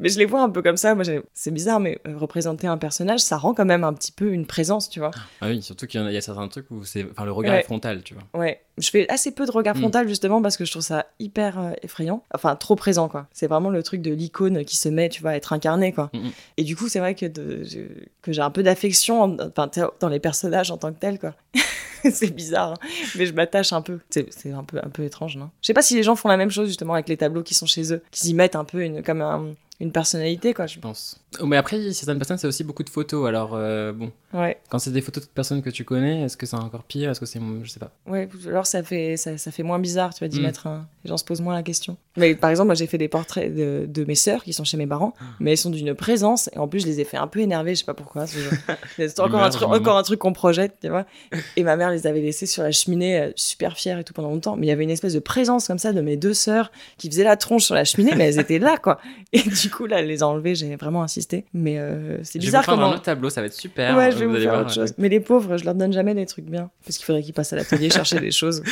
Mais 0.00 0.08
je 0.08 0.18
les 0.18 0.24
vois 0.24 0.42
un 0.42 0.50
peu 0.50 0.60
comme 0.60 0.76
ça. 0.76 0.96
Moi, 0.96 1.04
c'est 1.32 1.52
bizarre, 1.52 1.78
mais 1.78 2.00
euh, 2.08 2.16
représenter 2.18 2.66
un 2.66 2.76
personnage, 2.76 3.20
ça 3.20 3.36
rend 3.36 3.54
quand 3.54 3.64
même 3.64 3.84
un 3.84 3.92
petit 3.92 4.10
peu 4.10 4.32
une 4.32 4.44
présence, 4.44 4.88
tu 4.90 4.98
vois. 4.98 5.12
Ah 5.40 5.46
oui, 5.48 5.62
surtout 5.62 5.86
qu'il 5.86 6.00
y, 6.00 6.04
a- 6.04 6.10
il 6.10 6.14
y 6.14 6.16
a 6.16 6.20
certains 6.20 6.48
trucs 6.48 6.68
où 6.72 6.84
c'est. 6.84 7.06
Enfin, 7.12 7.24
le 7.24 7.30
regard 7.30 7.54
Ouais. 7.54 7.60
est 7.60 7.64
frontal, 7.64 8.02
tu 8.02 8.14
vois. 8.14 8.24
Ouais. 8.34 8.60
Je 8.78 8.90
fais 8.90 9.08
assez 9.08 9.30
peu 9.30 9.46
de 9.46 9.52
regard 9.52 9.76
Mm. 9.76 9.80
frontal 9.80 10.08
justement 10.08 10.42
parce 10.42 10.56
que 10.56 10.64
je 10.64 10.72
trouve 10.72 10.82
ça 10.82 11.06
hyper 11.20 11.60
euh, 11.60 11.70
effrayant. 11.82 12.24
Enfin, 12.34 12.56
trop 12.56 12.74
présent 12.74 13.08
quoi. 13.08 13.28
C'est 13.32 13.46
vraiment 13.46 13.70
le 13.70 13.84
truc 13.84 14.02
de 14.02 14.12
l'icône 14.12 14.64
qui 14.64 14.76
se 14.76 14.88
met, 14.88 15.08
tu 15.08 15.22
vois, 15.22 15.30
à 15.30 15.36
être 15.36 15.52
incarné 15.52 15.92
quoi. 15.92 16.10
Mhm. 16.12 16.32
Et 16.56 16.64
du 16.64 16.74
coup, 16.74 16.88
c'est 16.88 16.98
vrai 16.98 17.14
que, 17.14 17.26
de- 17.26 17.62
je- 17.62 18.04
que 18.22 18.32
j'ai 18.32 18.42
un 18.42 18.50
peu 18.50 18.64
d'affection 18.64 19.22
en- 19.22 19.36
enfin, 19.38 19.70
dans 20.00 20.08
les 20.08 20.18
personnages 20.18 20.72
en 20.72 20.76
tant 20.76 20.92
que 20.92 20.98
tels 20.98 21.20
quoi. 21.20 21.34
c'est 22.10 22.34
bizarre, 22.34 22.72
hein, 22.72 22.86
mais 23.16 23.26
je 23.26 23.32
m'attache 23.32 23.72
un 23.72 23.80
peu. 23.80 24.00
C'est 24.10 24.26
c'est 24.32 24.52
un 24.64 24.88
peu, 24.88 25.02
un 25.02 25.04
étrange, 25.04 25.36
non? 25.36 25.50
Je 25.62 25.66
sais 25.68 25.74
pas 25.74 25.82
si 25.82 25.94
les 25.94 26.02
gens 26.02 26.16
font 26.16 26.28
la 26.28 26.36
même 26.36 26.50
chose 26.50 26.68
justement 26.68 26.94
avec 26.94 27.08
les 27.08 27.16
tableaux 27.16 27.42
qui 27.42 27.54
sont 27.54 27.66
chez 27.66 27.92
eux, 27.92 28.02
qu'ils 28.10 28.30
y 28.30 28.34
mettent 28.34 28.56
un 28.56 28.64
peu 28.64 28.82
une, 28.82 29.02
comme 29.02 29.20
un- 29.20 29.54
une 29.80 29.92
personnalité 29.92 30.54
quoi. 30.54 30.66
Je 30.66 30.78
pense. 30.78 31.20
Oh, 31.40 31.46
mais 31.46 31.56
après, 31.56 31.92
certaines 31.92 32.18
personnes, 32.18 32.38
c'est 32.38 32.46
aussi 32.46 32.64
beaucoup 32.64 32.82
de 32.82 32.90
photos. 32.90 33.26
Alors, 33.28 33.52
euh, 33.54 33.92
bon, 33.92 34.10
Ouais. 34.32 34.58
quand 34.68 34.78
c'est 34.78 34.90
des 34.90 35.00
photos 35.00 35.24
de 35.24 35.28
personnes 35.28 35.62
que 35.62 35.70
tu 35.70 35.84
connais, 35.84 36.22
est-ce 36.22 36.36
que 36.36 36.46
c'est 36.46 36.56
encore 36.56 36.82
pire 36.84 37.10
Est-ce 37.10 37.20
que 37.20 37.26
c'est. 37.26 37.40
Je 37.62 37.70
sais 37.70 37.80
pas. 37.80 37.90
Ouais, 38.06 38.28
alors 38.48 38.66
ça 38.66 38.82
fait, 38.82 39.16
ça, 39.16 39.38
ça 39.38 39.50
fait 39.50 39.62
moins 39.62 39.78
bizarre, 39.78 40.12
tu 40.14 40.20
vois, 40.20 40.28
d'y 40.28 40.40
Mm. 40.40 40.42
mettre 40.42 40.66
un... 40.66 40.86
Les 41.04 41.08
gens 41.08 41.16
se 41.16 41.24
posent 41.24 41.40
moins 41.40 41.54
la 41.54 41.62
question. 41.62 41.96
Mais 42.16 42.34
par 42.34 42.50
exemple, 42.50 42.66
moi, 42.66 42.74
j'ai 42.74 42.86
fait 42.86 42.98
des 42.98 43.08
portraits 43.08 43.54
de, 43.54 43.86
de 43.88 44.04
mes 44.04 44.14
sœurs 44.14 44.42
qui 44.44 44.52
sont 44.52 44.64
chez 44.64 44.76
mes 44.76 44.86
parents, 44.86 45.14
mais 45.40 45.52
elles 45.52 45.58
sont 45.58 45.70
d'une 45.70 45.94
présence, 45.94 46.48
et 46.54 46.58
en 46.58 46.68
plus, 46.68 46.80
je 46.80 46.86
les 46.86 47.00
ai 47.00 47.04
fait 47.04 47.16
un 47.16 47.26
peu 47.26 47.40
énerver, 47.40 47.74
je 47.74 47.80
sais 47.80 47.84
pas 47.84 47.94
pourquoi. 47.94 48.26
C'est 48.26 48.38
encore, 49.20 49.42
un 49.42 49.50
truc, 49.50 49.68
encore 49.68 49.96
un 49.98 50.02
truc 50.02 50.18
qu'on 50.20 50.32
projette, 50.32 50.76
tu 50.80 50.88
vois. 50.88 51.06
Et 51.56 51.62
ma 51.64 51.76
mère 51.76 51.90
les 51.90 52.06
avait 52.06 52.20
laissés 52.20 52.46
sur 52.46 52.62
la 52.62 52.70
cheminée, 52.72 53.20
euh, 53.20 53.30
super 53.36 53.76
fière 53.76 53.98
et 53.98 54.04
tout 54.04 54.12
pendant 54.14 54.30
longtemps. 54.30 54.56
Mais 54.56 54.66
il 54.66 54.68
y 54.68 54.72
avait 54.72 54.84
une 54.84 54.90
espèce 54.90 55.12
de 55.14 55.18
présence 55.18 55.66
comme 55.66 55.78
ça 55.78 55.92
de 55.92 56.00
mes 56.00 56.16
deux 56.16 56.34
sœurs 56.34 56.70
qui 56.98 57.08
faisaient 57.10 57.24
la 57.24 57.36
tronche 57.36 57.64
sur 57.64 57.74
la 57.74 57.84
cheminée, 57.84 58.14
mais 58.16 58.24
elles 58.28 58.38
étaient 58.38 58.58
là, 58.58 58.76
quoi. 58.78 58.98
Et 59.32 59.42
du 59.42 59.70
coup, 59.70 59.86
là, 59.86 59.98
elle 60.00 60.06
les 60.06 60.22
a 60.22 60.28
enlevées, 60.28 60.54
j'ai 60.54 60.76
vraiment 60.76 61.02
insisté. 61.02 61.23
Mais 61.52 61.78
euh, 61.78 62.18
c'est 62.22 62.34
Je 62.34 62.38
vais 62.38 62.38
vous 62.38 62.46
bizarre 62.46 62.66
comment... 62.66 62.86
un 62.90 62.94
autre 62.94 63.02
tableau, 63.02 63.30
ça 63.30 63.40
va 63.40 63.46
être 63.46 63.52
super. 63.54 63.96
Ouais, 63.96 64.10
je 64.12 64.16
vais 64.18 64.24
Vous 64.24 64.30
vous 64.30 64.36
allez 64.36 64.44
faire 64.44 64.52
voir, 64.54 64.66
autre 64.66 64.74
chose. 64.74 64.94
Mais 64.98 65.08
les 65.08 65.20
pauvres, 65.20 65.56
je 65.56 65.64
leur 65.64 65.74
donne 65.74 65.92
jamais 65.92 66.14
des 66.14 66.26
trucs 66.26 66.44
bien. 66.46 66.70
Parce 66.84 66.96
qu'il 66.96 67.04
faudrait 67.06 67.22
qu'ils 67.22 67.34
passent 67.34 67.52
à 67.52 67.56
l'atelier 67.56 67.90
chercher 67.90 68.20
des 68.20 68.30
choses. 68.30 68.62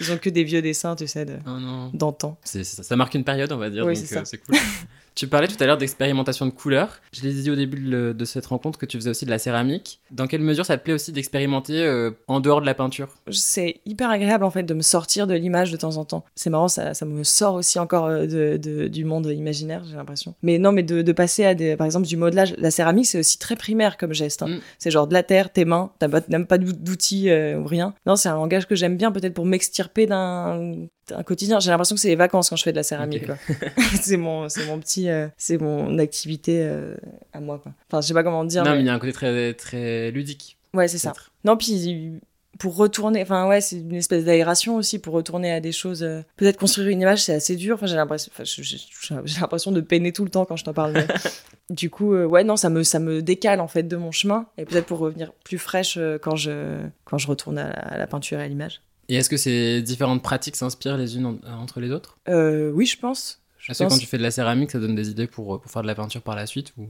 Ils 0.00 0.10
ont 0.12 0.16
que 0.18 0.30
des 0.30 0.44
vieux 0.44 0.62
dessins, 0.62 0.96
tu 0.96 1.06
sais, 1.06 1.24
de- 1.26 1.38
Oh 1.46 1.90
d'antan. 1.92 2.38
Ça, 2.44 2.64
ça 2.64 2.96
marque 2.96 3.14
une 3.14 3.24
période, 3.24 3.52
on 3.52 3.58
va 3.58 3.68
dire. 3.70 3.84
Oui, 3.84 3.94
donc 3.94 4.04
c'est 4.06 4.16
euh, 4.16 4.22
c'est 4.24 4.38
cool. 4.38 4.56
tu 5.20 5.28
parlais 5.28 5.48
tout 5.48 5.62
à 5.62 5.66
l'heure 5.66 5.76
d'expérimentation 5.76 6.46
de 6.46 6.50
couleurs. 6.50 7.02
Je 7.12 7.20
l'ai 7.20 7.34
dit 7.34 7.50
au 7.50 7.54
début 7.54 7.78
de, 7.78 8.24
cette 8.24 8.46
rencontre 8.46 8.78
que 8.78 8.86
tu 8.86 8.96
faisais 8.96 9.10
aussi 9.10 9.26
de 9.26 9.30
la 9.30 9.38
céramique. 9.38 10.00
Dans 10.10 10.26
quelle 10.26 10.40
mesure 10.40 10.64
ça 10.64 10.78
te 10.78 10.82
plaît 10.82 10.94
aussi 10.94 11.12
d'expérimenter 11.12 11.82
euh, 11.82 12.10
en 12.26 12.40
dehors 12.40 12.62
de 12.62 12.66
la 12.66 12.72
peinture? 12.72 13.08
C'est 13.30 13.80
hyper 13.84 14.08
agréable, 14.08 14.44
en 14.44 14.50
fait, 14.50 14.62
de 14.62 14.72
me 14.72 14.80
sortir 14.80 15.26
de 15.26 15.34
l'image 15.34 15.72
de 15.72 15.76
temps 15.76 15.98
en 15.98 16.06
temps. 16.06 16.24
C'est 16.36 16.48
marrant, 16.48 16.68
ça, 16.68 16.94
ça 16.94 17.04
me 17.04 17.22
sort 17.22 17.56
aussi 17.56 17.78
encore 17.78 18.06
euh, 18.06 18.24
de, 18.26 18.56
de- 18.56 18.88
du 18.88 19.04
monde 19.04 19.26
imaginaire, 19.26 19.82
j'ai 19.84 19.96
l'impression. 19.96 20.34
Mais 20.42 20.58
non, 20.58 20.72
mais 20.72 20.82
de, 20.82 21.12
passer 21.12 21.44
à, 21.44 21.54
des, 21.54 21.76
par 21.76 21.84
exemple, 21.84 22.06
du 22.06 22.16
modelage. 22.16 22.54
La 22.56 22.70
céramique, 22.70 23.04
c'est 23.04 23.18
aussi 23.18 23.38
très 23.38 23.56
primaire 23.56 23.98
comme 23.98 24.14
geste. 24.14 24.40
hein. 24.42 24.48
Mm. 24.48 24.60
C'est 24.78 24.90
genre 24.90 25.06
de 25.06 25.12
la 25.12 25.22
terre, 25.22 25.52
tes 25.52 25.66
mains, 25.66 25.92
t'as 25.98 26.08
pas- 26.08 26.22
même 26.30 26.46
pas 26.46 26.56
d'out- 26.56 26.72
d'outils 26.82 27.28
euh, 27.28 27.58
ou 27.58 27.66
rien. 27.66 27.92
Non, 28.06 28.16
c'est 28.16 28.30
un 28.30 28.36
langage 28.36 28.66
que 28.66 28.74
j'aime 28.74 28.96
bien, 28.96 29.12
peut-être 29.12 29.34
pour 29.34 29.44
m'extirper 29.44 30.06
d'un 30.06 30.86
d'un 31.10 31.22
quotidien. 31.22 31.60
J'ai 31.60 31.70
l'impression 31.70 31.94
que 31.94 32.00
c'est 32.00 32.08
les 32.08 32.16
vacances 32.16 32.50
quand 32.50 32.56
je 32.56 32.62
fais 32.62 32.72
de 32.72 32.76
la 32.76 32.82
céramique. 32.82 33.24
C'est 34.00 34.16
mon, 34.16 34.48
c'est 34.48 34.66
mon 34.66 34.78
petit, 34.78 35.08
euh, 35.08 35.28
c'est 35.36 35.58
mon 35.58 35.98
activité 35.98 36.60
euh, 36.62 36.94
à 37.32 37.40
moi. 37.40 37.58
Quoi. 37.62 37.72
Enfin, 37.88 38.00
je 38.00 38.06
sais 38.08 38.14
pas 38.14 38.22
comment 38.22 38.44
dire. 38.44 38.64
Non, 38.64 38.72
mais- 38.72 38.80
il 38.80 38.86
y 38.86 38.88
a 38.88 38.94
un 38.94 38.98
côté 38.98 39.12
très, 39.12 39.54
très 39.54 40.10
ludique. 40.10 40.56
Ouais, 40.74 40.88
c'est 40.88 40.98
ça. 40.98 41.12
Non, 41.44 41.56
puis 41.56 42.12
pour 42.58 42.76
retourner, 42.76 43.22
enfin 43.22 43.48
ouais, 43.48 43.60
c'est 43.60 43.76
une 43.78 43.94
espèce 43.94 44.24
d'aération 44.24 44.76
aussi 44.76 44.98
pour 44.98 45.14
retourner 45.14 45.50
à 45.52 45.60
des 45.60 45.72
choses. 45.72 46.02
euh, 46.02 46.20
Peut-être 46.36 46.58
construire 46.58 46.88
une 46.88 47.00
image, 47.00 47.22
c'est 47.22 47.32
assez 47.34 47.56
dur. 47.56 47.74
Enfin, 47.76 47.86
j'ai 47.86 47.96
l'impression, 47.96 48.30
j'ai 48.44 49.40
l'impression 49.40 49.72
de 49.72 49.80
peiner 49.80 50.12
tout 50.12 50.24
le 50.24 50.30
temps 50.30 50.44
quand 50.44 50.56
je 50.56 50.64
t'en 50.64 50.74
parle. 50.74 50.92
mais- 50.94 51.06
du 51.70 51.88
coup, 51.88 52.14
euh, 52.14 52.24
ouais, 52.26 52.42
non, 52.44 52.56
ça 52.56 52.68
me, 52.68 52.82
ça 52.82 52.98
me 52.98 53.22
décale 53.22 53.60
en 53.60 53.68
fait 53.68 53.84
de 53.84 53.96
mon 53.96 54.10
chemin 54.10 54.46
et 54.58 54.64
peut-être 54.64 54.86
pour 54.86 54.98
revenir 54.98 55.32
plus 55.44 55.56
fraîche 55.58 55.94
euh, 55.98 56.18
quand 56.20 56.34
je, 56.36 56.78
quand 57.04 57.16
je 57.18 57.28
retourne 57.28 57.58
à 57.58 57.68
la, 57.68 57.72
à 57.78 57.96
la 57.98 58.06
peinture 58.08 58.40
et 58.40 58.42
à 58.42 58.48
l'image. 58.48 58.82
Et 59.10 59.16
est-ce 59.16 59.28
que 59.28 59.36
ces 59.36 59.82
différentes 59.82 60.22
pratiques 60.22 60.54
s'inspirent 60.56 60.96
les 60.96 61.16
unes 61.16 61.26
en- 61.26 61.38
entre 61.60 61.80
les 61.80 61.90
autres? 61.90 62.16
Euh, 62.28 62.70
oui, 62.70 62.86
je 62.86 62.96
pense. 62.96 63.42
Je 63.58 63.72
Est-ce 63.72 63.82
que 63.84 63.88
quand 63.88 63.98
tu 63.98 64.06
fais 64.06 64.16
de 64.18 64.22
la 64.22 64.30
céramique, 64.30 64.70
ça 64.70 64.78
donne 64.78 64.94
des 64.94 65.10
idées 65.10 65.26
pour, 65.26 65.60
pour 65.60 65.70
faire 65.70 65.82
de 65.82 65.86
la 65.88 65.94
peinture 65.96 66.22
par 66.22 66.36
la 66.36 66.46
suite 66.46 66.72
ou... 66.78 66.86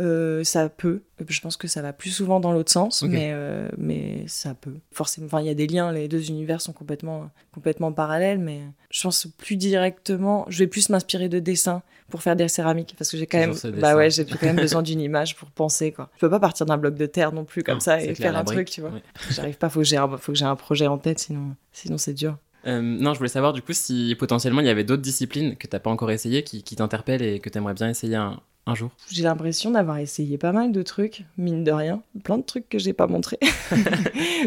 Euh, 0.00 0.42
ça 0.42 0.68
peut. 0.70 1.02
Je 1.28 1.40
pense 1.40 1.56
que 1.56 1.68
ça 1.68 1.82
va 1.82 1.92
plus 1.92 2.10
souvent 2.10 2.40
dans 2.40 2.52
l'autre 2.52 2.72
sens, 2.72 3.02
mais, 3.02 3.30
euh, 3.32 3.68
mais 3.76 4.24
ça 4.26 4.54
peut. 4.54 4.74
Forcément, 4.90 5.26
enfin, 5.26 5.40
il 5.40 5.46
y 5.46 5.50
a 5.50 5.54
des 5.54 5.66
liens, 5.66 5.92
les 5.92 6.08
deux 6.08 6.30
univers 6.30 6.60
sont 6.60 6.72
complètement, 6.72 7.30
complètement 7.52 7.92
parallèles, 7.92 8.38
mais 8.38 8.62
je 8.90 9.02
pense 9.02 9.26
plus 9.36 9.56
directement, 9.56 10.46
je 10.48 10.60
vais 10.60 10.66
plus 10.66 10.88
m'inspirer 10.88 11.28
de 11.28 11.38
dessins 11.38 11.82
pour 12.08 12.22
faire 12.22 12.36
des 12.36 12.48
céramiques, 12.48 12.94
parce 12.96 13.10
que 13.10 13.18
j'ai 13.18 13.26
quand 13.26 13.38
même, 13.38 13.54
bah 13.78 13.94
ouais, 13.94 14.10
j'ai 14.10 14.24
quand 14.24 14.42
même 14.42 14.56
besoin 14.60 14.82
d'une 14.82 15.00
image 15.00 15.36
pour 15.36 15.50
penser, 15.50 15.92
quoi. 15.92 16.10
Je 16.14 16.20
peux 16.20 16.30
pas 16.30 16.40
partir 16.40 16.64
d'un 16.64 16.78
bloc 16.78 16.94
de 16.94 17.06
terre 17.06 17.32
non 17.32 17.44
plus 17.44 17.62
comme 17.62 17.74
Non, 17.74 17.80
ça 17.80 18.00
et 18.00 18.14
clair, 18.14 18.32
faire 18.32 18.36
un 18.36 18.44
truc, 18.44 18.70
tu 18.70 18.80
vois. 18.80 18.92
J'arrive 19.30 19.58
pas, 19.58 19.68
faut 19.68 19.80
que 19.80 19.86
j'ai 19.86 19.98
un, 19.98 20.08
faut 20.16 20.32
que 20.32 20.38
j'ai 20.38 20.46
un 20.46 20.56
projet 20.56 20.86
en 20.86 20.98
tête, 20.98 21.18
sinon, 21.18 21.54
sinon 21.72 21.98
c'est 21.98 22.14
dur. 22.14 22.38
Euh, 22.66 22.80
non, 22.80 23.12
je 23.12 23.18
voulais 23.18 23.28
savoir 23.28 23.52
du 23.52 23.60
coup 23.60 23.72
si 23.72 24.14
potentiellement 24.18 24.60
il 24.60 24.66
y 24.66 24.70
avait 24.70 24.84
d'autres 24.84 25.02
disciplines 25.02 25.56
que 25.56 25.66
t'as 25.66 25.80
pas 25.80 25.90
encore 25.90 26.12
essayé 26.12 26.44
qui, 26.44 26.62
qui 26.62 26.76
t'interpellent 26.76 27.22
et 27.22 27.40
que 27.40 27.50
t'aimerais 27.50 27.74
bien 27.74 27.88
essayer 27.88 28.14
un, 28.14 28.40
un 28.66 28.74
jour. 28.74 28.90
J'ai 29.10 29.24
l'impression 29.24 29.70
d'avoir 29.72 29.98
essayé 29.98 30.38
pas 30.38 30.52
mal 30.52 30.70
de 30.72 30.82
trucs, 30.82 31.24
mine 31.36 31.64
de 31.64 31.72
rien, 31.72 32.02
plein 32.22 32.38
de 32.38 32.42
trucs 32.44 32.68
que 32.68 32.78
j'ai 32.78 32.92
pas 32.92 33.06
montrés. 33.06 33.38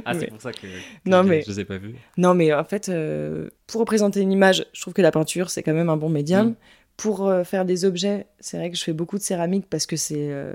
Ah, 0.05 0.13
Mais- 0.13 0.19
c'est 0.21 0.27
pour 0.31 0.41
ça 0.41 0.51
que, 0.51 0.61
que 0.61 0.67
Non, 1.09 1.23
je, 1.23 1.27
mais- 1.29 1.41
je 1.41 1.49
les 1.51 1.59
ai 1.61 1.65
pas 1.65 1.77
vus. 1.77 1.95
Non, 2.17 2.33
mais 2.33 2.53
en 2.53 2.63
fait, 2.63 2.89
euh, 2.89 3.49
pour 3.67 3.79
représenter 3.81 4.21
une 4.21 4.31
image, 4.31 4.65
je 4.73 4.81
trouve 4.81 4.93
que 4.93 5.01
la 5.01 5.11
peinture, 5.11 5.49
c'est 5.49 5.63
quand 5.63 5.73
même 5.73 5.89
un 5.89 5.97
bon 5.97 6.09
médium. 6.09 6.49
Mm. 6.49 6.55
Pour 6.97 7.27
euh, 7.27 7.43
faire 7.43 7.65
des 7.65 7.83
objets, 7.83 8.25
c'est 8.39 8.57
vrai 8.57 8.71
que 8.71 8.77
je 8.77 8.83
fais 8.83 8.93
beaucoup 8.93 9.17
de 9.17 9.23
céramique 9.23 9.65
parce 9.69 9.85
que 9.85 9.97
c'est 9.97 10.29
euh, 10.31 10.53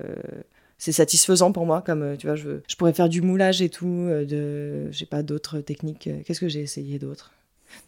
c'est 0.78 0.92
satisfaisant 0.92 1.52
pour 1.52 1.66
moi. 1.66 1.82
Comme, 1.82 2.16
tu 2.16 2.26
vois, 2.26 2.36
je, 2.36 2.60
je 2.66 2.76
pourrais 2.76 2.94
faire 2.94 3.10
du 3.10 3.20
moulage 3.20 3.60
et 3.60 3.68
tout, 3.68 4.08
de, 4.08 4.90
j'ai 4.90 5.04
pas 5.04 5.22
d'autres 5.22 5.60
techniques. 5.60 6.08
Qu'est-ce 6.24 6.40
que 6.40 6.48
j'ai 6.48 6.60
essayé 6.62 6.98
d'autre? 6.98 7.32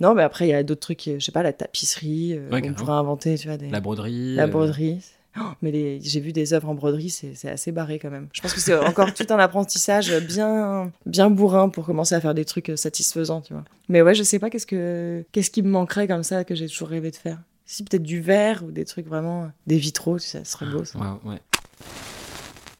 Non, 0.01 0.15
mais 0.15 0.23
après, 0.23 0.47
il 0.47 0.51
y 0.51 0.55
a 0.55 0.63
d'autres 0.63 0.81
trucs, 0.83 1.05
je 1.07 1.19
sais 1.19 1.33
pas, 1.33 1.43
la 1.43 1.55
tapisserie, 1.55 2.39
Ouais, 2.51 2.61
on 2.69 2.75
pourrait 2.75 2.93
inventer, 2.93 3.37
tu 3.39 3.49
vois, 3.49 3.57
des... 3.57 3.71
La 3.71 3.81
broderie. 3.81 4.35
La 4.35 4.47
broderie. 4.47 5.01
Oh, 5.39 5.53
mais 5.63 5.99
j'ai 6.01 6.21
vu 6.21 6.33
des 6.33 6.53
œuvres 6.53 6.69
en 6.69 6.75
broderie, 6.75 7.09
c'est 7.09 7.49
assez 7.49 7.73
barré 7.73 7.99
quand 7.99 8.11
même. 8.11 8.29
Je 8.33 8.43
pense 8.43 8.53
que 8.53 8.61
c'est 8.61 8.77
encore 8.77 9.15
tout 9.15 9.27
un 9.31 9.39
apprentissage 9.39 10.13
bien, 10.27 10.93
bien 11.07 11.31
bourrin 11.31 11.71
pour 11.71 11.87
commencer 11.87 12.15
à 12.15 12.21
faire 12.21 12.35
des 12.35 12.45
trucs 12.45 12.69
euh, 12.69 12.77
satisfaisants, 12.77 13.41
tu 13.41 13.55
vois. 13.55 13.65
Mais 13.89 14.03
ouais, 14.03 14.15
je 14.15 14.23
sais 14.23 14.39
pas 14.39 14.51
qu'est-ce 14.51 14.67
que 14.67 15.25
qu'est-ce 15.33 15.51
qui 15.51 15.63
me 15.63 15.71
manquerait 15.71 16.07
comme 16.07 16.23
ça 16.23 16.45
que 16.45 16.55
j'ai 16.55 16.69
toujours 16.69 16.89
rêvé 16.89 17.11
de 17.11 17.17
faire? 17.17 17.39
Si 17.65 17.83
peut-être 17.83 18.03
du 18.03 18.21
verre 18.21 18.63
ou 18.65 18.73
des 18.73 18.85
trucs 18.85 19.07
vraiment 19.07 19.51
des 19.67 19.79
vitraux, 19.79 20.19
ça 20.19 20.45
serait 20.45 20.67
beau 20.67 20.85
ça. 20.85 20.99
Ouais, 20.99 21.31
ouais. 21.31 21.39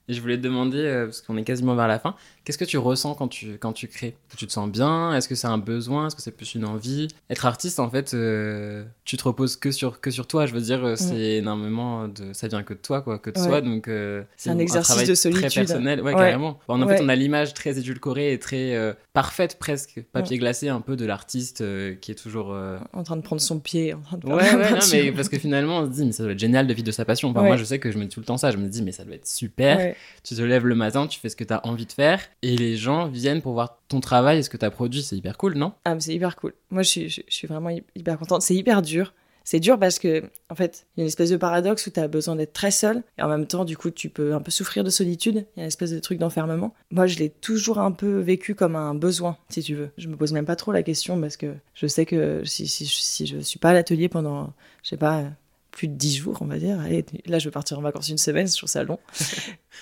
Je 0.09 0.21
voulais 0.21 0.37
te 0.37 0.43
demander, 0.43 0.79
euh, 0.79 1.07
parce 1.07 1.23
qu'on 1.23 1.37
est 1.37 1.45
quasiment 1.45 1.75
vers 1.75 1.89
la 1.89 1.99
fin, 1.99 2.15
qu'est-ce 2.45 2.59
que 2.59 2.65
tu 2.65 2.79
ressens 2.79 3.15
quand 3.15 3.29
tu, 3.29 3.59
quand 3.59 3.73
tu 3.73 3.89
crées? 3.89 4.17
Tu 4.37 4.47
te 4.47 4.53
sens 4.53 4.69
bien? 4.71 5.15
Est-ce 5.15 5.29
que 5.29 5.35
c'est 5.35 5.47
un 5.47 5.59
besoin? 5.59 6.07
Est-ce 6.07 6.17
que 6.17 6.23
c'est 6.23 6.31
plus 6.37 6.55
une 6.55 6.65
envie? 6.65 7.09
Être 7.31 7.47
artiste, 7.47 7.81
en 7.81 7.89
fait, 7.91 8.15
euh, 8.15 8.85
tu 9.05 9.17
te 9.17 9.25
reposes 9.25 9.57
que 9.57 9.71
sur, 9.71 10.01
que 10.01 10.11
sur 10.11 10.27
toi. 10.27 10.47
Je 10.47 10.55
veux 10.55 10.61
dire, 10.61 10.85
euh, 10.85 10.97
c'est 10.97 11.37
énormément 11.39 12.09
de. 12.09 12.33
Ça 12.33 12.49
vient 12.49 12.63
que 12.63 12.75
de 12.75 12.79
toi, 12.79 13.03
quoi, 13.03 13.19
que 13.19 13.31
de 13.31 13.39
Ouais. 13.39 13.47
soi. 13.47 13.61
Donc, 13.61 13.89
euh, 13.89 14.23
C'est 14.37 14.51
un 14.51 14.59
exercice 14.59 14.89
travail 14.89 15.07
de 15.07 15.13
Très 15.13 15.17
solitude. 15.17 15.53
personnel, 15.55 16.01
ouais, 16.01 16.13
Ouais. 16.13 16.19
carrément. 16.21 16.59
En 16.69 16.81
Ouais. 16.83 16.97
fait, 16.97 17.03
on 17.03 17.09
a 17.09 17.15
l'image 17.17 17.55
très 17.55 17.79
édulcorée 17.79 18.33
et 18.33 18.39
très 18.39 18.75
euh, 18.75 18.93
parfaite, 19.13 19.59
presque, 19.59 20.03
papier 20.13 20.39
glacé, 20.39 20.69
un 20.69 20.81
peu 20.81 20.97
de 20.97 21.05
l'artiste 21.05 21.63
qui 22.01 22.11
est 22.13 22.15
toujours. 22.15 22.57
En 22.93 23.03
train 23.03 23.17
de 23.17 23.23
prendre 23.23 23.41
son 23.43 23.59
pied, 23.59 23.95
en 23.95 24.01
train 24.01 24.17
de 24.19 24.27
Ouais, 24.27 24.35
ouais, 24.55 24.71
non, 24.71 24.79
mais 24.93 25.13
parce 25.13 25.29
que 25.29 25.39
finalement, 25.39 25.79
on 25.81 25.87
se 25.87 25.91
dit, 25.91 26.05
mais 26.05 26.13
ça 26.13 26.23
doit 26.23 26.33
être 26.33 26.39
génial 26.39 26.67
de 26.67 26.73
vivre 26.75 26.87
de 26.87 26.93
sa 26.93 27.05
passion. 27.05 27.31
Enfin, 27.31 27.41
Ouais. 27.43 27.47
moi, 27.49 27.57
je 27.57 27.65
sais 27.65 27.79
que 27.79 27.91
je 27.91 27.99
me 27.99 28.05
dis 28.05 28.09
tout 28.11 28.21
le 28.21 28.27
temps 28.27 28.37
ça. 28.39 28.51
Je 28.51 28.57
me 28.57 28.69
dis, 28.69 28.83
mais 28.83 28.93
ça 28.93 29.05
doit 29.05 29.15
être 29.15 29.27
super. 29.27 29.77
Ouais. 29.79 29.97
Tu 30.25 30.35
te 30.35 30.43
lèves 30.43 30.67
le 30.67 30.75
matin, 30.75 31.07
tu 31.07 31.19
fais 31.21 31.29
ce 31.29 31.37
que 31.37 31.45
tu 31.45 31.53
as 31.53 31.67
envie 31.67 31.87
de 31.87 31.93
faire, 31.93 32.21
et 32.43 32.57
les 32.57 32.77
gens 32.77 33.07
viennent 33.09 33.43
pour 33.43 33.53
voir 33.53 33.79
ton 33.89 34.01
travail 34.01 34.39
et 34.39 34.43
ce 34.43 34.51
que 34.51 34.57
tu 34.57 34.65
as 34.65 34.71
produit. 34.71 35.03
C'est 35.03 35.17
hyper 35.17 35.37
cool, 35.39 35.55
non? 35.55 35.73
Ah, 35.85 35.95
c'est 36.01 36.15
hyper 36.15 36.37
cool. 36.37 36.55
Moi, 36.71 36.83
je 36.83 36.89
suis, 37.29 37.47
vraiment 37.47 37.71
hy- 37.71 37.85
hyper 37.95 38.19
contente. 38.19 38.43
C'est 38.43 38.55
hyper 38.55 38.83
dur. 38.83 39.15
C'est 39.45 39.59
dur 39.59 39.77
parce 39.77 39.99
que, 39.99 40.23
en 40.51 40.55
fait, 40.55 40.87
il 40.97 41.01
y 41.01 41.03
a 41.03 41.05
une 41.05 41.09
espèce 41.09 41.31
de 41.31 41.37
paradoxe 41.37 41.89
où 41.89 41.91
tu 41.91 41.99
as 41.99 42.07
besoin 42.07 42.37
d'être 42.37 42.53
très 42.53 42.71
seul 42.71 43.03
et 43.19 43.23
en 43.23 43.29
même 43.29 43.47
temps, 43.49 43.65
du 43.65 43.77
coup, 43.77 43.91
tu 43.91 44.09
peux 44.09 44.35
un 44.35 44.41
peu 44.41 44.53
souffrir 44.53 44.85
de 44.85 44.91
solitude. 44.91 45.47
Il 45.57 45.59
y 45.59 45.61
a 45.61 45.65
une 45.65 45.69
espèce 45.69 45.91
de 45.91 45.99
truc 45.99 46.19
d'enfermement. 46.21 46.75
Moi, 46.93 47.09
je 47.09 47.19
l'ai 47.19 47.29
toujours 47.29 47.79
un 47.81 47.91
peu 47.91 48.19
vécu 48.21 48.55
comme 48.55 48.77
un 48.77 48.95
besoin, 48.95 49.37
si 49.49 49.61
tu 49.63 49.75
veux. 49.75 49.91
Je 49.99 50.07
me 50.07 50.17
pose 50.17 50.33
même 50.33 50.45
pas 50.47 50.55
trop 50.55 50.71
la 50.71 50.85
question 50.85 51.21
parce 51.21 51.37
que 51.37 51.55
je 51.75 51.87
sais 51.89 52.07
que 52.07 52.43
si, 52.45 52.69
si, 52.69 52.87
si 52.87 53.27
je 53.27 53.39
suis 53.39 53.59
pas 53.59 53.71
à 53.71 53.73
l'atelier 53.73 54.09
pendant, 54.09 54.53
je 54.85 54.91
sais 54.91 54.97
pas, 54.97 55.25
plus 55.73 55.89
de 55.89 55.95
dix 55.95 56.15
jours, 56.17 56.39
on 56.41 56.45
va 56.47 56.59
dire. 56.59 56.79
Allez, 56.79 57.05
là, 57.27 57.41
je 57.41 57.47
vais 57.47 57.51
partir 57.53 57.77
en 57.81 57.83
vacances 57.83 58.11
une 58.11 58.19
semaine, 58.19 58.47
je 58.47 58.57
trouve 58.57 58.69
ça 58.71 58.85
long. 58.85 59.01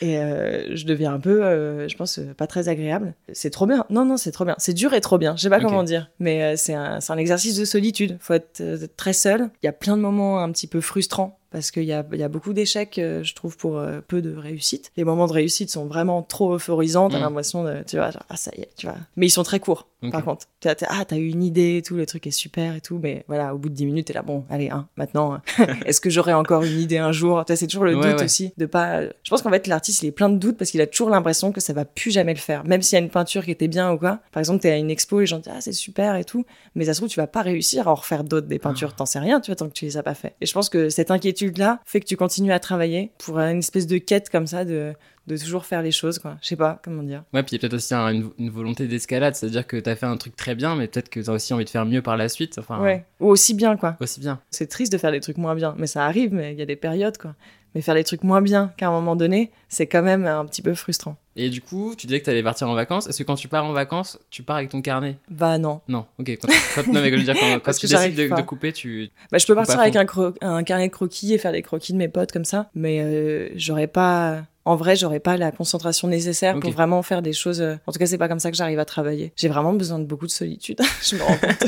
Et 0.01 0.19
euh, 0.19 0.75
je 0.77 0.85
deviens 0.87 1.13
un 1.15 1.21
peu, 1.21 1.45
euh, 1.45 1.89
je 1.89 1.97
pense, 1.97 2.19
euh, 2.19 2.33
pas 2.37 2.47
très 2.47 2.69
agréable. 2.69 3.15
C'est 3.33 3.51
trop 3.51 3.67
bien. 3.67 3.85
Non, 3.91 4.05
non, 4.05 4.17
c'est 4.17 4.33
trop 4.33 4.45
bien. 4.45 4.55
C'est 4.59 4.75
dur 4.75 4.95
et 4.95 5.01
trop 5.01 5.19
bien. 5.19 5.35
Je 5.37 5.43
sais 5.43 5.51
pas 5.51 5.61
comment 5.61 5.83
dire. 5.83 6.11
Mais 6.21 6.57
c'est 6.57 6.75
un, 6.75 6.99
un 7.09 7.17
exercice 7.19 7.57
de 7.57 7.65
solitude. 7.65 8.17
Faut 8.21 8.35
être 8.35 8.63
très 8.97 9.13
seul. 9.13 9.51
Il 9.63 9.67
y 9.67 9.69
a 9.69 9.73
plein 9.73 9.97
de 9.97 10.03
moments 10.03 10.41
un 10.43 10.51
petit 10.53 10.67
peu 10.67 10.81
frustrants 10.81 11.37
parce 11.51 11.73
qu'il 11.73 11.83
y 11.83 11.93
a, 11.93 12.07
il 12.13 12.19
y 12.21 12.23
a 12.23 12.29
beaucoup 12.29 12.53
d'échecs, 12.53 12.95
je 12.97 13.35
trouve, 13.35 13.57
pour 13.57 13.83
peu 14.07 14.23
de 14.23 14.33
réussite. 14.37 14.93
Les 14.97 15.03
moments 15.03 15.27
de 15.27 15.33
réussite 15.33 15.69
sont 15.69 15.87
vraiment 15.87 16.23
trop 16.23 16.55
euphorisants. 16.55 17.09
T'as 17.09 17.19
Mm. 17.19 17.23
l'impression 17.23 17.65
de, 17.65 17.83
tu 17.85 17.97
vois, 17.97 18.13
genre, 18.13 18.23
ah, 18.29 18.37
ça 18.37 18.53
y 18.57 18.61
est, 18.61 18.71
tu 18.77 18.87
vois. 18.87 18.95
Mais 19.17 19.27
ils 19.27 19.31
sont 19.31 19.43
très 19.43 19.59
courts, 19.59 19.89
par 20.13 20.25
contre. 20.25 20.47
T'as, 20.61 20.77
t'as- 20.77 20.87
ah, 20.91 21.05
t'as 21.05 21.17
eu 21.17 21.27
une 21.29 21.43
idée 21.43 21.79
et 21.79 21.83
tout, 21.83 21.97
le 21.97 22.07
truc 22.07 22.29
est 22.29 22.31
super 22.31 22.77
et 22.77 22.81
tout. 22.81 23.01
Mais 23.03 23.25
voilà, 23.27 23.53
au 23.53 23.59
bout 23.59 23.69
de 23.69 23.75
10 23.75 23.85
minutes, 23.87 24.07
t'es 24.07 24.13
là, 24.13 24.23
bon, 24.23 24.45
allez, 24.49 24.71
hein, 24.71 24.87
maintenant, 24.97 25.41
est-ce 25.87 26.01
que 26.01 26.09
j'aurai 26.09 26.35
encore 26.35 26.63
une 26.63 26.79
idée 26.79 26.99
un 26.99 27.11
jour? 27.11 27.45
Tu 27.45 27.57
C'est 27.57 27.67
toujours 27.67 27.85
le 27.85 27.97
Ouais, 27.97 28.11
doute 28.11 28.19
ouais. 28.21 28.25
aussi 28.27 28.53
de 28.57 28.67
pas. 28.67 29.03
Je 29.03 29.31
pense 29.31 29.43
qu'en 29.43 29.51
fait, 29.51 29.67
la 29.67 29.80
l'artiste 29.81 30.03
il 30.03 30.07
est 30.09 30.13
plein 30.13 30.29
de 30.29 30.37
doutes 30.37 30.59
parce 30.59 30.71
qu'il 30.71 30.81
a 30.83 30.87
toujours 30.87 31.09
l'impression 31.11 31.53
que 31.53 31.61
ça 31.61 31.73
va 31.73 31.85
plus 31.85 32.11
jamais 32.11 32.35
le 32.35 32.39
faire. 32.39 32.65
Même 32.65 32.83
s'il 32.83 32.99
y 32.99 33.01
a 33.01 33.05
une 33.05 33.11
peinture 33.11 33.45
qui 33.45 33.51
était 33.51 33.69
bien 33.69 33.91
ou 33.93 33.99
quoi. 33.99 34.21
Par 34.33 34.41
exemple, 34.41 34.61
t'es 34.61 34.71
à 34.71 34.77
une 34.77 34.91
expo 34.91 35.19
et 35.21 35.23
les 35.23 35.27
gens 35.27 35.39
disent 35.39 35.53
ah 35.55 35.61
c'est 35.61 35.73
super 35.73 36.17
et 36.17 36.25
tout, 36.25 36.45
mais 36.75 36.85
ça 36.85 36.93
se 36.95 36.99
trouve 37.01 37.09
tu 37.09 37.19
vas 37.19 37.27
pas 37.27 37.43
réussir 37.43 37.89
à 37.89 37.93
en 37.93 37.95
refaire 37.95 38.25
d'autres 38.25 38.47
des 38.47 38.59
peintures. 38.59 38.95
T'en 38.95 39.07
sais 39.07 39.19
rien, 39.19 39.41
tu 39.41 39.51
vois, 39.51 39.57
tant 39.57 39.69
que 39.69 39.73
tu 39.73 39.87
les 39.87 39.97
as 39.97 40.03
pas 40.03 40.15
fait. 40.15 40.35
Et 40.41 40.47
je 40.47 40.53
pense 40.53 40.69
que 40.69 40.91
cette 40.91 41.11
inquiétude 41.11 41.57
là 41.59 41.81
fait 41.87 42.01
que 42.01 42.07
tu 42.07 42.17
continues 42.17 42.53
à 42.53 42.59
travailler 42.61 43.13
pour 43.19 43.39
une 43.39 43.59
espèce 43.61 43.87
de 43.87 43.99
quête 43.99 44.29
comme 44.29 44.47
ça 44.47 44.65
de 44.65 44.93
de 45.27 45.37
toujours 45.37 45.65
faire 45.65 45.81
les 45.83 45.93
choses, 45.93 46.19
quoi. 46.19 46.39
Je 46.43 46.49
sais 46.49 46.57
pas 46.57 46.81
comment 46.83 47.05
dire. 47.05 47.23
Ouais, 47.33 47.43
puis 47.45 47.51
il 47.55 47.55
y 47.55 47.57
a 47.57 47.61
peut-être 47.61 47.75
aussi 47.75 47.95
un- 47.95 48.09
une, 48.09 48.31
une 48.39 48.51
volonté 48.51 48.89
d'escalade, 48.89 49.37
c'est-à-dire 49.37 49.65
que 49.65 49.77
t'as 49.77 49.95
fait 49.95 50.07
un 50.07 50.17
truc 50.17 50.35
très 50.35 50.57
bien, 50.57 50.75
mais 50.75 50.89
peut-être 50.89 51.09
que 51.09 51.21
t'as 51.21 51.31
aussi 51.33 51.55
envie 51.55 51.65
de 51.67 51.71
faire 51.71 51.85
mieux 51.87 52.03
par 52.03 52.17
la 52.17 52.29
suite. 52.29 52.59
Enfin, 52.59 52.81
Ouais. 52.83 53.05
Ou 53.21 53.29
aussi 53.29 53.55
bien, 53.55 53.77
quoi. 53.77 53.97
aussi 54.01 54.19
bien. 54.19 54.41
C'est 54.51 54.67
triste 54.67 54.93
de 54.93 54.99
faire 54.99 55.13
des 55.13 55.21
trucs 55.21 55.37
moins 55.37 55.55
bien, 55.55 55.75
mais 55.79 55.87
ça 55.87 56.05
arrive, 56.05 56.33
mais 56.35 56.53
il 56.53 56.59
y 56.59 56.63
a 56.63 56.67
des 56.67 56.75
périodes, 56.75 57.17
quoi. 57.19 57.37
Mais 57.75 57.83
faire 57.83 57.95
des 57.95 58.05
trucs 58.05 58.25
moins 58.25 58.43
bien 58.43 58.73
qu'à 58.77 58.89
un 58.89 58.91
moment 58.91 59.17
donné, 59.17 59.51
c'est 59.69 59.87
quand 59.87 60.03
même 60.03 60.27
un 60.27 60.45
petit 60.45 60.63
peu 60.63 60.75
frustrant. 60.75 61.17
Et 61.37 61.49
du 61.49 61.61
coup, 61.61 61.95
tu 61.97 62.07
disais 62.07 62.21
que 62.21 62.25
t'allais 62.27 62.43
partir 62.43 62.69
en 62.69 62.75
vacances. 62.75 63.07
Est-ce 63.07 63.19
que 63.19 63.23
quand 63.23 63.37
tu 63.37 63.47
pars 63.49 63.65
en 63.65 63.73
vacances, 63.73 64.19
tu 64.31 64.43
pars 64.43 64.57
avec 64.57 64.71
ton 64.71 64.83
carnet? 64.83 65.17
Bah 65.31 65.59
non. 65.59 65.81
Non, 65.89 66.07
ok. 66.19 66.37
Quand, 66.43 66.49
quand- 66.75 66.87
non, 66.89 67.01
mais 67.01 67.11
je 67.11 67.17
veux 67.17 67.23
dire, 67.23 67.37
quand, 67.39 67.61
quand 67.65 67.73
tu 67.73 67.87
décides 67.87 68.17
de, 68.17 68.43
couper, 68.43 68.73
tu. 68.73 69.11
Bah, 69.31 69.39
je 69.39 69.47
peux 69.47 69.55
partir 69.55 69.79
avec 69.79 69.97
un 69.97 70.63
carnet 70.65 70.89
de 70.89 70.93
croquis 70.93 71.33
et 71.33 71.39
faire 71.39 71.53
des 71.53 71.63
croquis 71.63 71.93
de 71.93 71.99
mes 71.99 72.09
potes 72.09 72.33
comme 72.33 72.45
ça, 72.45 72.69
mais 72.75 73.01
euh, 73.01 73.49
j'aurais 73.55 73.87
pas. 73.87 74.43
En 74.67 74.77
vrai, 74.77 74.95
j'aurais 74.95 75.21
pas 75.21 75.37
la 75.39 75.51
concentration 75.53 76.07
nécessaire 76.07 76.55
pour 76.61 76.71
vraiment 76.71 77.03
faire 77.03 77.23
des 77.23 77.33
choses. 77.33 77.61
euh, 77.63 77.77
En 77.87 77.93
tout 77.93 77.99
cas, 77.99 78.07
c'est 78.07 78.19
pas 78.19 78.29
comme 78.29 78.39
ça 78.41 78.51
que 78.51 78.57
j'arrive 78.57 78.79
à 78.79 78.85
travailler. 78.85 79.33
J'ai 79.37 79.49
vraiment 79.49 79.73
besoin 79.73 79.99
de 79.99 80.05
beaucoup 80.05 80.27
de 80.27 80.31
solitude. 80.31 80.79
je 81.03 81.17
me 81.17 81.23
rends 81.23 81.37
compte. 81.39 81.65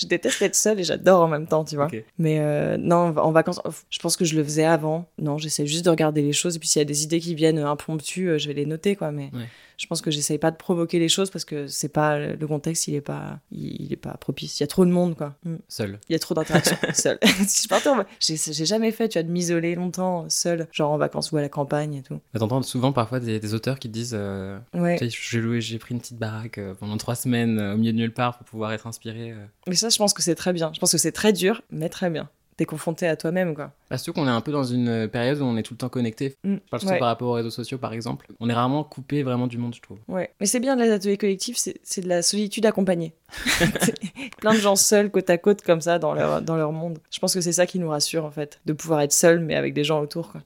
je 0.00 0.06
déteste 0.06 0.40
être 0.42 0.54
seule 0.54 0.78
et 0.78 0.84
j'adore 0.84 1.22
en 1.22 1.28
même 1.28 1.46
temps, 1.48 1.64
tu 1.64 1.74
vois. 1.74 1.88
Mais 2.18 2.38
euh, 2.40 2.76
non, 2.78 3.16
en 3.18 3.32
vacances, 3.32 3.60
je 3.90 3.98
pense 3.98 4.16
que 4.16 4.24
je 4.24 4.36
le 4.36 4.44
faisais 4.44 4.64
avant. 4.64 5.06
Non, 5.18 5.36
j'essaie 5.38 5.66
juste 5.66 5.84
de 5.84 5.90
regarder 5.90 6.22
les 6.22 6.32
choses. 6.32 6.56
Et 6.56 6.58
puis 6.60 6.68
s'il 6.68 6.78
y 6.80 6.82
a 6.82 6.86
des 6.86 7.02
idées 7.02 7.18
qui 7.20 7.34
viennent 7.34 7.58
impromptues, 7.58 8.28
euh, 8.30 8.38
je 8.38 8.46
vais 8.48 8.54
les 8.54 8.66
noter, 8.66 8.94
quoi. 8.94 9.10
Mais 9.10 9.30
Ouais. 9.34 9.46
Je 9.78 9.86
pense 9.86 10.02
que 10.02 10.10
j'essaye 10.10 10.38
pas 10.38 10.50
de 10.50 10.56
provoquer 10.56 10.98
les 10.98 11.08
choses 11.08 11.30
parce 11.30 11.44
que 11.44 11.68
c'est 11.68 11.88
pas 11.88 12.18
le 12.18 12.46
contexte, 12.46 12.88
il 12.88 12.94
est 12.96 13.00
pas, 13.00 13.38
il, 13.52 13.80
il 13.82 13.92
est 13.92 13.96
pas 13.96 14.14
propice. 14.18 14.58
Il 14.58 14.62
y 14.62 14.64
a 14.64 14.66
trop 14.66 14.84
de 14.84 14.90
monde, 14.90 15.16
quoi. 15.16 15.36
Mm. 15.44 15.56
Seul. 15.68 16.00
Il 16.08 16.12
y 16.12 16.16
a 16.16 16.18
trop 16.18 16.34
d'interactions 16.34 16.76
seule. 16.94 17.18
si 17.46 17.62
je 17.62 17.68
partais 17.68 17.88
en 17.88 18.04
j'ai 18.20 18.66
jamais 18.66 18.90
fait, 18.90 19.08
tu 19.08 19.18
vois, 19.18 19.22
de 19.22 19.30
m'isoler 19.30 19.74
longtemps 19.76 20.28
seule, 20.28 20.66
genre 20.72 20.90
en 20.90 20.98
vacances 20.98 21.30
ou 21.32 21.36
à 21.36 21.40
la 21.40 21.48
campagne 21.48 21.94
et 21.94 22.02
tout. 22.02 22.20
T'entends 22.36 22.62
souvent 22.62 22.92
parfois 22.92 23.20
des, 23.20 23.38
des 23.38 23.54
auteurs 23.54 23.78
qui 23.78 23.88
te 23.88 23.92
disent 23.94 24.16
euh, 24.18 24.58
Ouais. 24.74 24.98
J'ai 25.08 25.40
loué, 25.40 25.60
j'ai 25.60 25.78
pris 25.78 25.94
une 25.94 26.00
petite 26.00 26.18
baraque 26.18 26.58
euh, 26.58 26.74
pendant 26.74 26.96
trois 26.96 27.14
semaines 27.14 27.58
euh, 27.58 27.74
au 27.74 27.76
milieu 27.76 27.92
de 27.92 27.98
nulle 27.98 28.12
part 28.12 28.36
pour 28.36 28.46
pouvoir 28.46 28.72
être 28.72 28.86
inspiré. 28.86 29.32
euh. 29.32 29.46
Mais 29.66 29.74
ça, 29.74 29.88
je 29.88 29.96
pense 29.98 30.12
que 30.12 30.22
c'est 30.22 30.34
très 30.34 30.52
bien. 30.52 30.72
Je 30.74 30.80
pense 30.80 30.92
que 30.92 30.98
c'est 30.98 31.12
très 31.12 31.32
dur, 31.32 31.62
mais 31.70 31.88
très 31.88 32.10
bien. 32.10 32.28
T'es 32.58 32.64
confronté 32.64 33.06
à 33.06 33.14
toi-même, 33.14 33.54
quoi. 33.54 33.70
Bah, 33.88 33.98
surtout 33.98 34.18
qu'on 34.20 34.26
est 34.26 34.30
un 34.32 34.40
peu 34.40 34.50
dans 34.50 34.64
une 34.64 35.06
période 35.06 35.38
où 35.40 35.44
on 35.44 35.56
est 35.56 35.62
tout 35.62 35.74
le 35.74 35.78
temps 35.78 35.88
connecté. 35.88 36.34
Mm. 36.42 36.54
Je 36.56 36.70
parle 36.70 36.80
surtout 36.80 36.92
Ouais. 36.94 36.98
par 36.98 37.06
rapport 37.06 37.28
aux 37.28 37.34
réseaux 37.34 37.50
sociaux, 37.50 37.78
par 37.78 37.92
exemple. 37.92 38.26
On 38.40 38.50
est 38.50 38.52
rarement 38.52 38.82
coupé 38.82 39.22
vraiment 39.22 39.46
du 39.46 39.58
monde, 39.58 39.76
je 39.76 39.80
trouve. 39.80 39.98
Ouais. 40.08 40.30
Mais 40.40 40.46
c'est 40.46 40.58
bien, 40.58 40.74
les 40.74 40.90
ateliers 40.90 41.16
collectifs, 41.16 41.56
c'est 41.56 41.76
c'est 41.84 42.00
de 42.00 42.08
la 42.08 42.20
solitude 42.20 42.66
accompagnée. 42.66 43.14
Plein 44.40 44.54
de 44.54 44.58
gens 44.58 44.76
seuls, 44.76 45.10
côte 45.10 45.28
à 45.30 45.38
côte, 45.38 45.62
comme 45.62 45.80
ça, 45.80 45.98
dans 45.98 46.14
leur, 46.14 46.42
dans 46.42 46.56
leur 46.56 46.72
monde. 46.72 46.98
Je 47.10 47.18
pense 47.18 47.34
que 47.34 47.40
c'est 47.40 47.52
ça 47.52 47.66
qui 47.66 47.78
nous 47.78 47.88
rassure, 47.88 48.24
en 48.24 48.30
fait. 48.30 48.60
De 48.66 48.72
pouvoir 48.72 49.00
être 49.00 49.12
seul, 49.12 49.40
mais 49.40 49.54
avec 49.54 49.74
des 49.74 49.84
gens 49.84 50.00
autour, 50.00 50.32
quoi. 50.32 50.42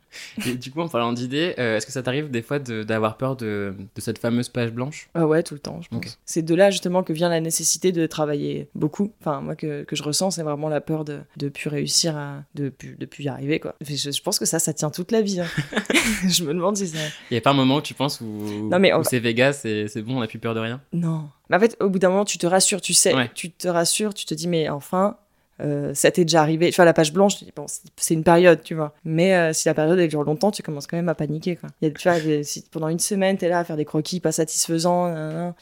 Et 0.46 0.54
du 0.54 0.70
coup, 0.70 0.80
en 0.80 0.88
parlant 0.88 1.12
d'idées, 1.12 1.54
euh, 1.58 1.76
est-ce 1.76 1.86
que 1.86 1.92
ça 1.92 2.02
t'arrive 2.02 2.30
des 2.30 2.42
fois 2.42 2.58
de- 2.58 2.82
d'avoir 2.82 3.16
peur 3.16 3.36
de, 3.36 3.74
de 3.94 4.00
cette 4.00 4.18
fameuse 4.18 4.48
page 4.48 4.72
blanche? 4.72 5.08
Ah 5.14 5.26
ouais, 5.26 5.42
tout 5.42 5.54
le 5.54 5.60
temps, 5.60 5.80
je 5.82 5.88
pense. 5.88 6.18
C'est 6.24 6.42
de 6.42 6.54
là 6.54 6.70
justement 6.70 7.02
que 7.02 7.12
vient 7.12 7.28
la 7.28 7.40
nécessité 7.40 7.92
de 7.92 8.06
travailler 8.06 8.68
beaucoup. 8.74 9.12
Enfin, 9.20 9.40
moi 9.40 9.56
que, 9.56 9.84
que 9.84 9.96
je 9.96 10.02
ressens, 10.02 10.32
c'est 10.32 10.42
vraiment 10.42 10.68
la 10.68 10.80
peur 10.80 11.04
de 11.04 11.20
de 11.36 11.48
plus 11.48 11.68
réussir 11.68 12.16
à 12.16 12.42
de 12.54 12.68
plus 12.68 12.96
de 12.96 13.06
plus 13.06 13.24
y 13.24 13.28
arriver 13.28 13.58
quoi. 13.60 13.74
Je, 13.86 14.10
je 14.10 14.22
pense 14.22 14.38
que 14.38 14.44
ça, 14.44 14.58
ça 14.58 14.72
tient 14.72 14.90
toute 14.90 15.12
la 15.12 15.22
vie. 15.22 15.40
hein. 15.40 15.46
je 16.28 16.44
me 16.44 16.52
demande 16.54 16.76
si 16.76 16.88
ça. 16.88 16.98
Il 17.30 17.34
n'y 17.34 17.38
a 17.38 17.40
pas 17.40 17.50
un 17.50 17.54
moment 17.54 17.76
où 17.76 17.80
tu 17.82 17.94
penses 17.94 18.20
où 18.20 18.68
c'est 19.04 19.18
Vegas 19.20 19.62
et 19.64 19.86
c'est 19.88 20.02
bon, 20.02 20.16
on 20.16 20.20
n'a 20.20 20.26
plus 20.26 20.38
peur 20.38 20.54
de 20.54 20.60
rien? 20.60 20.80
Non. 20.92 21.28
Mais 21.52 21.56
en 21.58 21.60
fait, 21.60 21.76
au 21.80 21.88
bout 21.88 22.00
d'un 22.00 22.08
moment, 22.08 22.24
tu 22.24 22.38
te 22.38 22.46
rassures, 22.48 22.80
tu 22.80 22.94
sais, 22.94 23.14
Ouais. 23.14 23.30
tu 23.34 23.50
te 23.52 23.68
rassures, 23.68 24.14
tu 24.14 24.24
te 24.26 24.34
dis 24.34 24.48
mais 24.48 24.68
enfin. 24.68 25.16
euh, 25.60 25.94
ça 25.94 26.10
t'est 26.10 26.24
déjà 26.24 26.40
arrivé. 26.40 26.70
Tu 26.70 26.76
vois, 26.76 26.86
la 26.86 26.94
page 26.94 27.12
blanche, 27.12 27.34
bon, 27.54 27.66
c'est- 27.68 28.14
une 28.14 28.24
période, 28.24 28.62
tu 28.64 28.74
vois. 28.74 28.94
Mais 29.04 29.34
euh, 29.36 29.52
si 29.52 29.68
la 29.68 29.74
période, 29.74 29.96
elle 29.98 30.08
dure 30.08 30.24
longtemps, 30.24 30.50
tu 30.50 30.60
commences 30.62 30.88
quand 30.88 30.96
même 30.96 31.10
à 31.10 31.14
paniquer, 31.14 31.54
quoi. 31.54 31.68
Il 31.80 31.86
y 31.86 31.90
a, 31.90 31.94
tu 31.94 32.08
vois, 32.08 32.18
des- 32.18 32.42
si 32.42 32.64
pendant 32.72 32.88
une 32.88 32.98
semaine, 32.98 33.36
t'es 33.36 33.48
là 33.48 33.60
à 33.60 33.64
faire 33.64 33.76
des 33.76 33.84
croquis 33.84 34.18
pas 34.18 34.32
satisfaisants, 34.32 35.12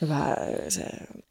bah, 0.01 0.38
euh, 0.41 0.70
ça... 0.70 0.80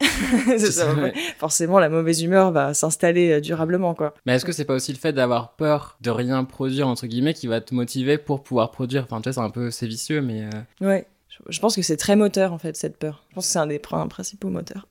Ouais. 0.96 1.12
forcément 1.38 1.78
la 1.80 1.88
mauvaise 1.88 2.22
humeur 2.22 2.52
va 2.52 2.74
s'installer 2.74 3.40
durablement 3.40 3.94
quoi. 3.94 4.14
Mais 4.26 4.34
est-ce 4.34 4.44
que 4.44 4.52
c'est 4.52 4.64
pas 4.64 4.74
aussi 4.74 4.92
le 4.92 4.98
fait 4.98 5.12
d'avoir 5.12 5.52
peur 5.56 5.96
de 6.00 6.10
rien 6.10 6.44
produire, 6.44 6.86
entre 6.86 7.06
guillemets, 7.06 7.34
qui 7.34 7.46
va 7.46 7.60
te 7.60 7.74
motiver 7.74 8.18
pour 8.18 8.42
pouvoir 8.42 8.70
produire? 8.70 9.04
Enfin, 9.04 9.20
tu 9.20 9.24
vois, 9.30 9.32
c'est 9.32 9.40
un 9.40 9.50
peu, 9.50 9.70
c'est 9.70 9.86
vicieux, 9.86 10.20
mais. 10.22 10.44
Ouais. 10.80 11.06
Je, 11.48 11.60
pense 11.60 11.76
que 11.76 11.82
c'est 11.82 11.96
très 11.96 12.16
moteur 12.16 12.52
en 12.52 12.58
fait 12.58 12.76
cette 12.76 12.96
peur. 12.98 13.24
Je 13.30 13.34
pense 13.34 13.46
que 13.46 13.52
c'est 13.52 13.58
un 13.58 13.66
des 13.66 13.78
prin- 13.78 14.06
principaux 14.08 14.48
moteurs. 14.50 14.88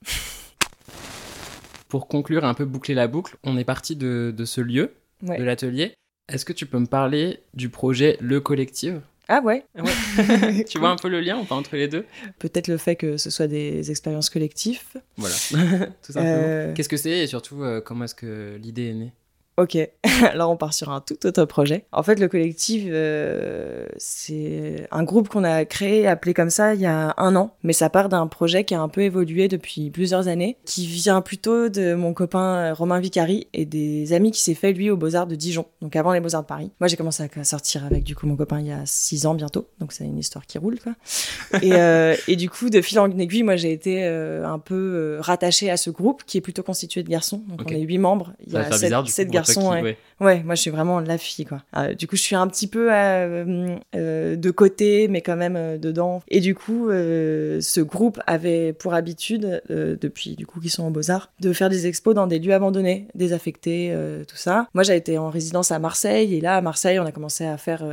Pour 1.87 2.07
conclure, 2.07 2.45
un 2.45 2.53
peu 2.53 2.65
boucler 2.65 2.93
la 2.93 3.07
boucle, 3.07 3.35
on 3.43 3.57
est 3.57 3.63
parti 3.63 3.95
de, 3.95 4.33
de 4.35 4.45
ce 4.45 4.61
lieu, 4.61 4.93
Ouais. 5.23 5.37
de 5.37 5.43
l'atelier. 5.43 5.93
Est-ce 6.31 6.45
que 6.45 6.53
tu 6.53 6.65
peux 6.65 6.77
me 6.79 6.85
parler 6.85 7.39
du 7.55 7.69
projet 7.69 8.15
Le 8.21 8.39
Collectif 8.39 8.93
Ah 9.27 9.41
ouais. 9.43 9.65
Tu 10.69 10.77
vois 10.79 10.89
un 10.91 10.95
peu 10.95 11.09
le 11.09 11.19
lien 11.19 11.39
ou 11.39 11.43
pas 11.45 11.55
entre 11.55 11.75
les 11.75 11.87
deux? 11.87 12.05
Peut-être 12.37 12.67
le 12.67 12.77
fait 12.77 12.95
que 12.95 13.17
ce 13.17 13.29
soit 13.31 13.47
des 13.47 13.89
expériences 13.89 14.29
collectives. 14.29 14.81
Voilà, 15.17 15.35
tout 16.03 16.11
simplement. 16.13 16.25
Euh, 16.37 16.73
Qu'est-ce 16.73 16.87
que 16.89 16.97
c'est 16.97 17.17
et 17.19 17.27
surtout 17.27 17.63
euh, 17.63 17.81
comment 17.81 18.05
est-ce 18.05 18.15
que 18.15 18.57
l'idée 18.61 18.89
est 18.89 18.93
née? 18.93 19.13
Ok, 19.59 19.77
alors 20.31 20.51
on 20.51 20.55
part 20.55 20.73
sur 20.73 20.89
un 20.89 21.01
tout 21.01 21.25
autre 21.25 21.43
projet. 21.43 21.83
En 21.91 22.01
fait, 22.01 22.17
le 22.17 22.29
collectif, 22.29 22.85
euh, 22.87 23.85
c'est 23.97 24.87
un 24.89 25.03
groupe 25.03 25.27
qu'on 25.27 25.43
a 25.43 25.65
créé, 25.65 26.07
appelé 26.07 26.33
comme 26.33 26.49
ça, 26.49 26.75
il 26.75 26.79
y 26.79 26.85
a 26.85 27.13
un 27.17 27.35
an. 27.35 27.53
Mais 27.63 27.73
ça 27.73 27.89
part 27.89 28.07
d'un 28.07 28.25
projet 28.27 28.63
qui 28.63 28.73
a 28.73 28.79
un 28.79 28.87
peu 28.87 29.01
évolué 29.01 29.49
depuis 29.49 29.89
plusieurs 29.89 30.29
années, 30.29 30.55
qui 30.63 30.87
vient 30.87 31.19
plutôt 31.19 31.67
de 31.67 31.93
mon 31.93 32.13
copain 32.13 32.39
euh, 32.39 32.73
Romain 32.73 33.01
Vicari 33.01 33.47
et 33.51 33.65
des 33.65 34.13
amis 34.13 34.31
qui 34.31 34.39
s'est 34.39 34.53
fait, 34.53 34.71
lui, 34.71 34.89
aux 34.89 34.95
Beaux-Arts 34.95 35.27
de 35.27 35.35
Dijon, 35.35 35.65
donc 35.81 35.97
avant 35.97 36.13
les 36.13 36.21
Beaux-Arts 36.21 36.43
de 36.43 36.47
Paris. 36.47 36.71
Moi, 36.79 36.87
j'ai 36.87 36.95
commencé 36.95 37.21
à 37.23 37.43
sortir 37.43 37.83
avec, 37.83 38.05
du 38.05 38.15
coup, 38.15 38.27
mon 38.27 38.37
copain 38.37 38.61
il 38.61 38.67
y 38.67 38.71
a 38.71 38.83
six 38.85 39.25
ans 39.25 39.33
bientôt, 39.33 39.67
donc 39.81 39.91
c'est 39.91 40.05
une 40.05 40.19
histoire 40.19 40.45
qui 40.47 40.57
roule, 40.57 40.79
quoi. 40.79 40.93
Et, 41.61 41.73
euh, 41.73 42.15
et 42.29 42.37
du 42.37 42.49
coup, 42.49 42.69
de 42.69 42.79
fil 42.79 42.97
en 42.97 43.11
aiguille, 43.11 43.43
moi, 43.43 43.57
j'ai 43.57 43.73
été 43.73 44.05
euh, 44.05 44.45
un 44.45 44.59
peu 44.59 45.17
rattachée 45.19 45.69
à 45.69 45.75
ce 45.75 45.89
groupe 45.89 46.23
qui 46.25 46.37
est 46.37 46.41
plutôt 46.41 46.63
constitué 46.63 47.03
de 47.03 47.09
garçons. 47.09 47.41
Donc, 47.49 47.63
on 47.65 47.73
est 47.73 47.81
huit 47.81 47.97
membres. 47.97 48.31
Il 48.47 48.53
y 48.53 48.55
a 48.55 48.71
sept, 48.71 48.83
bizarre 48.83 49.03
coup. 49.03 49.31
garçons. 49.31 49.48
Ouais. 49.57 49.97
Ouais. 50.19 50.43
Moi 50.43 50.55
je 50.55 50.61
suis 50.61 50.71
vraiment 50.71 50.99
la 50.99 51.17
fille 51.17 51.45
quoi. 51.45 51.63
Euh, 51.75 51.93
du 51.93 52.07
coup, 52.07 52.15
je 52.15 52.21
suis 52.21 52.35
un 52.35 52.47
petit 52.47 52.67
peu 52.67 52.89
euh, 52.91 53.77
euh, 53.95 54.35
de 54.35 54.51
côté, 54.51 55.07
mais 55.07 55.21
quand 55.21 55.35
même 55.35 55.55
euh, 55.55 55.77
dedans. 55.77 56.21
Et 56.27 56.39
du 56.39 56.55
coup, 56.55 56.89
ce 56.89 57.81
groupe 57.81 58.19
avait 58.27 58.73
pour 58.73 58.93
habitude, 58.93 59.61
depuis 59.69 60.35
du 60.35 60.45
coup 60.45 60.59
qu'ils 60.59 60.71
sont 60.71 60.83
en 60.83 60.91
Beaux 60.91 61.11
Arts, 61.11 61.31
de 61.39 61.53
faire 61.53 61.69
des 61.69 61.87
expos 61.87 62.15
dans 62.15 62.27
des 62.27 62.39
lieux 62.39 62.53
abandonnés, 62.53 63.07
désaffectés, 63.15 63.95
tout 64.27 64.35
ça. 64.35 64.67
Moi, 64.73 64.83
j'ai 64.83 64.95
été 64.95 65.17
en 65.17 65.29
résidence 65.29 65.71
à 65.71 65.79
Marseille, 65.79 66.35
et 66.35 66.41
là 66.41 66.55
à 66.55 66.61
Marseille, 66.61 66.99
on 66.99 67.05
a 67.05 67.11
commencé 67.11 67.45
à 67.45 67.57
faire 67.57 67.83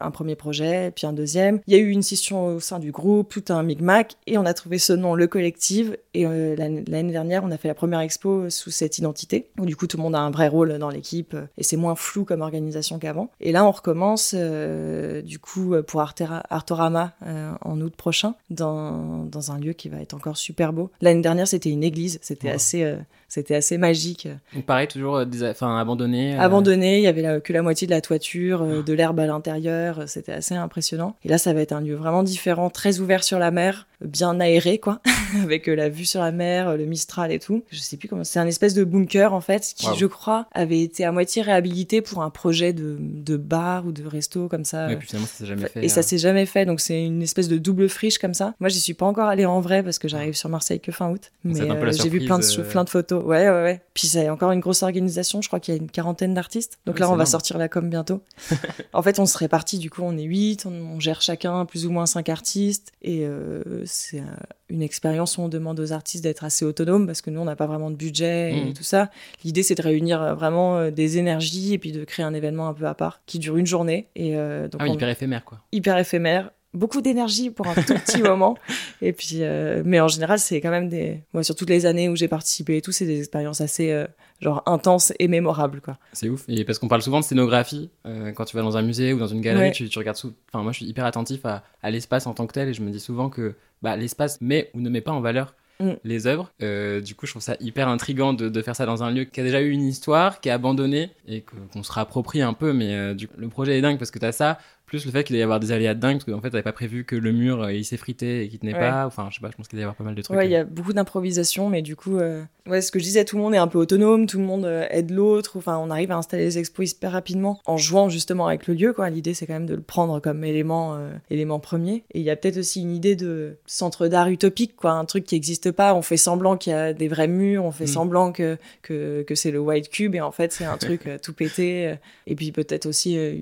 un 0.00 0.10
premier 0.10 0.36
projet, 0.36 0.92
puis 0.94 1.06
un 1.06 1.12
deuxième. 1.12 1.60
Il 1.66 1.74
y 1.74 1.76
a 1.76 1.80
eu 1.80 1.90
une 1.90 2.02
scission 2.02 2.46
au 2.46 2.60
sein 2.60 2.78
du 2.78 2.92
groupe, 2.92 3.30
tout 3.30 3.52
un 3.52 3.62
micmac, 3.62 4.16
et 4.26 4.38
on 4.38 4.46
a 4.46 4.54
trouvé 4.54 4.78
ce 4.78 4.92
nom, 4.92 5.14
le 5.14 5.26
collectif. 5.26 5.90
Et 6.14 6.24
l'année 6.24 7.12
dernière, 7.12 7.44
on 7.44 7.50
a 7.50 7.56
fait 7.56 7.68
la 7.68 7.74
première 7.74 8.00
expo 8.00 8.50
sous 8.50 8.70
cette 8.70 8.98
identité, 8.98 9.50
où 9.58 9.66
du 9.66 9.76
coup 9.76 9.86
tout 9.86 9.96
le 9.96 10.02
monde 10.02 10.14
a 10.14 10.20
un 10.20 10.30
vrai 10.30 10.48
rôle 10.48 10.78
dans 10.78 10.90
l'équipe, 10.90 11.36
euh, 11.40 11.46
et 11.58 11.62
c'est 11.62 11.76
moins 11.76 11.94
flou 11.94 12.24
comme 12.24 12.40
organisation 12.42 12.98
qu'avant. 12.98 13.30
Et 13.40 13.52
là, 13.52 13.64
on 13.64 13.70
recommence 13.70 14.34
euh, 14.36 15.22
du 15.22 15.38
coup 15.38 15.74
euh, 15.74 15.82
pour 15.82 16.00
Artera- 16.00 16.42
Artorama 16.50 17.12
euh, 17.26 17.52
en 17.62 17.80
août 17.80 17.94
prochain, 17.96 18.34
dans, 18.50 19.24
dans 19.24 19.52
un 19.52 19.58
lieu 19.58 19.72
qui 19.72 19.88
va 19.88 20.00
être 20.00 20.14
encore 20.14 20.36
super 20.36 20.72
beau. 20.72 20.90
L'année 21.00 21.22
dernière, 21.22 21.48
c'était 21.48 21.70
une 21.70 21.84
église, 21.84 22.18
c'était 22.22 22.50
assez, 22.50 22.96
c'était 23.30 23.54
assez 23.54 23.78
magique. 23.78 24.28
Donc 24.54 24.66
pareil, 24.66 24.88
toujours 24.88 25.16
euh, 25.16 25.24
des- 25.24 25.48
enfin, 25.48 25.78
abandonné. 25.78 26.34
euh, 26.36 26.40
Abandonné, 26.40 26.98
il 26.98 27.04
y 27.04 27.06
avait 27.06 27.22
la- 27.22 27.40
que 27.40 27.52
la 27.54 27.62
moitié 27.62 27.86
de 27.86 27.92
la 27.92 28.00
toiture, 28.02 28.60
euh, 28.62 28.82
de 28.82 28.92
l'herbe 28.92 29.18
à 29.20 29.26
l'intérieur, 29.26 30.02
c'était 30.06 30.32
assez 30.32 30.54
impressionnant. 30.54 31.16
Et 31.24 31.28
là, 31.28 31.38
ça 31.38 31.52
va 31.54 31.60
être 31.62 31.72
un 31.72 31.80
lieu 31.80 31.94
vraiment 31.94 32.22
différent, 32.22 32.68
très 32.68 32.98
ouvert 32.98 33.24
sur 33.24 33.38
la 33.38 33.50
mer, 33.50 33.86
bien 34.04 34.38
aéré, 34.40 34.78
quoi, 34.78 35.00
avec 35.42 35.66
la 35.68 35.88
vue 35.88 36.04
sur 36.04 36.20
la 36.20 36.32
mer, 36.32 36.76
le 36.76 36.84
Mistral 36.86 37.30
et 37.32 37.38
tout. 37.38 37.62
Je 37.70 37.78
sais 37.78 37.96
plus 37.96 38.08
comment, 38.08 38.24
c'est 38.24 38.38
un 38.40 38.46
espèce 38.46 38.74
de 38.74 38.82
bunker, 38.84 39.32
en 39.32 39.40
fait, 39.40 39.72
qui, 39.76 39.86
Wow. 39.86 39.94
je 39.96 40.06
crois, 40.06 40.46
avait 40.52 40.80
été 40.80 41.04
à 41.04 41.12
moitié 41.12 41.42
réhabilité 41.42 42.02
pour 42.02 42.22
un 42.22 42.30
projet 42.30 42.72
de, 42.72 42.96
de 42.98 43.36
bar 43.36 43.86
ou 43.86 43.92
de 43.92 44.04
resto, 44.06 44.48
comme 44.48 44.64
ça. 44.64 44.88
Ouais, 44.88 44.96
puis 44.96 45.06
finalement, 45.08 45.28
ça 45.28 45.34
s'est 45.38 45.46
jamais 45.46 45.66
fait. 45.68 45.84
Et 45.84 45.88
ça 45.88 46.00
euh. 46.00 46.02
s'est 46.02 46.18
jamais 46.18 46.46
fait, 46.46 46.64
donc 46.66 46.80
c'est 46.80 47.04
une 47.04 47.22
espèce 47.22 47.48
de 47.48 47.58
double 47.58 47.88
friche 47.88 48.18
comme 48.18 48.34
ça. 48.34 48.54
Moi, 48.58 48.68
j'y 48.70 48.80
suis 48.80 48.94
pas 48.94 49.06
encore 49.06 49.28
allée 49.28 49.46
en 49.46 49.60
vrai 49.60 49.82
parce 49.82 49.98
que 49.98 50.08
j'arrive 50.08 50.34
sur 50.34 50.48
Marseille 50.48 50.80
que 50.80 50.90
fin 50.92 51.10
août. 51.10 51.30
Mais 51.44 51.60
euh, 51.60 51.92
j'ai 51.92 52.08
vu 52.08 52.24
plein 52.24 52.38
de, 52.38 52.44
euh. 52.60 52.62
plein 52.68 52.84
de 52.84 52.90
photos. 52.90 53.19
Ouais, 53.24 53.48
ouais, 53.48 53.62
ouais. 53.62 53.80
Puis 53.94 54.06
c'est 54.06 54.28
encore 54.30 54.52
une 54.52 54.60
grosse 54.60 54.82
organisation. 54.82 55.40
Je 55.42 55.48
crois 55.48 55.60
qu'il 55.60 55.74
y 55.74 55.76
a 55.76 55.80
une 55.80 55.90
quarantaine 55.90 56.34
d'artistes. 56.34 56.78
Donc 56.86 56.96
Ouais, 56.96 57.00
là, 57.00 57.10
on 57.10 57.16
va 57.16 57.26
sortir 57.26 57.58
la 57.58 57.68
com 57.68 57.88
bientôt. 57.88 58.22
en 58.92 59.02
fait, 59.02 59.18
on 59.18 59.26
se 59.26 59.36
répartit. 59.38 59.78
Du 59.78 59.90
coup, 59.90 60.02
on 60.04 60.16
est 60.16 60.22
huit. 60.24 60.64
On, 60.66 60.70
on 60.72 61.00
gère 61.00 61.22
chacun 61.22 61.64
plus 61.66 61.86
ou 61.86 61.90
moins 61.90 62.06
cinq 62.06 62.28
artistes. 62.28 62.92
Et 63.02 63.24
euh, 63.26 63.62
c'est 63.86 64.22
une 64.68 64.82
expérience 64.82 65.36
où 65.38 65.42
on 65.42 65.48
demande 65.48 65.80
aux 65.80 65.92
artistes 65.92 66.22
d'être 66.24 66.44
assez 66.44 66.64
autonomes 66.64 67.06
parce 67.06 67.22
que 67.22 67.30
nous, 67.30 67.40
on 67.40 67.44
n'a 67.44 67.56
pas 67.56 67.66
vraiment 67.66 67.90
de 67.90 67.96
budget 67.96 68.52
et 68.52 68.64
Mhm. 68.66 68.74
tout 68.74 68.82
ça. 68.84 69.10
L'idée, 69.44 69.62
c'est 69.62 69.74
de 69.74 69.82
réunir 69.82 70.22
euh, 70.22 70.34
vraiment 70.34 70.76
euh, 70.78 70.90
des 70.90 71.18
énergies 71.18 71.74
et 71.74 71.78
puis 71.78 71.92
de 71.92 72.04
créer 72.04 72.24
un 72.24 72.34
événement 72.34 72.68
un 72.68 72.74
peu 72.74 72.86
à 72.86 72.94
part 72.94 73.20
qui 73.26 73.38
dure 73.38 73.56
une 73.56 73.66
journée. 73.66 74.08
Et 74.16 74.36
euh, 74.36 74.68
donc, 74.68 74.80
Ah 74.80 74.84
oui, 74.84 74.90
on- 74.90 74.94
hyper 74.94 75.08
éphémère, 75.08 75.44
quoi. 75.44 75.58
hyper 75.72 75.98
éphémère. 75.98 76.50
Beaucoup 76.72 77.00
d'énergie 77.00 77.50
pour 77.50 77.66
un 77.66 77.74
tout 77.74 77.94
petit 77.94 78.22
moment. 78.22 78.56
Et 79.02 79.12
puis, 79.12 79.38
euh, 79.40 79.82
mais 79.84 79.98
en 80.00 80.06
général, 80.08 80.38
c'est 80.38 80.60
quand 80.60 80.70
même 80.70 80.88
des. 80.88 81.20
Moi, 81.32 81.42
sur 81.42 81.56
toutes 81.56 81.68
les 81.70 81.84
années 81.86 82.08
où 82.08 82.14
j'ai 82.14 82.28
participé 82.28 82.76
et 82.76 82.80
tout, 82.80 82.92
c'est 82.92 83.06
des 83.06 83.18
expériences 83.18 83.60
assez, 83.60 83.90
euh, 83.90 84.06
genre, 84.40 84.62
intenses 84.66 85.12
et 85.18 85.26
mémorables, 85.26 85.80
quoi. 85.80 85.98
C'est 86.12 86.28
ouf. 86.28 86.44
Et 86.48 86.64
parce 86.64 86.78
qu'on 86.78 86.86
parle 86.88 87.02
souvent 87.02 87.18
de 87.20 87.24
scénographie, 87.24 87.90
euh, 88.06 88.30
quand 88.32 88.44
tu 88.44 88.54
vas 88.56 88.62
dans 88.62 88.76
un 88.76 88.82
musée 88.82 89.12
ou 89.12 89.18
dans 89.18 89.26
une 89.26 89.40
galerie, 89.40 89.64
Ouais. 89.68 89.72
tu, 89.72 89.88
tu 89.88 89.98
regardes 89.98 90.16
sous. 90.16 90.32
Enfin, 90.52 90.62
moi, 90.62 90.70
je 90.72 90.76
suis 90.78 90.86
hyper 90.86 91.04
attentif 91.06 91.44
à, 91.44 91.64
à 91.82 91.90
l'espace 91.90 92.26
en 92.28 92.34
tant 92.34 92.46
que 92.46 92.52
tel 92.52 92.68
et 92.68 92.72
je 92.74 92.82
me 92.82 92.90
dis 92.90 93.00
souvent 93.00 93.30
que 93.30 93.54
bah, 93.82 93.96
l'espace 93.96 94.40
met 94.40 94.70
ou 94.74 94.80
ne 94.80 94.90
met 94.90 95.00
pas 95.00 95.12
en 95.12 95.20
valeur 95.20 95.54
Mm. 95.80 95.92
les 96.04 96.26
œuvres. 96.26 96.52
Euh, 96.62 97.00
du 97.00 97.14
coup, 97.14 97.24
je 97.24 97.32
trouve 97.32 97.40
ça 97.42 97.56
hyper 97.58 97.88
intriguant 97.88 98.34
de, 98.34 98.50
de 98.50 98.60
faire 98.60 98.76
ça 98.76 98.84
dans 98.84 99.02
un 99.02 99.10
lieu 99.10 99.24
qui 99.24 99.40
a 99.40 99.42
déjà 99.42 99.62
eu 99.62 99.70
une 99.70 99.86
histoire, 99.88 100.42
qui 100.42 100.50
est 100.50 100.52
abandonné 100.52 101.08
et 101.26 101.42
qu'on 101.72 101.82
se 101.82 101.90
réapproprie 101.90 102.42
un 102.42 102.52
peu. 102.52 102.74
Mais 102.74 102.94
euh, 102.94 103.14
du 103.14 103.28
coup, 103.28 103.36
le 103.38 103.48
projet 103.48 103.78
est 103.78 103.80
dingue 103.80 103.96
parce 103.98 104.10
que 104.10 104.18
t'as 104.18 104.32
ça, 104.32 104.58
plus 104.90 105.06
le 105.06 105.10
fait 105.12 105.24
qu'il 105.24 105.36
y 105.36 105.42
avoir 105.42 105.60
des 105.60 105.72
aléas 105.72 105.94
dingues 105.94 106.18
parce 106.18 106.24
qu'en 106.24 106.40
fait, 106.42 106.50
t'avais 106.50 106.62
pas 106.62 106.72
prévu 106.72 107.04
que 107.04 107.16
le 107.16 107.32
mur 107.32 107.62
euh, 107.62 107.72
il 107.72 107.84
s'effritait 107.84 108.44
et 108.44 108.48
qu'il 108.48 108.58
tenait 108.58 108.74
Ouais. 108.74 108.80
pas. 108.80 109.06
Enfin, 109.06 109.28
je 109.30 109.36
sais 109.36 109.40
pas, 109.40 109.50
je 109.50 109.56
pense 109.56 109.66
qu'il 109.68 109.78
y 109.78 109.82
avoir 109.82 109.94
pas 109.96 110.04
mal 110.04 110.14
de 110.14 110.20
trucs. 110.22 110.36
Ouais, 110.36 110.46
il 110.46 110.50
y 110.50 110.56
a 110.56 110.64
beaucoup 110.64 110.92
d'improvisation, 110.92 111.68
mais 111.70 111.80
du 111.82 111.96
coup, 111.96 112.18
euh, 112.18 112.42
ouais, 112.66 112.80
ce 112.82 112.90
que 112.92 112.98
je 112.98 113.04
disais, 113.04 113.24
tout 113.24 113.36
le 113.36 113.42
monde 113.42 113.54
est 113.54 113.58
un 113.58 113.68
peu 113.68 113.78
autonome, 113.78 114.26
tout 114.26 114.38
le 114.38 114.44
monde 114.44 114.64
euh, 114.64 114.86
aide 114.90 115.10
l'autre. 115.10 115.56
Enfin, 115.56 115.78
on 115.78 115.90
arrive 115.90 116.10
à 116.10 116.16
installer 116.16 116.44
les 116.44 116.58
expos 116.58 116.90
hyper 116.92 117.12
rapidement 117.12 117.60
en 117.66 117.76
jouant 117.76 118.08
justement 118.08 118.46
avec 118.48 118.66
le 118.66 118.74
lieu. 118.74 118.92
Quoi. 118.92 119.08
L'idée, 119.10 119.32
c'est 119.34 119.46
quand 119.46 119.54
même 119.54 119.66
de 119.66 119.74
le 119.76 119.80
prendre 119.80 120.20
comme 120.20 120.44
élément, 120.44 120.94
euh, 120.96 121.12
élément 121.30 121.60
premier. 121.60 122.04
Et 122.12 122.18
il 122.20 122.22
y 122.22 122.30
a 122.30 122.36
peut-être 122.36 122.58
aussi 122.58 122.80
une 122.82 122.94
idée 122.94 123.16
de 123.16 123.56
centre 123.66 124.08
d'art 124.08 124.28
utopique, 124.28 124.74
quoi, 124.76 124.92
un 124.92 125.04
truc 125.04 125.24
qui 125.24 125.34
n'existe 125.36 125.70
pas. 125.70 125.94
On 125.94 126.02
fait 126.02 126.16
semblant 126.16 126.56
qu'il 126.56 126.72
y 126.72 126.76
a 126.76 126.92
des 126.92 127.08
vrais 127.08 127.28
murs, 127.28 127.64
on 127.64 127.70
fait 127.70 127.84
Mm. 127.84 127.88
semblant 127.88 128.32
que, 128.32 128.56
que, 128.82 129.22
que 129.22 129.34
c'est 129.34 129.50
le 129.52 129.60
white 129.60 129.88
cube, 129.88 130.14
et 130.16 130.20
en 130.20 130.32
fait, 130.32 130.52
c'est 130.52 130.64
un 130.64 130.76
truc 130.98 131.06
euh, 131.06 131.18
tout 131.22 131.32
pété. 131.32 131.86
euh, 131.88 131.94
Et 132.26 132.34
puis 132.34 132.50
peut-être 132.52 132.86
aussi 132.86 133.16
euh, 133.16 133.34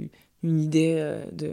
une 0.44 0.60
idée 0.60 0.94
euh, 0.98 1.24
de 1.32 1.50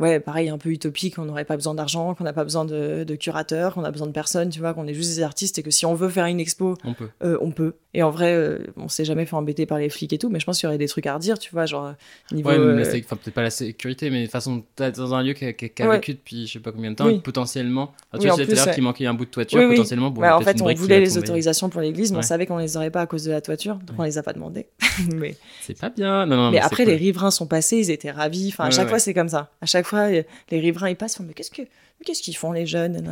ouais 0.00 0.18
pareil 0.18 0.48
un 0.48 0.56
peu 0.56 0.70
utopique 0.70 1.18
on 1.18 1.26
n'aurait 1.26 1.44
pas 1.44 1.56
besoin 1.56 1.74
d'argent 1.74 2.14
qu'on 2.14 2.24
n'a 2.24 2.32
pas 2.32 2.44
besoin 2.44 2.64
de, 2.64 3.04
de 3.04 3.14
curateurs 3.16 3.74
qu'on 3.74 3.84
a 3.84 3.90
besoin 3.90 4.06
de 4.06 4.12
personne 4.12 4.48
tu 4.48 4.60
vois 4.60 4.72
qu'on 4.72 4.86
est 4.86 4.94
juste 4.94 5.14
des 5.16 5.22
artistes 5.22 5.58
et 5.58 5.62
que 5.62 5.70
si 5.70 5.84
on 5.84 5.94
veut 5.94 6.08
faire 6.08 6.24
une 6.24 6.40
expo 6.40 6.74
On 6.84 6.94
peut. 6.94 7.10
euh, 7.22 7.36
on 7.42 7.50
peut 7.50 7.74
et 7.92 8.02
en 8.02 8.10
vrai 8.10 8.32
euh, 8.34 8.58
on 8.78 8.88
s'est 8.88 9.04
jamais 9.04 9.26
fait 9.26 9.36
embêter 9.36 9.66
par 9.66 9.76
les 9.78 9.90
flics 9.90 10.12
et 10.14 10.18
tout 10.18 10.30
mais 10.30 10.40
je 10.40 10.46
pense 10.46 10.58
qu'il 10.58 10.66
y 10.66 10.68
aurait 10.68 10.78
des 10.78 10.88
trucs 10.88 11.04
à 11.06 11.14
redire 11.14 11.38
tu 11.38 11.50
vois 11.52 11.66
genre 11.66 11.84
euh, 11.88 11.92
niveau 12.34 12.48
Ouais, 12.48 12.58
mais 12.58 12.86
euh, 12.86 13.00
enfin, 13.04 13.16
peut-être 13.16 13.34
pas 13.34 13.42
la 13.42 13.50
sécurité, 13.50 14.08
mais 14.08 14.20
de 14.20 14.24
toute 14.24 14.32
façon, 14.32 14.62
dans 14.78 15.14
un 15.14 15.22
lieu 15.22 15.32
qui 15.34 15.44
a, 15.44 15.52
qui 15.52 15.66
a- 15.66 15.68
qui 15.68 15.82
a 15.82 15.88
Ouais. 15.88 15.96
vécu 15.96 16.14
depuis 16.14 16.46
je 16.46 16.52
sais 16.54 16.58
pas 16.60 16.72
combien 16.72 16.90
de 16.90 16.96
temps, 16.96 17.06
Oui. 17.06 17.16
et 17.16 17.20
potentiellement. 17.20 17.92
Tu 18.14 18.20
Oui, 18.20 18.30
disais 18.30 18.46
tout 18.46 18.52
à 18.52 18.54
l'heure 18.66 18.74
qu'il 18.74 18.82
manquait 18.82 19.06
un 19.06 19.14
bout 19.14 19.24
de 19.26 19.30
toiture, 19.30 19.58
Oui, 19.60 19.68
potentiellement. 19.68 20.10
Bon, 20.10 20.22
a 20.22 20.36
en 20.36 20.40
fait 20.40 20.60
on 20.62 20.72
voulait 20.74 21.00
les 21.00 21.18
autorisations 21.18 21.68
pour 21.68 21.80
l'église 21.82 22.10
mais 22.12 22.18
on 22.18 22.22
savait 22.22 22.46
qu'on 22.46 22.58
les 22.58 22.76
aurait 22.76 22.90
pas 22.90 23.02
à 23.02 23.06
cause 23.06 23.24
de 23.24 23.30
la 23.32 23.40
toiture 23.40 23.76
donc 23.76 23.96
on 23.98 24.02
les 24.02 24.16
a 24.18 24.22
pas 24.22 24.32
demandé 24.32 24.66
mais 25.14 25.36
C'est 25.60 25.78
pas 25.78 25.90
bien. 25.90 26.26
Non, 26.26 26.36
non, 26.36 26.50
mais 26.50 26.58
c'est 26.58 26.64
après, 26.64 26.84
les 26.84 26.96
riverains 26.96 27.30
sont 27.30 27.46
passés, 27.46 27.76
ils 27.78 27.90
étaient 27.90 28.10
ravis. 28.14 28.48
Enfin, 28.52 28.64
à 28.64 28.66
Ouais, 28.68 28.72
chaque 28.72 28.84
ouais. 28.84 28.90
fois, 28.90 28.98
c'est 28.98 29.14
comme 29.14 29.28
ça. 29.28 29.50
À 29.60 29.66
chaque 29.66 29.86
fois, 29.86 30.10
euh, 30.10 30.22
les 30.50 30.60
riverains, 30.60 30.88
ils 30.90 30.96
passent, 30.96 31.14
ils 31.14 31.16
font, 31.18 31.24
mais 31.24 31.34
qu'est-ce 31.34 31.50
que, 31.50 31.62
mais 31.62 32.04
qu'est-ce 32.06 32.22
qu'ils 32.22 32.36
font, 32.36 32.52
les 32.52 32.66
jeunes. 32.66 33.02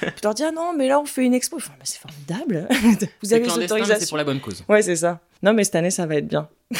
Puis 0.00 0.10
tu 0.16 0.20
leur 0.24 0.34
dis, 0.34 0.42
ah 0.44 0.50
non, 0.52 0.74
mais 0.76 0.88
là, 0.88 0.98
on 1.00 1.04
fait 1.04 1.24
une 1.24 1.34
expo. 1.34 1.58
Mais 1.58 1.84
c'est 1.84 1.98
formidable. 2.00 2.66
Vous 3.22 3.32
avez 3.32 3.42
les 3.42 3.48
mais 3.48 3.54
c'est 3.54 3.64
autorisations. 3.72 4.06
pour 4.08 4.16
la 4.18 4.24
bonne 4.24 4.40
cause. 4.40 4.64
Ouais, 4.68 4.82
c'est 4.82 4.96
ça. 4.96 5.20
Non, 5.42 5.52
mais 5.52 5.64
cette 5.64 5.74
année, 5.76 5.90
ça 5.90 6.06
va 6.06 6.16
être 6.16 6.28
bien. 6.28 6.48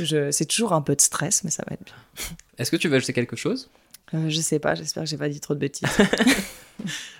je... 0.00 0.30
C'est 0.30 0.44
toujours 0.46 0.72
un 0.72 0.82
peu 0.82 0.94
de 0.94 1.00
stress, 1.00 1.44
mais 1.44 1.50
ça 1.50 1.62
va 1.68 1.74
être 1.74 1.84
bien. 1.84 1.94
Est-ce 2.58 2.70
que 2.70 2.76
tu 2.76 2.88
veux 2.88 2.96
ajouter 2.96 3.12
quelque 3.12 3.36
chose? 3.36 3.70
Euh, 4.12 4.28
je 4.28 4.40
sais 4.40 4.58
pas, 4.58 4.74
j'espère 4.74 5.04
que 5.04 5.08
j'ai 5.08 5.16
pas 5.16 5.28
dit 5.28 5.40
trop 5.40 5.54
de 5.54 5.58
bêtises. 5.60 5.88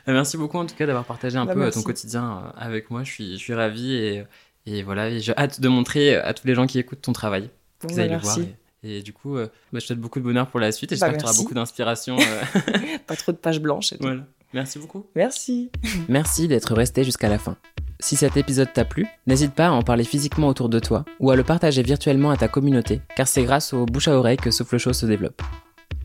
Euh, 0.09 0.13
Merci 0.13 0.37
beaucoup 0.37 0.59
en 0.59 0.67
tout 0.67 0.75
cas 0.75 0.87
d'avoir 0.87 1.05
partagé 1.05 1.39
un 1.39 1.47
Bah, 1.47 1.55
peu 1.55 1.61
merci. 1.61 1.79
ton 1.79 1.83
quotidien 1.85 2.53
avec 2.57 2.91
moi. 2.91 3.05
Je 3.05 3.11
suis, 3.11 3.33
je 3.35 3.39
suis 3.39 3.55
ravi 3.55 3.95
et, 3.95 4.25
et 4.67 4.83
voilà, 4.83 5.09
et 5.09 5.21
j'ai 5.21 5.35
hâte 5.37 5.61
de 5.61 5.69
montrer 5.69 6.17
à 6.17 6.35
tous 6.35 6.47
les 6.47 6.55
gens 6.55 6.67
qui 6.67 6.79
écoutent 6.79 7.01
ton 7.03 7.13
travail, 7.13 7.49
Bon, 7.81 7.89
qu'ils 7.89 7.97
bah, 7.97 8.03
aillent 8.03 8.11
le 8.11 8.19
voir. 8.19 8.39
Et, 8.39 8.55
et 8.85 9.03
du 9.03 9.13
coup, 9.13 9.37
euh, 9.37 9.47
bah, 9.73 9.79
je 9.79 9.81
te 9.81 9.87
souhaite 9.87 9.99
beaucoup 10.01 10.19
de 10.21 10.25
bonheur 10.25 10.47
pour 10.49 10.61
la 10.61 10.71
suite 10.73 10.93
et 10.93 10.97
Bah, 10.97 11.07
j'espère 11.07 11.13
que 11.15 11.19
tu 11.19 11.25
auras 11.25 11.37
beaucoup 11.37 11.55
d'inspiration. 11.55 12.17
euh, 12.19 12.63
Pas 13.07 13.17
trop 13.17 13.33
de 13.33 13.37
pages 13.39 13.61
blanches 13.61 13.93
et 13.93 13.97
tout. 13.97 14.05
voilà. 14.05 14.23
Merci 14.53 14.79
beaucoup. 14.79 15.05
Merci. 15.17 15.71
Merci 16.09 16.47
d'être 16.47 16.75
resté 16.75 17.03
jusqu'à 17.03 17.29
la 17.29 17.39
fin. 17.39 17.57
Si 17.99 18.15
cet 18.17 18.37
épisode 18.37 18.73
t'a 18.73 18.85
plu, 18.85 19.07
n'hésite 19.27 19.53
pas 19.53 19.67
à 19.67 19.71
en 19.71 19.83
parler 19.83 20.05
physiquement 20.05 20.49
autour 20.49 20.69
de 20.69 20.79
toi 20.79 21.05
ou 21.19 21.31
à 21.31 21.37
le 21.37 21.43
partager 21.43 21.83
virtuellement 21.83 22.31
à 22.31 22.37
ta 22.37 22.47
communauté, 22.49 23.01
car 23.17 23.27
c'est 23.27 23.43
grâce 23.43 23.73
au 23.73 23.85
bouche 23.87 24.07
à 24.09 24.17
oreille 24.17 24.37
que 24.37 24.51
Souffle 24.51 24.79
Show 24.79 24.93
se 24.93 25.07
développe. 25.07 25.43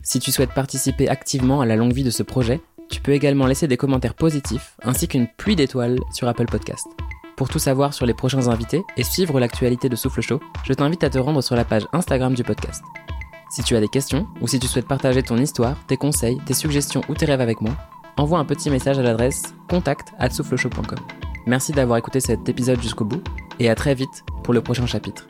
Si 0.02 0.18
tu 0.18 0.32
souhaites 0.32 0.52
participer 0.52 1.08
activement 1.08 1.60
à 1.60 1.66
la 1.66 1.76
longue 1.76 1.92
vie 1.92 2.04
de 2.04 2.10
ce 2.10 2.22
projet, 2.22 2.60
tu 2.88 3.00
peux 3.00 3.12
également 3.12 3.46
laisser 3.46 3.68
des 3.68 3.76
commentaires 3.76 4.14
positifs 4.14 4.76
ainsi 4.82 5.06
qu'une 5.06 5.28
pluie 5.28 5.54
d'étoiles 5.56 5.98
sur 6.12 6.26
Apple 6.26 6.46
Podcast. 6.46 6.86
Pour 7.40 7.48
tout 7.48 7.58
savoir 7.58 7.94
sur 7.94 8.04
les 8.04 8.12
prochains 8.12 8.48
invités 8.48 8.84
et 8.98 9.02
suivre 9.02 9.40
l'actualité 9.40 9.88
de 9.88 9.96
Souffle 9.96 10.20
Show, 10.20 10.40
je 10.62 10.74
t'invite 10.74 11.02
à 11.04 11.08
te 11.08 11.16
rendre 11.16 11.40
sur 11.40 11.56
la 11.56 11.64
page 11.64 11.88
Instagram 11.94 12.34
du 12.34 12.44
podcast. 12.44 12.84
Si 13.48 13.62
tu 13.62 13.74
as 13.74 13.80
des 13.80 13.88
questions 13.88 14.26
ou 14.42 14.46
si 14.46 14.58
tu 14.58 14.66
souhaites 14.66 14.86
partager 14.86 15.22
ton 15.22 15.38
histoire, 15.38 15.74
tes 15.86 15.96
conseils, 15.96 16.36
tes 16.44 16.52
suggestions 16.52 17.00
ou 17.08 17.14
tes 17.14 17.24
rêves 17.24 17.40
avec 17.40 17.62
moi, 17.62 17.72
envoie 18.18 18.40
un 18.40 18.44
petit 18.44 18.68
message 18.68 18.98
à 18.98 19.02
l'adresse 19.02 19.54
contact@souffleshow.com. 19.70 20.98
Merci 21.46 21.72
d'avoir 21.72 21.96
écouté 21.96 22.20
cet 22.20 22.46
épisode 22.46 22.82
jusqu'au 22.82 23.06
bout 23.06 23.22
et 23.58 23.70
à 23.70 23.74
très 23.74 23.94
vite 23.94 24.22
pour 24.42 24.52
le 24.52 24.60
prochain 24.60 24.84
chapitre. 24.84 25.26